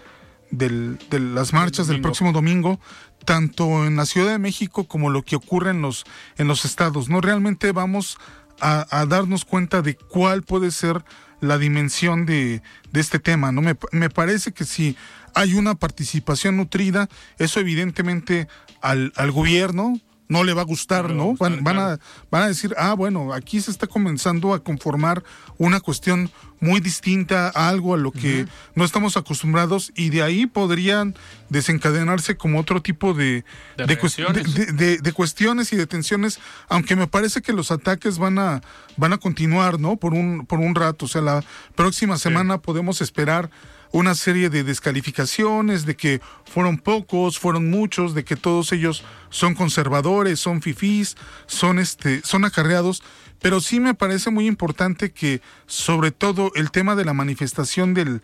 del, 0.51 0.99
de 1.11 1.19
las 1.19 1.53
marchas 1.53 1.89
del 1.89 2.01
próximo 2.01 2.33
domingo, 2.33 2.79
tanto 3.25 3.85
en 3.85 3.97
la 3.97 4.07
Ciudad 4.07 4.31
de 4.31 4.39
México 4.39 4.85
como 4.85 5.11
lo 5.11 5.23
que 5.23 5.37
ocurre 5.37 5.71
en 5.71 5.83
los, 5.83 6.05
en 6.37 6.47
los 6.47 6.65
estados. 6.65 7.09
No 7.09 7.21
realmente 7.21 7.73
vamos 7.73 8.19
a, 8.61 8.87
a 8.97 9.07
darnos 9.07 9.45
cuenta 9.45 9.83
de 9.83 9.97
cuál 9.97 10.43
puede 10.43 10.71
ser 10.71 11.05
la 11.41 11.59
dimensión 11.59 12.27
de, 12.27 12.63
de 12.93 13.01
este 13.01 13.19
tema, 13.19 13.53
¿no? 13.53 13.61
Me, 13.61 13.77
me, 13.93 14.09
parece 14.09 14.53
que 14.53 14.65
si 14.65 14.97
hay 15.35 15.55
una 15.55 15.75
participación 15.75 16.57
nutrida, 16.57 17.09
eso 17.39 17.61
evidentemente 17.61 18.49
al, 18.81 19.13
al 19.17 19.33
gobierno 19.33 20.01
no 20.29 20.43
le 20.43 20.55
va 20.55 20.63
a 20.63 20.65
gustar, 20.65 21.11
¿no? 21.11 21.35
van, 21.35 21.63
van, 21.65 21.79
a, 21.79 21.99
van 22.31 22.43
a 22.43 22.49
decir, 22.49 22.75
ah, 22.79 22.95
bueno, 22.95 23.33
aquí 23.35 23.61
se 23.61 23.71
está 23.71 23.87
comenzando 23.87 24.55
a 24.55 24.63
conformar 24.65 25.23
una 25.59 25.81
cuestión 25.81 26.31
muy 26.61 26.81
distinta 26.81 27.53
a 27.55 27.69
algo 27.69 27.93
a 27.93 27.99
lo 27.99 28.11
que 28.11 28.47
no 28.75 28.85
estamos 28.87 29.19
acostumbrados 29.19 29.93
y 29.95 30.09
de 30.09 30.23
ahí 30.23 30.47
podrían 30.47 31.15
desencadenarse 31.51 32.37
como 32.37 32.59
otro 32.61 32.81
tipo 32.83 33.13
de, 33.15 33.45
de, 33.77 33.87
de, 33.87 33.95
reacciones. 33.97 34.77
de- 34.77 34.99
de 34.99 35.13
cuestiones 35.13 35.73
y 35.73 35.77
de 35.77 35.87
tensiones, 35.87 36.39
aunque 36.69 36.97
me 36.97 37.07
parece 37.07 37.43
que 37.43 37.53
los 37.53 37.71
ataques 37.71 38.19
van 38.19 38.39
a, 38.39 38.63
van 38.97 39.13
a 39.13 39.19
continuar, 39.19 39.79
¿no? 39.79 39.97
Por 39.97 40.15
un, 40.15 40.47
por 40.47 40.59
un 40.59 40.75
rato, 40.75 41.05
o 41.05 41.09
sea, 41.09 41.21
la 41.21 41.45
próxima 41.75 42.17
semana 42.19 42.59
podemos 42.59 43.01
esperar 43.01 43.51
una 43.95 44.17
serie 44.17 44.51
de 44.51 44.65
descalificaciones, 44.65 45.87
de 45.87 45.95
que 45.95 46.21
fueron 46.47 46.79
pocos, 46.79 47.39
fueron 47.39 47.71
muchos, 47.71 48.13
de 48.13 48.25
que 48.25 48.35
todos 48.35 48.73
ellos 48.73 49.05
son 49.31 49.55
conservadores, 49.55 50.41
son 50.41 50.63
fifís, 50.63 51.17
son 51.47 51.79
este, 51.79 52.21
son 52.23 52.45
acarreados, 52.45 53.05
pero 53.41 53.61
sí 53.61 53.79
me 53.79 53.95
parece 53.95 54.33
muy 54.33 54.49
importante 54.49 55.13
que 55.13 55.41
sobre 55.67 56.11
todo 56.11 56.51
el 56.57 56.73
tema 56.73 56.97
de 56.97 57.05
la 57.05 57.13
manifestación 57.13 57.95
del, 57.95 58.21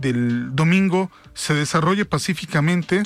del 0.00 0.56
domingo 0.56 1.12
se 1.32 1.54
desarrolle 1.54 2.04
pacíficamente 2.04 3.04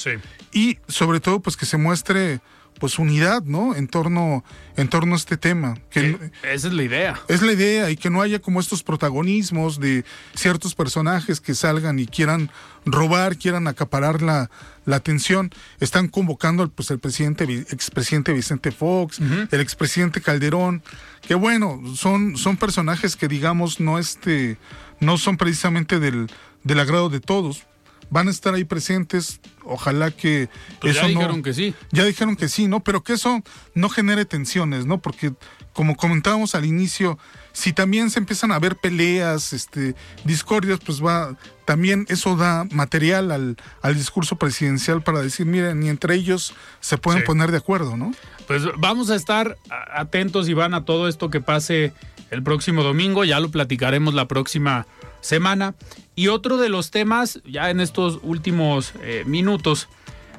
y 0.51 0.79
sobre 0.89 1.21
todo 1.21 1.41
pues 1.41 1.59
que 1.59 1.67
se 1.67 1.77
muestre 1.77 2.41
pues 2.79 2.99
unidad, 2.99 3.43
¿no? 3.43 3.75
En 3.75 3.89
torno, 3.89 4.45
en 4.77 4.89
torno 4.89 5.15
a 5.15 5.17
este 5.17 5.37
tema. 5.37 5.77
Que 5.91 6.19
Esa 6.43 6.69
es 6.69 6.73
la 6.73 6.83
idea. 6.83 7.21
es 7.29 7.43
la 7.43 7.53
idea 7.53 7.91
y 7.91 7.97
que 7.97 8.11
no 8.11 8.23
haya 8.23 8.39
como 8.39 8.61
estos 8.61 8.83
protagonismos 8.83 9.81
de 9.81 10.05
ciertos 10.35 10.75
personajes 10.75 11.41
que 11.41 11.55
salgan 11.55 11.99
y 11.99 12.07
quieran 12.07 12.51
robar, 12.85 13.37
quieran 13.37 13.69
acaparar 13.69 14.23
la, 14.23 14.51
la 14.85 14.97
atención. 14.97 15.51
Están 15.81 16.09
convocando 16.09 16.63
al 16.63 16.71
pues, 16.71 16.91
el 16.91 16.99
presidente, 16.99 17.45
expresidente 17.71 18.33
Vicente 18.33 18.73
Fox, 18.73 19.21
el 19.51 19.61
expresidente 19.61 20.21
Calderón, 20.21 20.83
que 21.23 21.35
bueno, 21.35 21.81
son, 21.95 22.37
son 22.37 22.57
personajes 22.57 23.17
que 23.17 23.29
digamos 23.29 23.81
no 23.81 23.99
este, 23.99 24.57
no 25.01 25.19
son 25.19 25.37
precisamente 25.37 26.01
del, 26.01 26.29
del 26.65 26.81
agrado 26.81 27.09
de 27.11 27.21
todos. 27.21 27.68
Van 28.11 28.29
a 28.29 28.31
estar 28.31 28.55
ahí 28.55 28.65
presentes, 28.65 29.41
ojalá 29.65 30.11
que 30.11 30.49
Pues 30.81 30.95
ya 30.95 31.01
eso 31.03 31.09
no- 31.13 31.21
dijeron 31.21 31.43
que 31.43 31.53
sí. 31.55 31.75
ya 31.93 32.05
dijeron 32.05 32.37
que 32.37 32.49
sí, 32.49 32.67
¿no? 32.67 32.81
Pero 32.81 33.03
que 33.03 33.13
eso 33.15 33.43
no 33.75 33.89
genere 33.91 34.25
tensiones, 34.25 34.87
¿no? 34.87 34.99
Porque 34.99 35.33
como 35.75 35.95
comentábamos 35.97 36.55
al 36.55 36.65
inicio, 36.65 37.19
si 37.53 37.73
también 37.73 38.11
se 38.11 38.19
empiezan 38.19 38.51
a 38.53 38.59
ver 38.59 38.77
peleas, 38.77 39.53
este, 39.53 39.95
discordias, 40.25 40.81
pues 40.85 41.05
va, 41.05 41.37
también 41.67 42.07
eso 42.09 42.35
da 42.37 42.65
material 42.73 43.31
al, 43.31 43.57
al 43.83 43.95
discurso 43.95 44.37
presidencial 44.37 45.03
para 45.03 45.21
decir, 45.21 45.45
miren, 45.47 45.81
ni 45.81 45.89
entre 45.89 46.15
ellos 46.15 46.55
se 46.81 46.99
pueden 46.99 47.21
Sí. 47.21 47.27
poner 47.27 47.51
de 47.51 47.59
acuerdo, 47.59 47.97
¿no? 47.97 48.13
Pues 48.47 48.63
vamos 48.79 49.11
a 49.11 49.15
estar 49.17 49.57
atentos, 49.95 50.49
Iván, 50.49 50.73
a 50.75 50.85
todo 50.85 51.09
esto 51.09 51.31
que 51.31 51.41
pase 51.41 51.93
el 52.31 52.43
próximo 52.43 52.83
domingo. 52.83 53.25
Ya 53.25 53.41
lo 53.41 53.51
platicaremos 53.51 54.15
la 54.15 54.29
próxima 54.29 54.87
semana. 55.21 55.75
Y 56.15 56.29
otro 56.29 56.57
de 56.57 56.69
los 56.69 56.91
temas, 56.91 57.41
ya 57.45 57.71
en 57.71 57.81
estos 57.81 58.21
últimos 58.23 58.93
eh, 59.03 59.25
minutos, 59.27 59.89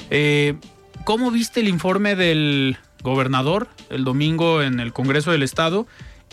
eh, 0.10 0.56
¿cómo 1.06 1.32
viste 1.32 1.62
el 1.62 1.68
informe 1.68 2.16
del 2.16 2.78
gobernador 3.02 3.68
el 3.90 4.04
domingo 4.04 4.62
en 4.62 4.80
el 4.80 4.94
Congreso 4.94 5.32
del 5.32 5.44
Estado? 5.44 5.88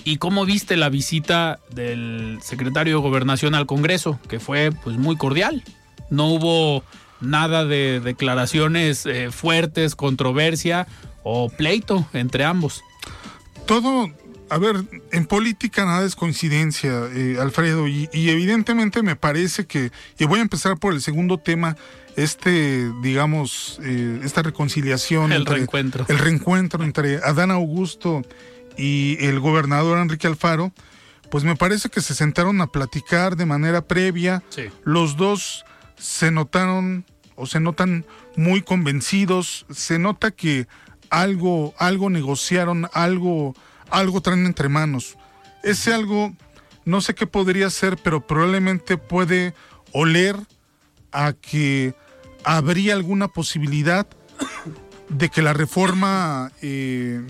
¿Y 0.04 0.18
cómo 0.18 0.44
viste 0.44 0.76
la 0.76 0.88
visita 0.88 1.58
del 1.70 2.38
secretario 2.42 2.96
de 2.96 3.02
Gobernación 3.02 3.54
al 3.54 3.66
Congreso? 3.66 4.20
Que 4.28 4.38
fue 4.38 4.70
pues 4.84 4.96
muy 4.96 5.16
cordial. 5.16 5.62
No 6.10 6.28
hubo 6.28 6.84
nada 7.20 7.64
de 7.64 8.00
declaraciones 8.00 9.06
eh, 9.06 9.30
fuertes, 9.30 9.96
controversia 9.96 10.86
o 11.22 11.48
pleito 11.48 12.06
entre 12.12 12.44
ambos. 12.44 12.82
todo, 13.66 14.10
a 14.48 14.58
ver, 14.58 14.84
en 15.12 15.26
política 15.26 15.84
nada 15.84 16.04
es 16.06 16.16
coincidencia, 16.16 17.08
eh, 17.12 17.38
Alfredo, 17.40 17.88
y, 17.88 18.08
y 18.12 18.30
evidentemente 18.30 19.02
me 19.02 19.16
parece 19.16 19.66
que, 19.66 19.90
y 20.18 20.24
voy 20.24 20.38
a 20.38 20.42
empezar 20.42 20.78
por 20.78 20.92
el 20.92 21.02
segundo 21.02 21.38
tema, 21.38 21.76
este, 22.16 22.90
digamos, 23.02 23.78
eh, 23.82 24.20
esta 24.24 24.42
reconciliación. 24.42 25.32
El 25.32 25.46
reencuentro. 25.46 26.06
El 26.08 26.18
reencuentro 26.18 26.82
entre 26.84 27.16
Adán 27.18 27.50
Augusto 27.50 28.22
y 28.76 29.16
el 29.20 29.40
gobernador 29.40 29.98
Enrique 29.98 30.26
Alfaro, 30.26 30.72
pues 31.30 31.44
me 31.44 31.56
parece 31.56 31.88
que 31.88 32.00
se 32.00 32.14
sentaron 32.14 32.60
a 32.60 32.68
platicar 32.68 33.36
de 33.36 33.46
manera 33.46 33.82
previa. 33.82 34.42
Sí. 34.48 34.64
Los 34.84 35.16
dos 35.16 35.64
se 35.98 36.30
notaron 36.30 37.04
o 37.34 37.46
se 37.46 37.60
notan 37.60 38.06
muy 38.36 38.62
convencidos, 38.62 39.66
se 39.70 39.98
nota 39.98 40.30
que 40.30 40.66
algo, 41.10 41.74
algo 41.78 42.10
negociaron, 42.10 42.88
algo, 42.92 43.54
algo 43.90 44.20
traen 44.20 44.46
entre 44.46 44.68
manos. 44.68 45.16
Ese 45.62 45.92
algo, 45.92 46.34
no 46.84 47.00
sé 47.00 47.14
qué 47.14 47.26
podría 47.26 47.70
ser, 47.70 47.96
pero 47.96 48.26
probablemente 48.26 48.96
puede 48.98 49.54
oler 49.92 50.36
a 51.12 51.32
que 51.32 51.94
habría 52.44 52.94
alguna 52.94 53.28
posibilidad 53.28 54.06
de 55.08 55.28
que 55.28 55.42
la 55.42 55.52
reforma 55.52 56.52
eh, 56.62 57.22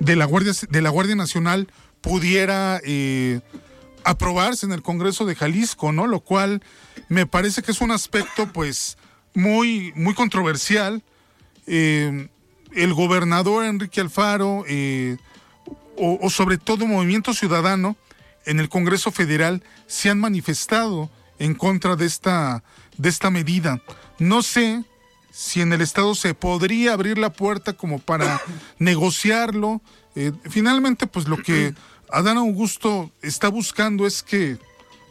de, 0.00 0.16
la 0.16 0.24
Guardia, 0.24 0.52
de 0.68 0.82
la 0.82 0.90
Guardia 0.90 1.16
Nacional 1.16 1.68
pudiera 2.00 2.80
eh, 2.84 3.40
aprobarse 4.04 4.66
en 4.66 4.72
el 4.72 4.82
Congreso 4.82 5.24
de 5.24 5.34
Jalisco, 5.34 5.92
¿no? 5.92 6.06
Lo 6.06 6.20
cual 6.20 6.62
me 7.08 7.26
parece 7.26 7.62
que 7.62 7.72
es 7.72 7.80
un 7.80 7.90
aspecto, 7.90 8.52
pues, 8.52 8.98
muy, 9.34 9.92
muy 9.96 10.14
controversial. 10.14 11.02
Eh, 11.66 12.28
el 12.74 12.94
gobernador 12.94 13.64
Enrique 13.64 14.00
Alfaro, 14.00 14.64
o, 15.96 16.18
o, 16.20 16.30
sobre 16.30 16.58
todo 16.58 16.86
Movimiento 16.86 17.34
Ciudadano, 17.34 17.96
en 18.46 18.60
el 18.60 18.68
Congreso 18.68 19.10
Federal 19.10 19.62
se 19.86 20.10
han 20.10 20.18
manifestado 20.18 21.10
en 21.38 21.54
contra 21.54 21.96
de 21.96 22.06
esta, 22.06 22.62
de 22.96 23.08
esta 23.08 23.30
medida. 23.30 23.80
No 24.18 24.42
sé 24.42 24.84
si 25.30 25.60
en 25.60 25.72
el 25.72 25.80
Estado 25.80 26.14
se 26.14 26.34
podría 26.34 26.92
abrir 26.92 27.18
la 27.18 27.32
puerta 27.32 27.72
como 27.72 27.98
para 27.98 28.40
negociarlo. 28.78 29.80
Eh, 30.14 30.32
finalmente, 30.48 31.06
pues 31.06 31.26
lo 31.26 31.38
que 31.38 31.74
Adán 32.10 32.36
Augusto 32.36 33.10
está 33.20 33.48
buscando 33.48 34.06
es 34.06 34.22
que 34.22 34.58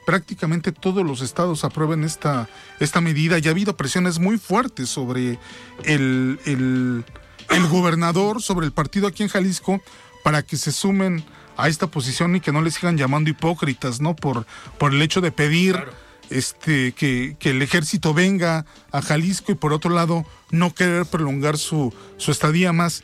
prácticamente 0.06 0.72
todos 0.72 1.06
los 1.06 1.22
estados 1.22 1.64
aprueben 1.64 2.04
esta, 2.04 2.48
esta 2.80 3.02
medida. 3.02 3.38
Y 3.38 3.48
ha 3.48 3.52
habido 3.52 3.76
presiones 3.76 4.20
muy 4.20 4.38
fuertes 4.38 4.90
sobre 4.90 5.40
el, 5.84 6.40
el, 6.46 7.04
el 7.50 7.68
gobernador, 7.68 8.42
sobre 8.42 8.66
el 8.66 8.72
partido 8.72 9.08
aquí 9.08 9.24
en 9.24 9.30
Jalisco, 9.30 9.82
para 10.24 10.44
que 10.44 10.58
se 10.58 10.72
sumen 10.72 11.24
a 11.58 11.68
esta 11.68 11.88
posición 11.88 12.36
y 12.36 12.42
que 12.42 12.52
no 12.52 12.62
le 12.62 12.72
sigan 12.72 12.98
llamando 12.98 13.30
hipócritas, 13.30 14.02
¿no? 14.02 14.16
Por, 14.16 14.46
por 14.78 14.94
el 14.94 15.02
hecho 15.02 15.22
de 15.22 15.32
pedir 15.32 15.84
este, 16.30 16.94
que, 16.94 17.36
el 17.42 17.62
ejército 17.62 18.14
venga 18.14 18.66
a 18.92 19.02
Jalisco 19.02 19.52
y 19.52 19.56
por 19.56 19.74
otro 19.74 19.92
lado 19.92 20.26
no 20.52 20.74
querer 20.74 21.06
prolongar 21.06 21.58
su, 21.58 21.94
su 22.18 22.32
estadía 22.32 22.74
más. 22.74 23.04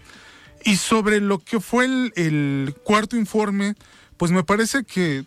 Y 0.65 0.77
sobre 0.77 1.21
lo 1.21 1.39
que 1.39 1.59
fue 1.59 1.85
el, 1.85 2.75
cuarto 2.83 3.15
informe, 3.15 3.75
pues 4.17 4.31
me 4.31 4.43
parece 4.43 4.83
que 4.83 5.25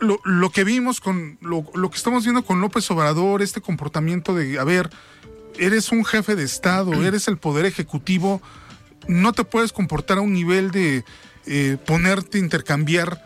lo, 0.00 0.18
lo 0.24 0.50
que 0.50 0.64
vimos 0.64 1.00
con 1.00 1.38
lo, 1.42 1.64
lo, 1.74 1.90
que 1.90 1.96
estamos 1.96 2.24
viendo 2.24 2.44
con 2.44 2.60
López 2.60 2.90
Obrador, 2.90 3.42
este 3.42 3.60
comportamiento 3.60 4.34
de, 4.34 4.58
a 4.58 4.64
ver, 4.64 4.90
eres 5.58 5.92
un 5.92 6.04
jefe 6.04 6.36
de 6.36 6.44
Estado, 6.44 6.92
eres 7.04 7.28
el 7.28 7.38
poder 7.38 7.66
ejecutivo, 7.66 8.40
no 9.08 9.32
te 9.32 9.44
puedes 9.44 9.72
comportar 9.72 10.18
a 10.18 10.20
un 10.20 10.32
nivel 10.32 10.70
de 10.70 11.04
eh, 11.46 11.76
ponerte 11.86 12.38
a 12.38 12.40
intercambiar 12.40 13.22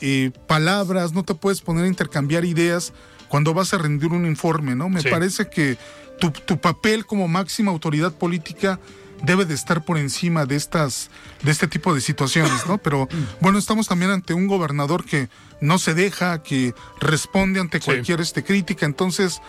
eh, 0.00 0.30
palabras, 0.46 1.12
no 1.12 1.24
te 1.24 1.34
puedes 1.34 1.60
poner 1.60 1.84
a 1.84 1.88
intercambiar 1.88 2.44
ideas 2.44 2.92
cuando 3.28 3.52
vas 3.52 3.74
a 3.74 3.78
rendir 3.78 4.10
un 4.10 4.26
informe, 4.26 4.74
¿no? 4.74 4.88
Me 4.88 5.02
parece 5.02 5.50
que 5.50 5.76
tu, 6.18 6.30
tu, 6.30 6.58
papel 6.60 7.04
como 7.04 7.28
máxima 7.28 7.70
autoridad 7.70 8.12
política 8.12 8.80
debe 9.22 9.44
de 9.44 9.54
estar 9.54 9.84
por 9.84 9.98
encima 9.98 10.46
de 10.46 10.56
estas, 10.56 11.10
de 11.42 11.50
este 11.50 11.68
tipo 11.68 11.94
de 11.94 12.00
situaciones, 12.00 12.66
¿no? 12.66 12.78
Pero 12.78 13.08
bueno, 13.40 13.58
estamos 13.58 13.88
también 13.88 14.10
ante 14.10 14.34
un 14.34 14.46
gobernador 14.46 15.04
que 15.04 15.28
no 15.60 15.78
se 15.78 15.94
deja, 15.94 16.42
que 16.42 16.74
responde 17.00 17.60
ante 17.60 17.80
cualquier 17.80 18.20
este, 18.20 18.44
crítica, 18.44 18.86
entonces. 18.86 19.40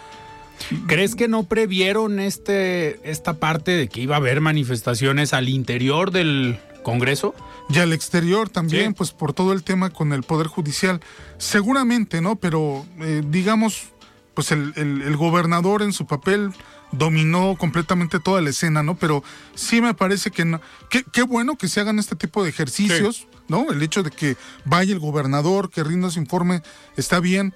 ¿Crees 0.88 1.16
que 1.16 1.28
no 1.28 1.44
previeron 1.44 2.20
este, 2.20 3.00
esta 3.10 3.36
parte 3.36 3.72
de 3.72 3.88
que 3.88 4.02
iba 4.02 4.16
a 4.16 4.20
haber 4.20 4.42
manifestaciones 4.42 5.34
al 5.34 5.50
interior 5.50 6.12
del 6.12 6.60
Congreso? 6.84 7.36
y 7.70 7.78
al 7.78 7.94
exterior 7.94 8.50
también, 8.50 8.96
pues 8.96 9.12
por 9.12 9.34
todo 9.34 9.54
el 9.54 9.64
tema 9.64 9.92
con 9.92 10.12
el 10.12 10.24
Poder 10.24 10.48
Judicial. 10.48 11.00
Seguramente, 11.38 12.20
¿no? 12.20 12.36
Pero 12.36 12.86
eh, 13.00 13.22
digamos, 13.28 13.90
pues 14.34 14.52
el, 14.52 15.16
gobernador 15.16 15.84
en 15.84 15.94
su 15.94 16.08
papel 16.08 16.52
dominó 16.92 17.56
completamente 17.60 18.20
toda 18.20 18.42
la 18.42 18.50
escena, 18.50 18.82
¿no? 18.82 18.98
Pero 18.98 19.24
sí 19.54 19.82
me 19.82 19.94
parece 19.94 20.32
que 20.32 20.46
no. 20.46 20.60
Qué, 20.90 21.22
bueno 21.22 21.58
que 21.58 21.68
se 21.68 21.80
hagan 21.80 22.00
este 22.00 22.16
tipo 22.16 22.44
de 22.44 22.50
ejercicios, 22.50 23.28
¿no? 23.48 23.72
El 23.72 23.84
hecho 23.84 24.02
de 24.02 24.10
que 24.10 24.36
vaya 24.66 24.92
el 24.92 25.00
gobernador, 25.00 25.70
que 25.70 25.84
rinda 25.84 26.10
su 26.10 26.18
informe, 26.18 26.64
está 26.98 27.20
bien 27.20 27.54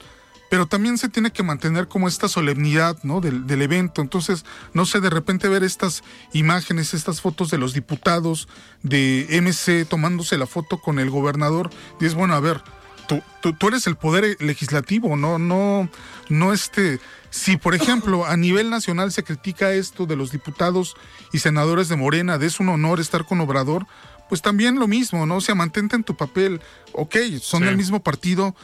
pero 0.54 0.68
también 0.68 1.00
se 1.00 1.10
tiene 1.10 1.32
que 1.32 1.42
mantener 1.42 1.88
como 1.88 2.08
esta 2.08 2.28
solemnidad 2.28 3.00
¿no? 3.02 3.22
del, 3.22 3.60
evento. 3.64 4.04
Entonces, 4.04 4.46
no 4.72 4.86
sé, 4.86 5.00
de 5.00 5.10
repente 5.10 5.50
ver 5.50 5.64
estas 5.64 6.04
imágenes, 6.32 6.94
estas 6.94 7.22
fotos 7.22 7.50
de 7.50 7.58
los 7.58 7.74
diputados 7.74 8.48
de 8.84 9.26
MC 9.42 9.90
tomándose 9.90 10.38
la 10.38 10.46
foto 10.46 10.78
con 10.78 11.00
el 11.00 11.10
gobernador, 11.10 11.72
y 12.00 12.06
es 12.06 12.14
bueno, 12.14 12.36
a 12.36 12.40
ver, 12.40 12.62
tú, 13.08 13.24
tú, 13.52 13.68
eres 13.68 13.88
el 13.88 13.96
poder 13.96 14.38
legislativo, 14.42 15.18
no, 15.18 15.40
no, 15.40 15.90
no 16.30 16.54
este. 16.54 17.00
Si, 17.32 17.58
por 17.58 17.74
ejemplo, 17.74 18.28
a 18.28 18.38
nivel 18.38 18.70
nacional 18.70 19.12
se 19.12 19.24
critica 19.24 19.74
esto 19.74 20.06
de 20.06 20.16
los 20.16 20.32
diputados 20.32 20.94
y 21.32 21.40
senadores 21.40 21.90
de 21.90 21.96
Morena, 21.96 22.38
de 22.38 22.46
es 22.46 22.60
un 22.60 22.70
honor 22.70 23.00
estar 23.00 23.26
con 23.26 23.42
Obrador, 23.42 23.88
pues 24.30 24.44
también 24.44 24.80
lo 24.80 24.88
mismo, 24.88 25.26
¿no? 25.26 25.38
O 25.38 25.42
sea, 25.42 25.56
mantente 25.56 25.96
en 25.96 26.04
tu 26.04 26.16
papel. 26.16 26.62
Ok, 26.92 27.16
son 27.42 27.64
del 27.64 27.76
mismo 27.76 28.04
partido, 28.04 28.56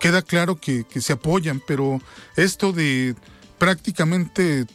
queda 0.00 0.22
claro 0.22 0.56
que, 0.56 0.84
se 1.00 1.12
apoyan, 1.12 1.62
pero 1.66 2.00
esto 2.36 2.72
de 2.72 3.14
prácticamente 3.58 4.66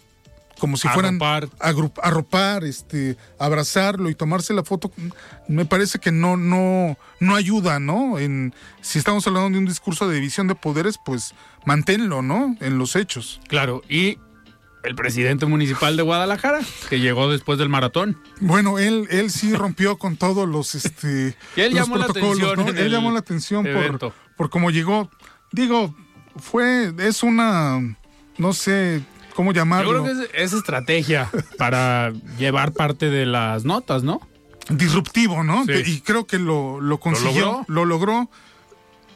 como 0.59 0.77
si 0.77 0.87
fueran 0.87 1.19
a 1.21 1.41
arropar, 2.01 2.63
este, 2.63 3.17
abrazarlo 3.37 4.09
y 4.09 4.15
tomarse 4.15 4.53
la 4.53 4.63
foto, 4.63 4.89
me 5.49 5.65
parece 5.65 5.99
que 5.99 6.13
no, 6.13 6.37
no, 6.37 6.97
no 7.19 7.35
ayuda, 7.35 7.81
¿no? 7.81 8.19
En, 8.19 8.53
si 8.79 8.97
estamos 8.97 9.27
hablando 9.27 9.49
de 9.49 9.57
un 9.57 9.65
discurso 9.65 10.07
de 10.07 10.15
división 10.15 10.47
de 10.47 10.55
poderes, 10.55 10.95
pues 11.03 11.35
manténlo, 11.65 12.21
¿no? 12.21 12.55
En 12.61 12.77
los 12.77 12.95
hechos. 12.95 13.41
Claro, 13.49 13.81
y 13.89 14.17
el 14.85 14.95
presidente 14.95 15.45
municipal 15.45 15.97
de 15.97 16.03
Guadalajara, 16.03 16.59
que 16.89 16.99
llegó 16.99 17.29
después 17.29 17.57
del 17.57 17.69
maratón. 17.69 18.17
Bueno, 18.39 18.79
él, 18.79 19.07
él 19.09 19.31
sí 19.31 19.53
rompió 19.53 19.97
con 19.97 20.15
todos 20.15 20.47
los, 20.47 20.75
este, 20.75 21.35
él 21.57 21.73
llamó 21.73 21.97
La 21.97 22.05
atención 22.05 22.77
Él 22.77 22.91
llamó 22.91 23.11
la 23.11 23.19
atención 23.19 23.65
por, 23.65 24.13
por 24.35 24.49
cómo 24.49 24.71
llegó. 24.71 25.09
Digo, 25.51 25.95
fue, 26.37 26.93
es 26.99 27.23
una, 27.23 27.97
no 28.37 28.53
sé 28.53 29.03
cómo 29.35 29.53
llamarlo. 29.53 29.93
Yo 29.93 30.03
creo 30.03 30.29
que 30.29 30.43
es, 30.43 30.53
estrategia 30.53 31.29
para 31.57 32.11
llevar 32.37 32.73
parte 32.73 33.09
de 33.09 33.25
las 33.25 33.65
notas, 33.65 34.03
¿no? 34.03 34.21
Disruptivo, 34.69 35.43
¿no? 35.43 35.63
Y 35.85 36.01
creo 36.01 36.25
que 36.25 36.39
lo, 36.39 36.81
lo 36.81 36.99
consiguió, 36.99 37.63
¿Lo 37.67 37.85
logró? 37.85 38.29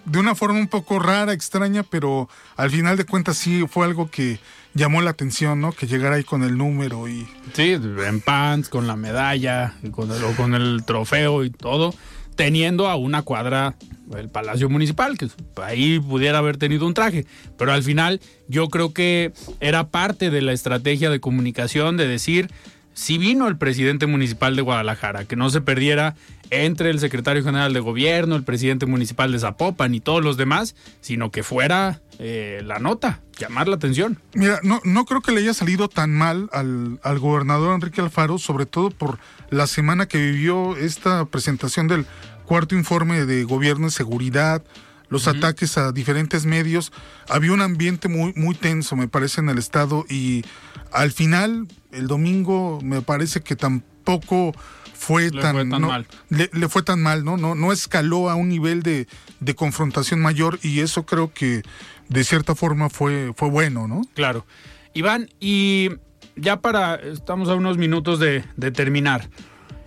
de 0.05 0.17
una 0.17 0.34
forma 0.34 0.59
un 0.59 0.67
poco 0.67 0.97
rara, 0.97 1.34
extraña, 1.34 1.84
pero 1.84 2.30
al 2.55 2.72
final 2.72 2.97
de 2.97 3.05
cuentas 3.05 3.38
sí 3.38 3.65
fue 3.70 3.86
algo 3.86 4.09
que 4.09 4.39
llamó 4.74 5.01
la 5.01 5.11
atención, 5.11 5.61
¿no? 5.61 5.72
Que 5.72 5.88
llegara 5.88 6.15
ahí 6.15 6.24
con 6.24 6.43
el 6.43 6.57
número 6.57 7.07
y... 7.07 7.28
Sí, 7.53 7.74
en 7.74 8.22
pants, 8.22 8.70
con 8.70 8.88
la 8.88 8.95
medalla, 8.95 9.76
con 9.91 10.11
el, 10.11 10.36
con 10.36 10.55
el 10.55 10.84
trofeo 10.86 11.43
y 11.43 11.51
todo 11.51 11.93
teniendo 12.39 12.87
a 12.87 12.95
una 12.95 13.21
cuadra 13.21 13.75
el 14.17 14.29
Palacio 14.29 14.69
Municipal, 14.69 15.17
que 15.17 15.27
ahí 15.61 15.99
pudiera 15.99 16.37
haber 16.37 16.55
tenido 16.55 16.87
un 16.87 16.93
traje. 16.93 17.25
Pero 17.57 17.73
al 17.73 17.83
final 17.83 18.21
yo 18.47 18.69
creo 18.69 18.93
que 18.93 19.33
era 19.59 19.89
parte 19.89 20.29
de 20.29 20.41
la 20.41 20.53
estrategia 20.53 21.09
de 21.09 21.19
comunicación 21.19 21.97
de 21.97 22.07
decir, 22.07 22.49
si 22.93 23.17
vino 23.17 23.49
el 23.49 23.57
presidente 23.57 24.05
municipal 24.05 24.55
de 24.55 24.61
Guadalajara, 24.61 25.25
que 25.25 25.35
no 25.35 25.49
se 25.49 25.59
perdiera 25.59 26.15
entre 26.51 26.89
el 26.89 26.99
secretario 26.99 27.43
general 27.43 27.73
de 27.73 27.79
gobierno, 27.79 28.35
el 28.35 28.43
presidente 28.43 28.85
municipal 28.85 29.31
de 29.31 29.39
Zapopan 29.39 29.93
y 29.93 29.99
todos 29.99 30.23
los 30.23 30.37
demás, 30.37 30.75
sino 31.01 31.31
que 31.31 31.43
fuera 31.43 32.01
eh, 32.17 32.61
la 32.65 32.79
nota, 32.79 33.21
llamar 33.37 33.67
la 33.67 33.75
atención. 33.75 34.19
Mira, 34.33 34.59
no, 34.63 34.81
no 34.83 35.05
creo 35.05 35.21
que 35.21 35.31
le 35.31 35.41
haya 35.41 35.53
salido 35.53 35.89
tan 35.89 36.11
mal 36.11 36.49
al, 36.51 36.99
al 37.03 37.19
gobernador 37.19 37.73
Enrique 37.75 38.01
Alfaro, 38.01 38.37
sobre 38.37 38.65
todo 38.65 38.89
por 38.89 39.19
la 39.49 39.67
semana 39.67 40.07
que 40.07 40.17
vivió 40.17 40.75
esta 40.75 41.25
presentación 41.25 41.87
del 41.87 42.05
cuarto 42.45 42.75
informe 42.75 43.25
de 43.25 43.43
gobierno 43.43 43.87
y 43.87 43.91
seguridad, 43.91 44.63
los 45.09 45.27
ataques 45.27 45.77
a 45.77 45.91
diferentes 45.91 46.45
medios, 46.45 46.91
había 47.27 47.51
un 47.51 47.61
ambiente 47.61 48.07
muy, 48.07 48.33
muy 48.35 48.55
tenso, 48.55 48.95
me 48.95 49.07
parece, 49.07 49.41
en 49.41 49.49
el 49.49 49.57
Estado 49.57 50.05
y 50.07 50.43
al 50.91 51.11
final, 51.11 51.67
el 51.91 52.07
domingo, 52.07 52.79
me 52.83 53.01
parece 53.01 53.41
que 53.41 53.55
tampoco 53.55 54.53
fue 54.99 55.31
tan, 55.31 55.69
mal. 55.69 56.05
Le, 56.27 56.49
fue 56.67 56.83
tan 56.83 57.01
mal, 57.01 57.23
¿no? 57.23 57.37
No, 57.37 57.55
no 57.55 57.71
escaló 57.71 58.29
a 58.29 58.35
un 58.35 58.49
nivel 58.49 58.83
de, 58.83 59.07
de, 59.39 59.55
confrontación 59.55 60.19
mayor 60.19 60.59
y 60.61 60.81
eso 60.81 61.05
creo 61.05 61.33
que 61.33 61.63
de 62.09 62.23
cierta 62.25 62.53
forma 62.53 62.89
fue, 62.89 63.31
fue 63.33 63.49
bueno, 63.49 63.87
¿no? 63.87 64.01
Claro. 64.13 64.45
Iván, 64.93 65.29
y 65.39 65.89
ya 66.35 66.59
para, 66.59 66.95
estamos 66.95 67.47
a 67.47 67.55
unos 67.55 67.77
minutos 67.77 68.19
de, 68.19 68.43
de 68.57 68.71
terminar. 68.71 69.29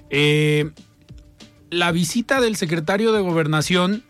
Eh, 0.08 0.70
la 1.68 1.92
visita 1.92 2.40
del 2.40 2.56
secretario 2.56 3.12
de 3.12 3.20
gobernación 3.20 4.04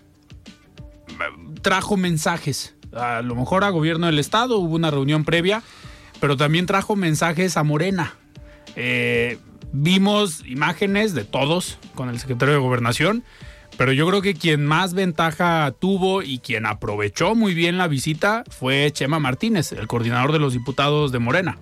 trajo 1.62 1.96
mensajes. 1.96 2.76
A 2.92 3.22
lo 3.22 3.34
mejor 3.34 3.64
a 3.64 3.70
gobierno 3.70 4.06
del 4.06 4.20
estado 4.20 4.58
hubo 4.58 4.76
una 4.76 4.92
reunión 4.92 5.24
previa, 5.24 5.64
pero 6.20 6.36
también 6.36 6.66
trajo 6.66 6.94
mensajes 6.94 7.56
a 7.56 7.64
Morena. 7.64 8.14
Eh, 8.76 9.38
vimos 9.72 10.44
imágenes 10.46 11.14
de 11.14 11.24
todos 11.24 11.78
con 11.94 12.08
el 12.08 12.20
secretario 12.20 12.54
de 12.54 12.60
gobernación, 12.60 13.24
Pero 13.78 13.92
yo 13.92 14.06
creo 14.06 14.20
que 14.20 14.34
quien 14.34 14.66
más 14.66 14.92
ventaja 14.92 15.72
tuvo 15.78 16.22
y 16.22 16.40
quien 16.40 16.66
aprovechó 16.66 17.34
muy 17.34 17.54
bien 17.54 17.78
la 17.78 17.88
visita 17.88 18.44
fue 18.50 18.90
Chema 18.92 19.18
Martínez, 19.18 19.72
el 19.72 19.86
coordinador 19.86 20.30
de 20.30 20.38
los 20.38 20.52
diputados 20.52 21.10
de 21.10 21.18
Morena. 21.18 21.56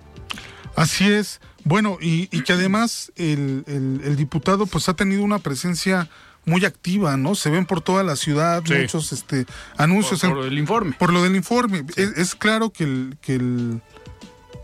Así 0.75 1.09
es. 1.09 1.39
Bueno, 1.63 1.97
y, 2.01 2.27
que 2.27 2.53
además 2.53 3.13
el, 3.15 3.63
el, 3.65 4.15
diputado 4.17 4.65
pues 4.65 4.89
ha 4.89 4.93
tenido 4.93 5.23
una 5.23 5.39
presencia 5.39 6.09
muy 6.45 6.65
activa, 6.65 7.17
¿no? 7.17 7.35
Se 7.35 7.49
ven 7.49 7.65
por 7.65 7.81
toda 7.81 8.03
la 8.03 8.15
ciudad 8.15 8.63
muchos 8.67 9.13
este 9.13 9.45
anuncios. 9.77 10.21
Por, 10.21 10.45
el 10.45 10.57
informe. 10.57 10.95
Por 10.97 11.13
lo 11.13 11.23
del 11.23 11.35
informe. 11.35 11.85
Es, 11.95 12.35
claro 12.35 12.71
que 12.71 12.83
el, 12.83 13.17
que 13.21 13.35
el, 13.35 13.81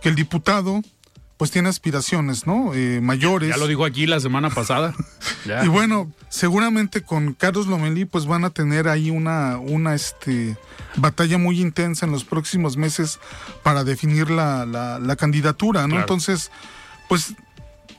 que 0.01 0.09
el 0.09 0.15
diputado 0.15 0.81
pues 1.37 1.51
tiene 1.51 1.69
aspiraciones, 1.69 2.47
¿no? 2.47 2.73
Eh, 2.73 2.99
mayores. 3.01 3.49
Ya 3.49 3.57
lo 3.57 3.67
dijo 3.67 3.85
aquí 3.85 4.07
la 4.07 4.19
semana 4.19 4.49
pasada. 4.49 4.93
y 5.63 5.67
bueno, 5.67 6.11
seguramente 6.29 7.03
con 7.03 7.33
Carlos 7.33 7.67
Lomelí 7.67 8.05
pues 8.05 8.25
van 8.25 8.43
a 8.43 8.49
tener 8.49 8.87
ahí 8.87 9.11
una, 9.11 9.57
una 9.57 9.93
este, 9.93 10.57
batalla 10.95 11.37
muy 11.37 11.61
intensa 11.61 12.07
en 12.07 12.11
los 12.11 12.23
próximos 12.23 12.75
meses 12.75 13.19
para 13.63 13.83
definir 13.83 14.31
la, 14.31 14.65
la, 14.65 15.15
candidatura, 15.15 15.87
¿no? 15.87 15.99
Entonces, 15.99 16.51
pues 17.07 17.35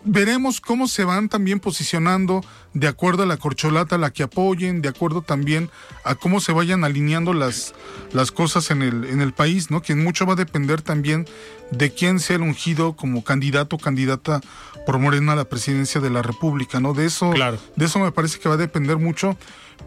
veremos 0.08 0.60
cómo 0.60 0.88
se 0.88 1.04
van 1.04 1.28
también 1.28 1.60
posicionando 1.60 2.42
de 2.72 2.88
acuerdo 2.88 3.24
a 3.24 3.26
la 3.26 3.36
corcholata 3.36 3.96
a 3.96 3.98
la 3.98 4.10
que 4.10 4.22
apoyen, 4.22 4.80
de 4.80 4.88
acuerdo 4.88 5.22
también 5.22 5.70
a 6.04 6.14
cómo 6.14 6.40
se 6.40 6.52
vayan 6.52 6.82
alineando 6.82 7.34
las, 7.34 7.74
las 8.12 8.32
cosas 8.32 8.70
en 8.70 8.82
el, 8.82 9.04
en 9.04 9.20
el 9.20 9.32
país, 9.32 9.70
¿no? 9.70 9.82
Que 9.82 9.94
mucho 9.94 10.24
va 10.24 10.32
a 10.32 10.36
depender 10.36 10.80
también 10.80 11.26
de 11.70 11.92
quién 11.92 12.20
sea 12.20 12.36
el 12.36 12.42
ungido 12.42 12.96
como 12.96 13.22
candidato 13.22 13.76
o 13.76 13.78
candidata 13.78 14.40
por 14.86 14.98
Morena 14.98 15.32
a 15.32 15.36
la 15.36 15.44
presidencia 15.44 16.00
de 16.00 16.10
la 16.10 16.22
República, 16.22 16.80
¿no? 16.80 16.94
De 16.94 17.04
eso, 17.04 17.32
de 17.76 17.84
eso 17.84 17.98
me 17.98 18.10
parece 18.10 18.38
que 18.38 18.48
va 18.48 18.54
a 18.54 18.58
depender 18.58 18.96
mucho. 18.96 19.36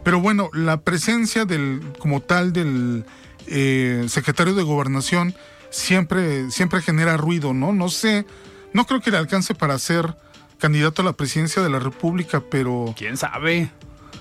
Pero 0.04 0.20
bueno, 0.20 0.50
la 0.54 0.82
presencia 0.82 1.46
del, 1.46 1.82
como 1.98 2.22
tal, 2.22 2.54
del 2.54 3.06
eh, 3.48 4.06
secretario 4.08 4.54
de 4.54 4.64
gobernación 4.64 5.34
siempre, 5.72 6.52
siempre 6.52 6.82
genera 6.82 7.18
ruido, 7.18 7.54
¿no? 7.54 7.74
No 7.74 7.90
sé 7.90 8.26
no 8.74 8.86
creo 8.86 9.02
que 9.02 9.12
le 9.12 9.18
alcance 9.18 9.54
para 9.56 9.78
ser 9.80 10.16
candidato 10.58 11.02
a 11.02 11.06
la 11.06 11.14
presidencia 11.14 11.62
de 11.62 11.70
la 11.70 11.80
República, 11.80 12.44
pero... 12.50 12.94
¿Quién 12.98 13.18
sabe? 13.18 13.72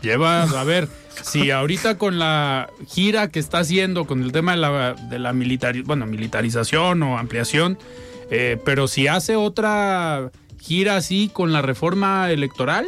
Lleva, 0.03 0.44
a 0.44 0.64
ver, 0.64 0.88
si 1.22 1.51
ahorita 1.51 1.98
con 1.98 2.18
la 2.18 2.70
gira 2.88 3.28
que 3.28 3.38
está 3.38 3.59
haciendo 3.59 4.07
con 4.07 4.22
el 4.22 4.32
tema 4.32 4.53
de 4.53 4.59
la, 4.59 4.94
de 4.94 5.18
la 5.18 5.34
bueno, 5.84 6.07
militarización 6.07 7.03
o 7.03 7.18
ampliación, 7.18 7.78
eh, 8.30 8.59
pero 8.64 8.88
si 8.88 9.09
hace 9.09 9.36
otra 9.36 10.30
gira 10.59 10.96
así 10.96 11.30
con 11.30 11.53
la 11.53 11.61
reforma 11.61 12.30
electoral 12.30 12.86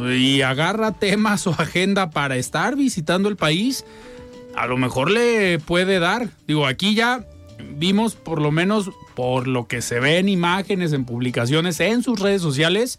y 0.00 0.42
agarra 0.42 0.92
temas 0.92 1.46
o 1.46 1.50
agenda 1.56 2.10
para 2.10 2.36
estar 2.36 2.74
visitando 2.74 3.28
el 3.28 3.36
país, 3.36 3.84
a 4.56 4.66
lo 4.66 4.76
mejor 4.76 5.10
le 5.10 5.58
puede 5.60 6.00
dar. 6.00 6.28
Digo, 6.48 6.66
aquí 6.66 6.94
ya 6.94 7.24
vimos 7.60 8.14
por 8.14 8.40
lo 8.40 8.50
menos 8.50 8.90
por 9.14 9.46
lo 9.46 9.66
que 9.66 9.82
se 9.82 10.00
ve 10.00 10.18
en 10.18 10.28
imágenes, 10.28 10.92
en 10.92 11.04
publicaciones, 11.04 11.80
en 11.80 12.02
sus 12.02 12.20
redes 12.20 12.42
sociales, 12.42 12.98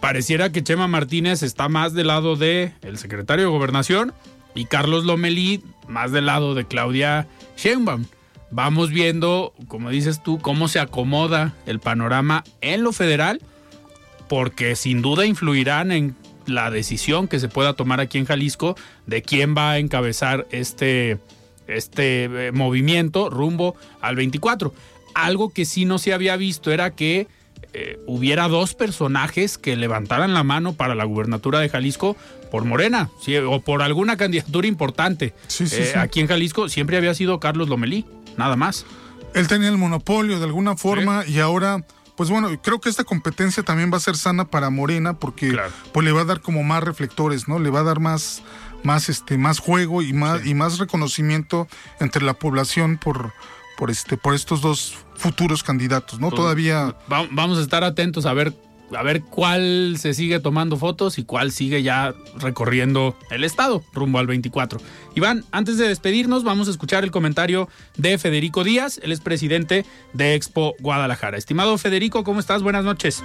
pareciera 0.00 0.50
que 0.50 0.62
Chema 0.62 0.88
Martínez 0.88 1.42
está 1.42 1.68
más 1.68 1.92
del 1.92 2.08
lado 2.08 2.36
del 2.36 2.72
el 2.82 2.98
secretario 2.98 3.46
de 3.46 3.50
Gobernación 3.50 4.12
y 4.54 4.66
Carlos 4.66 5.04
Lomelí 5.04 5.62
más 5.88 6.12
del 6.12 6.26
lado 6.26 6.54
de 6.54 6.66
Claudia 6.66 7.26
Sheinbaum. 7.56 8.04
Vamos 8.50 8.90
viendo, 8.90 9.54
como 9.66 9.88
dices 9.88 10.22
tú, 10.22 10.38
cómo 10.38 10.68
se 10.68 10.78
acomoda 10.78 11.54
el 11.64 11.80
panorama 11.80 12.44
en 12.60 12.82
lo 12.82 12.92
federal, 12.92 13.40
porque 14.28 14.76
sin 14.76 15.00
duda 15.00 15.24
influirán 15.24 15.90
en 15.90 16.14
la 16.46 16.70
decisión 16.70 17.28
que 17.28 17.40
se 17.40 17.48
pueda 17.48 17.72
tomar 17.74 18.00
aquí 18.00 18.18
en 18.18 18.26
Jalisco 18.26 18.76
de 19.06 19.22
quién 19.22 19.56
va 19.56 19.70
a 19.70 19.78
encabezar 19.78 20.46
este, 20.50 21.18
este 21.66 22.24
eh, 22.24 22.52
movimiento 22.52 23.30
rumbo 23.30 23.76
al 24.00 24.16
24. 24.16 24.72
Algo 25.14 25.52
que 25.52 25.64
sí 25.64 25.84
no 25.84 25.98
se 25.98 26.12
había 26.12 26.36
visto 26.36 26.70
era 26.70 26.94
que 26.94 27.26
eh, 27.74 27.98
hubiera 28.06 28.48
dos 28.48 28.74
personajes 28.74 29.56
que 29.56 29.76
levantaran 29.76 30.34
la 30.34 30.42
mano 30.42 30.74
para 30.74 30.94
la 30.94 31.04
gubernatura 31.04 31.58
de 31.58 31.70
Jalisco 31.70 32.16
por 32.50 32.66
Morena 32.66 33.08
o 33.48 33.60
por 33.60 33.80
alguna 33.80 34.18
candidatura 34.18 34.66
importante. 34.66 35.32
Eh, 35.58 35.94
aquí 35.96 36.20
en 36.20 36.26
Jalisco 36.26 36.68
siempre 36.68 36.98
había 36.98 37.14
sido 37.14 37.40
Carlos 37.40 37.70
Lomelí, 37.70 38.04
nada 38.36 38.56
más. 38.56 38.84
Él 39.34 39.48
tenía 39.48 39.70
el 39.70 39.78
monopolio 39.78 40.38
de 40.38 40.44
alguna 40.44 40.76
forma 40.76 41.24
y 41.26 41.38
ahora, 41.38 41.82
pues 42.14 42.28
bueno, 42.28 42.50
creo 42.60 42.78
que 42.78 42.90
esta 42.90 43.04
competencia 43.04 43.62
también 43.62 43.90
va 43.90 43.96
a 43.96 44.00
ser 44.00 44.16
sana 44.16 44.44
para 44.44 44.68
Morena 44.68 45.14
porque 45.14 45.56
pues 45.92 46.04
le 46.04 46.12
va 46.12 46.20
a 46.20 46.24
dar 46.26 46.42
como 46.42 46.62
más 46.62 46.84
reflectores, 46.84 47.48
¿no? 47.48 47.58
Le 47.58 47.70
va 47.70 47.80
a 47.80 47.84
dar 47.84 48.00
más 48.00 48.42
más 48.82 49.08
este 49.08 49.38
más 49.38 49.58
juego 49.58 50.02
y 50.02 50.12
más 50.12 50.44
y 50.46 50.54
más 50.54 50.78
reconocimiento 50.78 51.68
entre 52.00 52.22
la 52.22 52.34
población 52.34 52.98
por 52.98 53.32
por 53.76 53.90
este 53.90 54.16
por 54.16 54.34
estos 54.34 54.60
dos 54.60 54.94
futuros 55.16 55.62
candidatos, 55.62 56.20
¿no? 56.20 56.30
Todavía 56.30 56.96
vamos 57.08 57.58
a 57.58 57.62
estar 57.62 57.84
atentos 57.84 58.26
a 58.26 58.32
ver 58.32 58.52
a 58.96 59.02
ver 59.02 59.22
cuál 59.22 59.96
se 59.98 60.14
sigue 60.14 60.40
tomando 60.40 60.76
fotos 60.76 61.18
y 61.18 61.24
cuál 61.24 61.52
sigue 61.52 61.82
ya 61.82 62.14
recorriendo 62.36 63.16
el 63.30 63.44
estado 63.44 63.82
rumbo 63.92 64.18
al 64.18 64.26
24. 64.26 64.80
Iván, 65.14 65.44
antes 65.50 65.78
de 65.78 65.88
despedirnos, 65.88 66.44
vamos 66.44 66.68
a 66.68 66.70
escuchar 66.70 67.04
el 67.04 67.10
comentario 67.10 67.68
de 67.96 68.18
Federico 68.18 68.64
Díaz, 68.64 69.00
el 69.02 69.12
expresidente 69.12 69.84
de 70.12 70.34
Expo 70.34 70.74
Guadalajara. 70.80 71.38
Estimado 71.38 71.78
Federico, 71.78 72.24
¿cómo 72.24 72.40
estás? 72.40 72.62
Buenas 72.62 72.84
noches. 72.84 73.22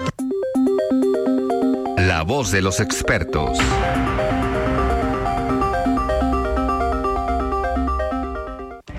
La 1.97 2.23
voz 2.23 2.51
de 2.51 2.61
los 2.61 2.79
expertos. 2.79 3.57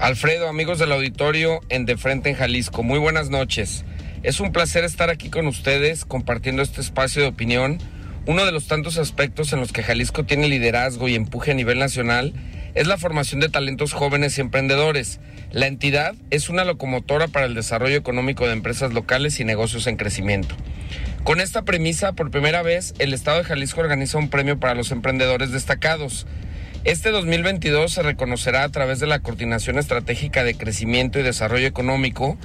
Alfredo, 0.00 0.48
amigos 0.48 0.78
del 0.78 0.92
auditorio 0.92 1.60
en 1.70 1.84
De 1.84 1.96
Frente 1.96 2.30
en 2.30 2.36
Jalisco, 2.36 2.84
muy 2.84 3.00
buenas 3.00 3.30
noches. 3.30 3.84
Es 4.22 4.38
un 4.38 4.52
placer 4.52 4.84
estar 4.84 5.10
aquí 5.10 5.28
con 5.28 5.48
ustedes 5.48 6.04
compartiendo 6.04 6.62
este 6.62 6.80
espacio 6.80 7.20
de 7.20 7.26
opinión. 7.26 7.78
Uno 8.24 8.44
de 8.46 8.52
los 8.52 8.68
tantos 8.68 8.96
aspectos 8.96 9.52
en 9.52 9.58
los 9.58 9.72
que 9.72 9.82
Jalisco 9.82 10.24
tiene 10.24 10.48
liderazgo 10.48 11.08
y 11.08 11.16
empuje 11.16 11.50
a 11.50 11.54
nivel 11.54 11.80
nacional 11.80 12.32
es 12.76 12.86
la 12.86 12.96
formación 12.96 13.40
de 13.40 13.48
talentos 13.48 13.92
jóvenes 13.92 14.38
y 14.38 14.40
emprendedores. 14.40 15.18
La 15.50 15.66
entidad 15.66 16.14
es 16.30 16.48
una 16.48 16.64
locomotora 16.64 17.26
para 17.26 17.46
el 17.46 17.54
desarrollo 17.54 17.96
económico 17.96 18.46
de 18.46 18.52
empresas 18.52 18.92
locales 18.92 19.40
y 19.40 19.44
negocios 19.44 19.88
en 19.88 19.96
crecimiento. 19.96 20.54
Con 21.24 21.40
esta 21.40 21.62
premisa, 21.62 22.12
por 22.12 22.30
primera 22.30 22.62
vez, 22.62 22.94
el 23.00 23.12
Estado 23.12 23.38
de 23.38 23.44
Jalisco 23.44 23.80
organiza 23.80 24.16
un 24.18 24.30
premio 24.30 24.60
para 24.60 24.76
los 24.76 24.92
emprendedores 24.92 25.50
destacados. 25.50 26.28
Este 26.84 27.10
2022 27.10 27.92
se 27.92 28.02
reconocerá 28.02 28.62
a 28.62 28.68
través 28.68 29.00
de 29.00 29.08
la 29.08 29.18
Coordinación 29.18 29.78
Estratégica 29.78 30.44
de 30.44 30.54
Crecimiento 30.54 31.18
y 31.18 31.24
Desarrollo 31.24 31.66
Económico, 31.66 32.38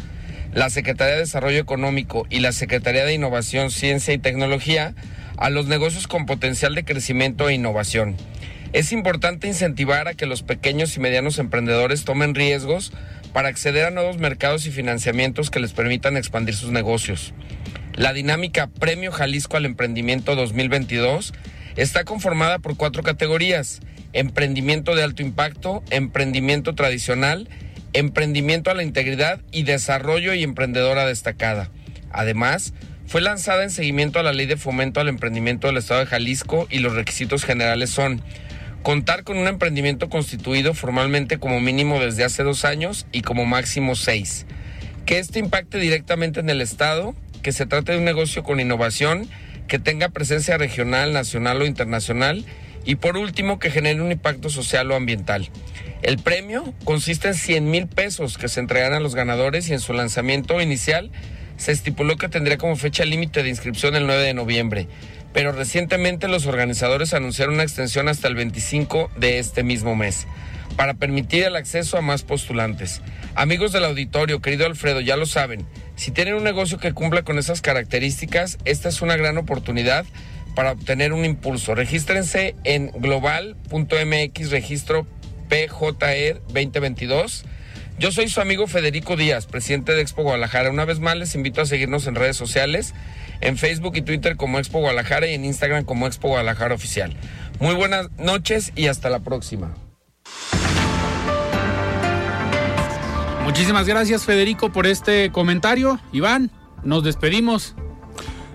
la 0.54 0.72
Secretaría 0.72 1.14
de 1.14 1.20
Desarrollo 1.20 1.60
Económico 1.60 2.26
y 2.32 2.40
la 2.40 2.52
Secretaría 2.52 3.06
de 3.06 3.14
Innovación, 3.14 3.70
Ciencia 3.70 4.14
y 4.14 4.18
Tecnología 4.18 4.96
a 5.38 5.52
los 5.52 5.68
negocios 5.68 6.08
con 6.08 6.26
potencial 6.26 6.74
de 6.74 6.84
crecimiento 6.84 7.48
e 7.48 7.54
innovación. 7.54 8.18
Es 8.74 8.92
importante 8.92 9.48
incentivar 9.48 10.08
a 10.08 10.16
que 10.16 10.26
los 10.26 10.42
pequeños 10.42 10.98
y 10.98 11.00
medianos 11.00 11.38
emprendedores 11.38 12.04
tomen 12.04 12.34
riesgos 12.34 12.92
para 13.34 13.50
acceder 13.50 13.86
a 13.86 13.92
nuevos 13.92 14.18
mercados 14.18 14.66
y 14.66 14.72
financiamientos 14.72 15.52
que 15.52 15.60
les 15.60 15.74
permitan 15.74 16.18
expandir 16.18 16.56
sus 16.56 16.72
negocios. 16.72 17.36
La 17.94 18.14
dinámica 18.14 18.66
Premio 18.68 19.12
Jalisco 19.12 19.58
al 19.58 19.66
Emprendimiento 19.66 20.36
2022 20.36 21.34
está 21.76 22.04
conformada 22.04 22.58
por 22.58 22.76
cuatro 22.76 23.04
categorías 23.04 23.80
emprendimiento 24.14 24.96
de 24.96 25.04
alto 25.04 25.22
impacto, 25.22 25.84
emprendimiento 25.90 26.76
tradicional, 26.76 27.50
emprendimiento 27.94 28.72
a 28.72 28.74
la 28.74 28.84
integridad 28.84 29.42
y 29.52 29.64
desarrollo 29.64 30.34
y 30.34 30.44
emprendedora 30.44 31.06
destacada. 31.06 31.70
Además, 32.12 32.74
fue 33.06 33.22
lanzada 33.22 33.64
en 33.64 33.70
seguimiento 33.70 34.20
a 34.20 34.24
la 34.24 34.34
Ley 34.34 34.46
de 34.46 34.58
Fomento 34.58 35.00
al 35.00 35.10
Emprendimiento 35.10 35.68
del 35.68 35.78
Estado 35.78 36.02
de 36.02 36.06
Jalisco 36.06 36.68
y 36.70 36.80
los 36.80 36.94
requisitos 36.94 37.44
generales 37.44 37.90
son 37.90 38.22
contar 38.82 39.24
con 39.24 39.38
un 39.38 39.48
emprendimiento 39.48 40.10
constituido 40.10 40.74
formalmente 40.74 41.38
como 41.38 41.60
mínimo 41.60 42.00
desde 42.00 42.24
hace 42.24 42.44
dos 42.44 42.66
años 42.66 43.06
y 43.12 43.22
como 43.22 43.46
máximo 43.46 43.96
seis. 43.96 44.46
Que 45.06 45.20
este 45.20 45.40
impacte 45.40 45.78
directamente 45.78 46.40
en 46.40 46.50
el 46.50 46.62
Estado, 46.62 47.16
que 47.42 47.52
se 47.52 47.66
trate 47.66 47.94
de 47.94 47.98
un 47.98 48.06
negocio 48.06 48.44
con 48.44 48.60
innovación, 48.60 49.28
que 49.68 49.80
tenga 49.80 50.10
presencia 50.10 50.58
regional, 50.58 51.14
nacional 51.14 51.62
o 51.62 51.66
internacional 51.66 52.46
y 52.86 52.96
por 52.96 53.18
último, 53.18 53.60
que 53.60 53.72
genere 53.72 54.02
un 54.02 54.12
impacto 54.12 54.50
social 54.50 54.92
o 54.92 54.96
ambiental. 54.96 55.50
El 56.02 56.18
premio 56.18 56.74
consiste 56.84 57.30
en 57.30 57.36
100 57.36 57.72
mil 57.72 57.88
pesos 57.88 58.38
que 58.38 58.50
se 58.50 58.60
entregarán 58.60 58.94
a 58.94 59.00
los 59.00 59.16
ganadores 59.16 59.70
y 59.70 59.74
en 59.74 59.80
su 59.80 59.94
lanzamiento 59.94 60.60
inicial 60.62 61.12
se 61.58 61.72
estipuló 61.72 62.18
que 62.18 62.30
tendría 62.30 62.58
como 62.58 62.76
fecha 62.76 63.06
límite 63.06 63.44
de 63.44 63.50
inscripción 63.50 63.96
el 63.96 64.06
9 64.06 64.22
de 64.22 64.34
noviembre, 64.34 64.88
pero 65.32 65.52
recientemente 65.52 66.28
los 66.28 66.46
organizadores 66.46 67.14
anunciaron 67.14 67.56
una 67.56 67.64
extensión 67.64 68.10
hasta 68.10 68.28
el 68.28 68.36
25 68.36 69.12
de 69.16 69.40
este 69.40 69.64
mismo 69.64 69.96
mes 69.96 70.28
para 70.76 70.96
permitir 70.96 71.44
el 71.44 71.56
acceso 71.56 71.98
a 71.98 72.02
más 72.02 72.24
postulantes. 72.24 73.02
Amigos 73.36 73.72
del 73.72 73.86
auditorio, 73.86 74.42
querido 74.42 74.66
Alfredo, 74.66 75.02
ya 75.02 75.18
lo 75.18 75.26
saben, 75.26 75.66
si 75.96 76.12
tienen 76.12 76.34
un 76.34 76.44
negocio 76.44 76.80
que 76.80 76.94
cumpla 76.94 77.24
con 77.24 77.38
esas 77.38 77.62
características, 77.62 78.58
esta 78.66 78.90
es 78.90 79.02
una 79.02 79.16
gran 79.16 79.38
oportunidad 79.38 80.06
para 80.56 80.72
obtener 80.72 81.14
un 81.14 81.26
impulso. 81.26 81.76
Regístrense 81.76 82.56
en 82.64 82.92
global.mx 82.92 84.52
registro 84.52 85.08
PJR 85.50 86.42
2022. 86.48 87.46
Yo 88.00 88.12
soy 88.12 88.28
su 88.28 88.42
amigo 88.42 88.66
Federico 88.68 89.16
Díaz, 89.16 89.46
presidente 89.46 89.94
de 89.94 90.02
Expo 90.02 90.24
Guadalajara. 90.24 90.72
Una 90.72 90.86
vez 90.86 91.00
más 91.00 91.16
les 91.16 91.36
invito 91.36 91.62
a 91.62 91.66
seguirnos 91.66 92.08
en 92.08 92.16
redes 92.16 92.36
sociales, 92.36 92.94
en 93.40 93.58
Facebook 93.58 93.96
y 93.96 94.02
Twitter 94.02 94.36
como 94.36 94.58
Expo 94.58 94.80
Guadalajara 94.80 95.28
y 95.28 95.34
en 95.36 95.46
Instagram 95.46 95.86
como 95.86 96.08
Expo 96.08 96.30
Guadalajara 96.30 96.74
Oficial. 96.74 97.16
Muy 97.60 97.76
buenas 97.76 98.10
noches 98.18 98.72
y 98.76 98.88
hasta 98.88 99.10
la 99.10 99.20
próxima. 99.20 99.76
Muchísimas 103.44 103.88
gracias 103.88 104.26
Federico 104.26 104.72
por 104.72 104.88
este 104.88 105.32
comentario. 105.32 106.00
Iván, 106.12 106.50
nos 106.84 107.04
despedimos. 107.04 107.76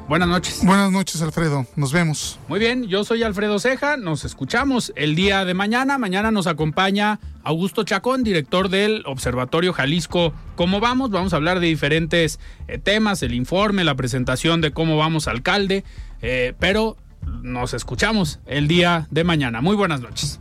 Buenas 0.08 0.28
noches. 0.28 0.64
Buenas 0.64 0.90
noches, 0.90 1.20
Alfredo. 1.20 1.66
Nos 1.76 1.92
vemos. 1.92 2.40
Muy 2.48 2.58
bien, 2.58 2.84
yo 2.84 3.04
soy 3.04 3.22
Alfredo 3.22 3.58
Ceja. 3.58 3.98
Nos 3.98 4.24
escuchamos 4.24 4.90
el 4.96 5.14
día 5.14 5.44
de 5.44 5.52
mañana. 5.52 5.98
Mañana 5.98 6.30
nos 6.30 6.46
acompaña 6.46 7.20
Augusto 7.44 7.84
Chacón, 7.84 8.24
director 8.24 8.70
del 8.70 9.02
Observatorio 9.04 9.74
Jalisco. 9.74 10.32
¿Cómo 10.56 10.80
vamos? 10.80 11.10
Vamos 11.10 11.34
a 11.34 11.36
hablar 11.36 11.60
de 11.60 11.66
diferentes 11.66 12.40
eh, 12.68 12.78
temas, 12.78 13.22
el 13.22 13.34
informe, 13.34 13.84
la 13.84 13.96
presentación 13.96 14.62
de 14.62 14.70
cómo 14.70 14.96
vamos 14.96 15.28
alcalde. 15.28 15.84
Eh, 16.22 16.54
pero 16.58 16.96
nos 17.42 17.74
escuchamos 17.74 18.40
el 18.46 18.66
día 18.66 19.08
de 19.10 19.24
mañana. 19.24 19.60
Muy 19.60 19.76
buenas 19.76 20.00
noches. 20.00 20.40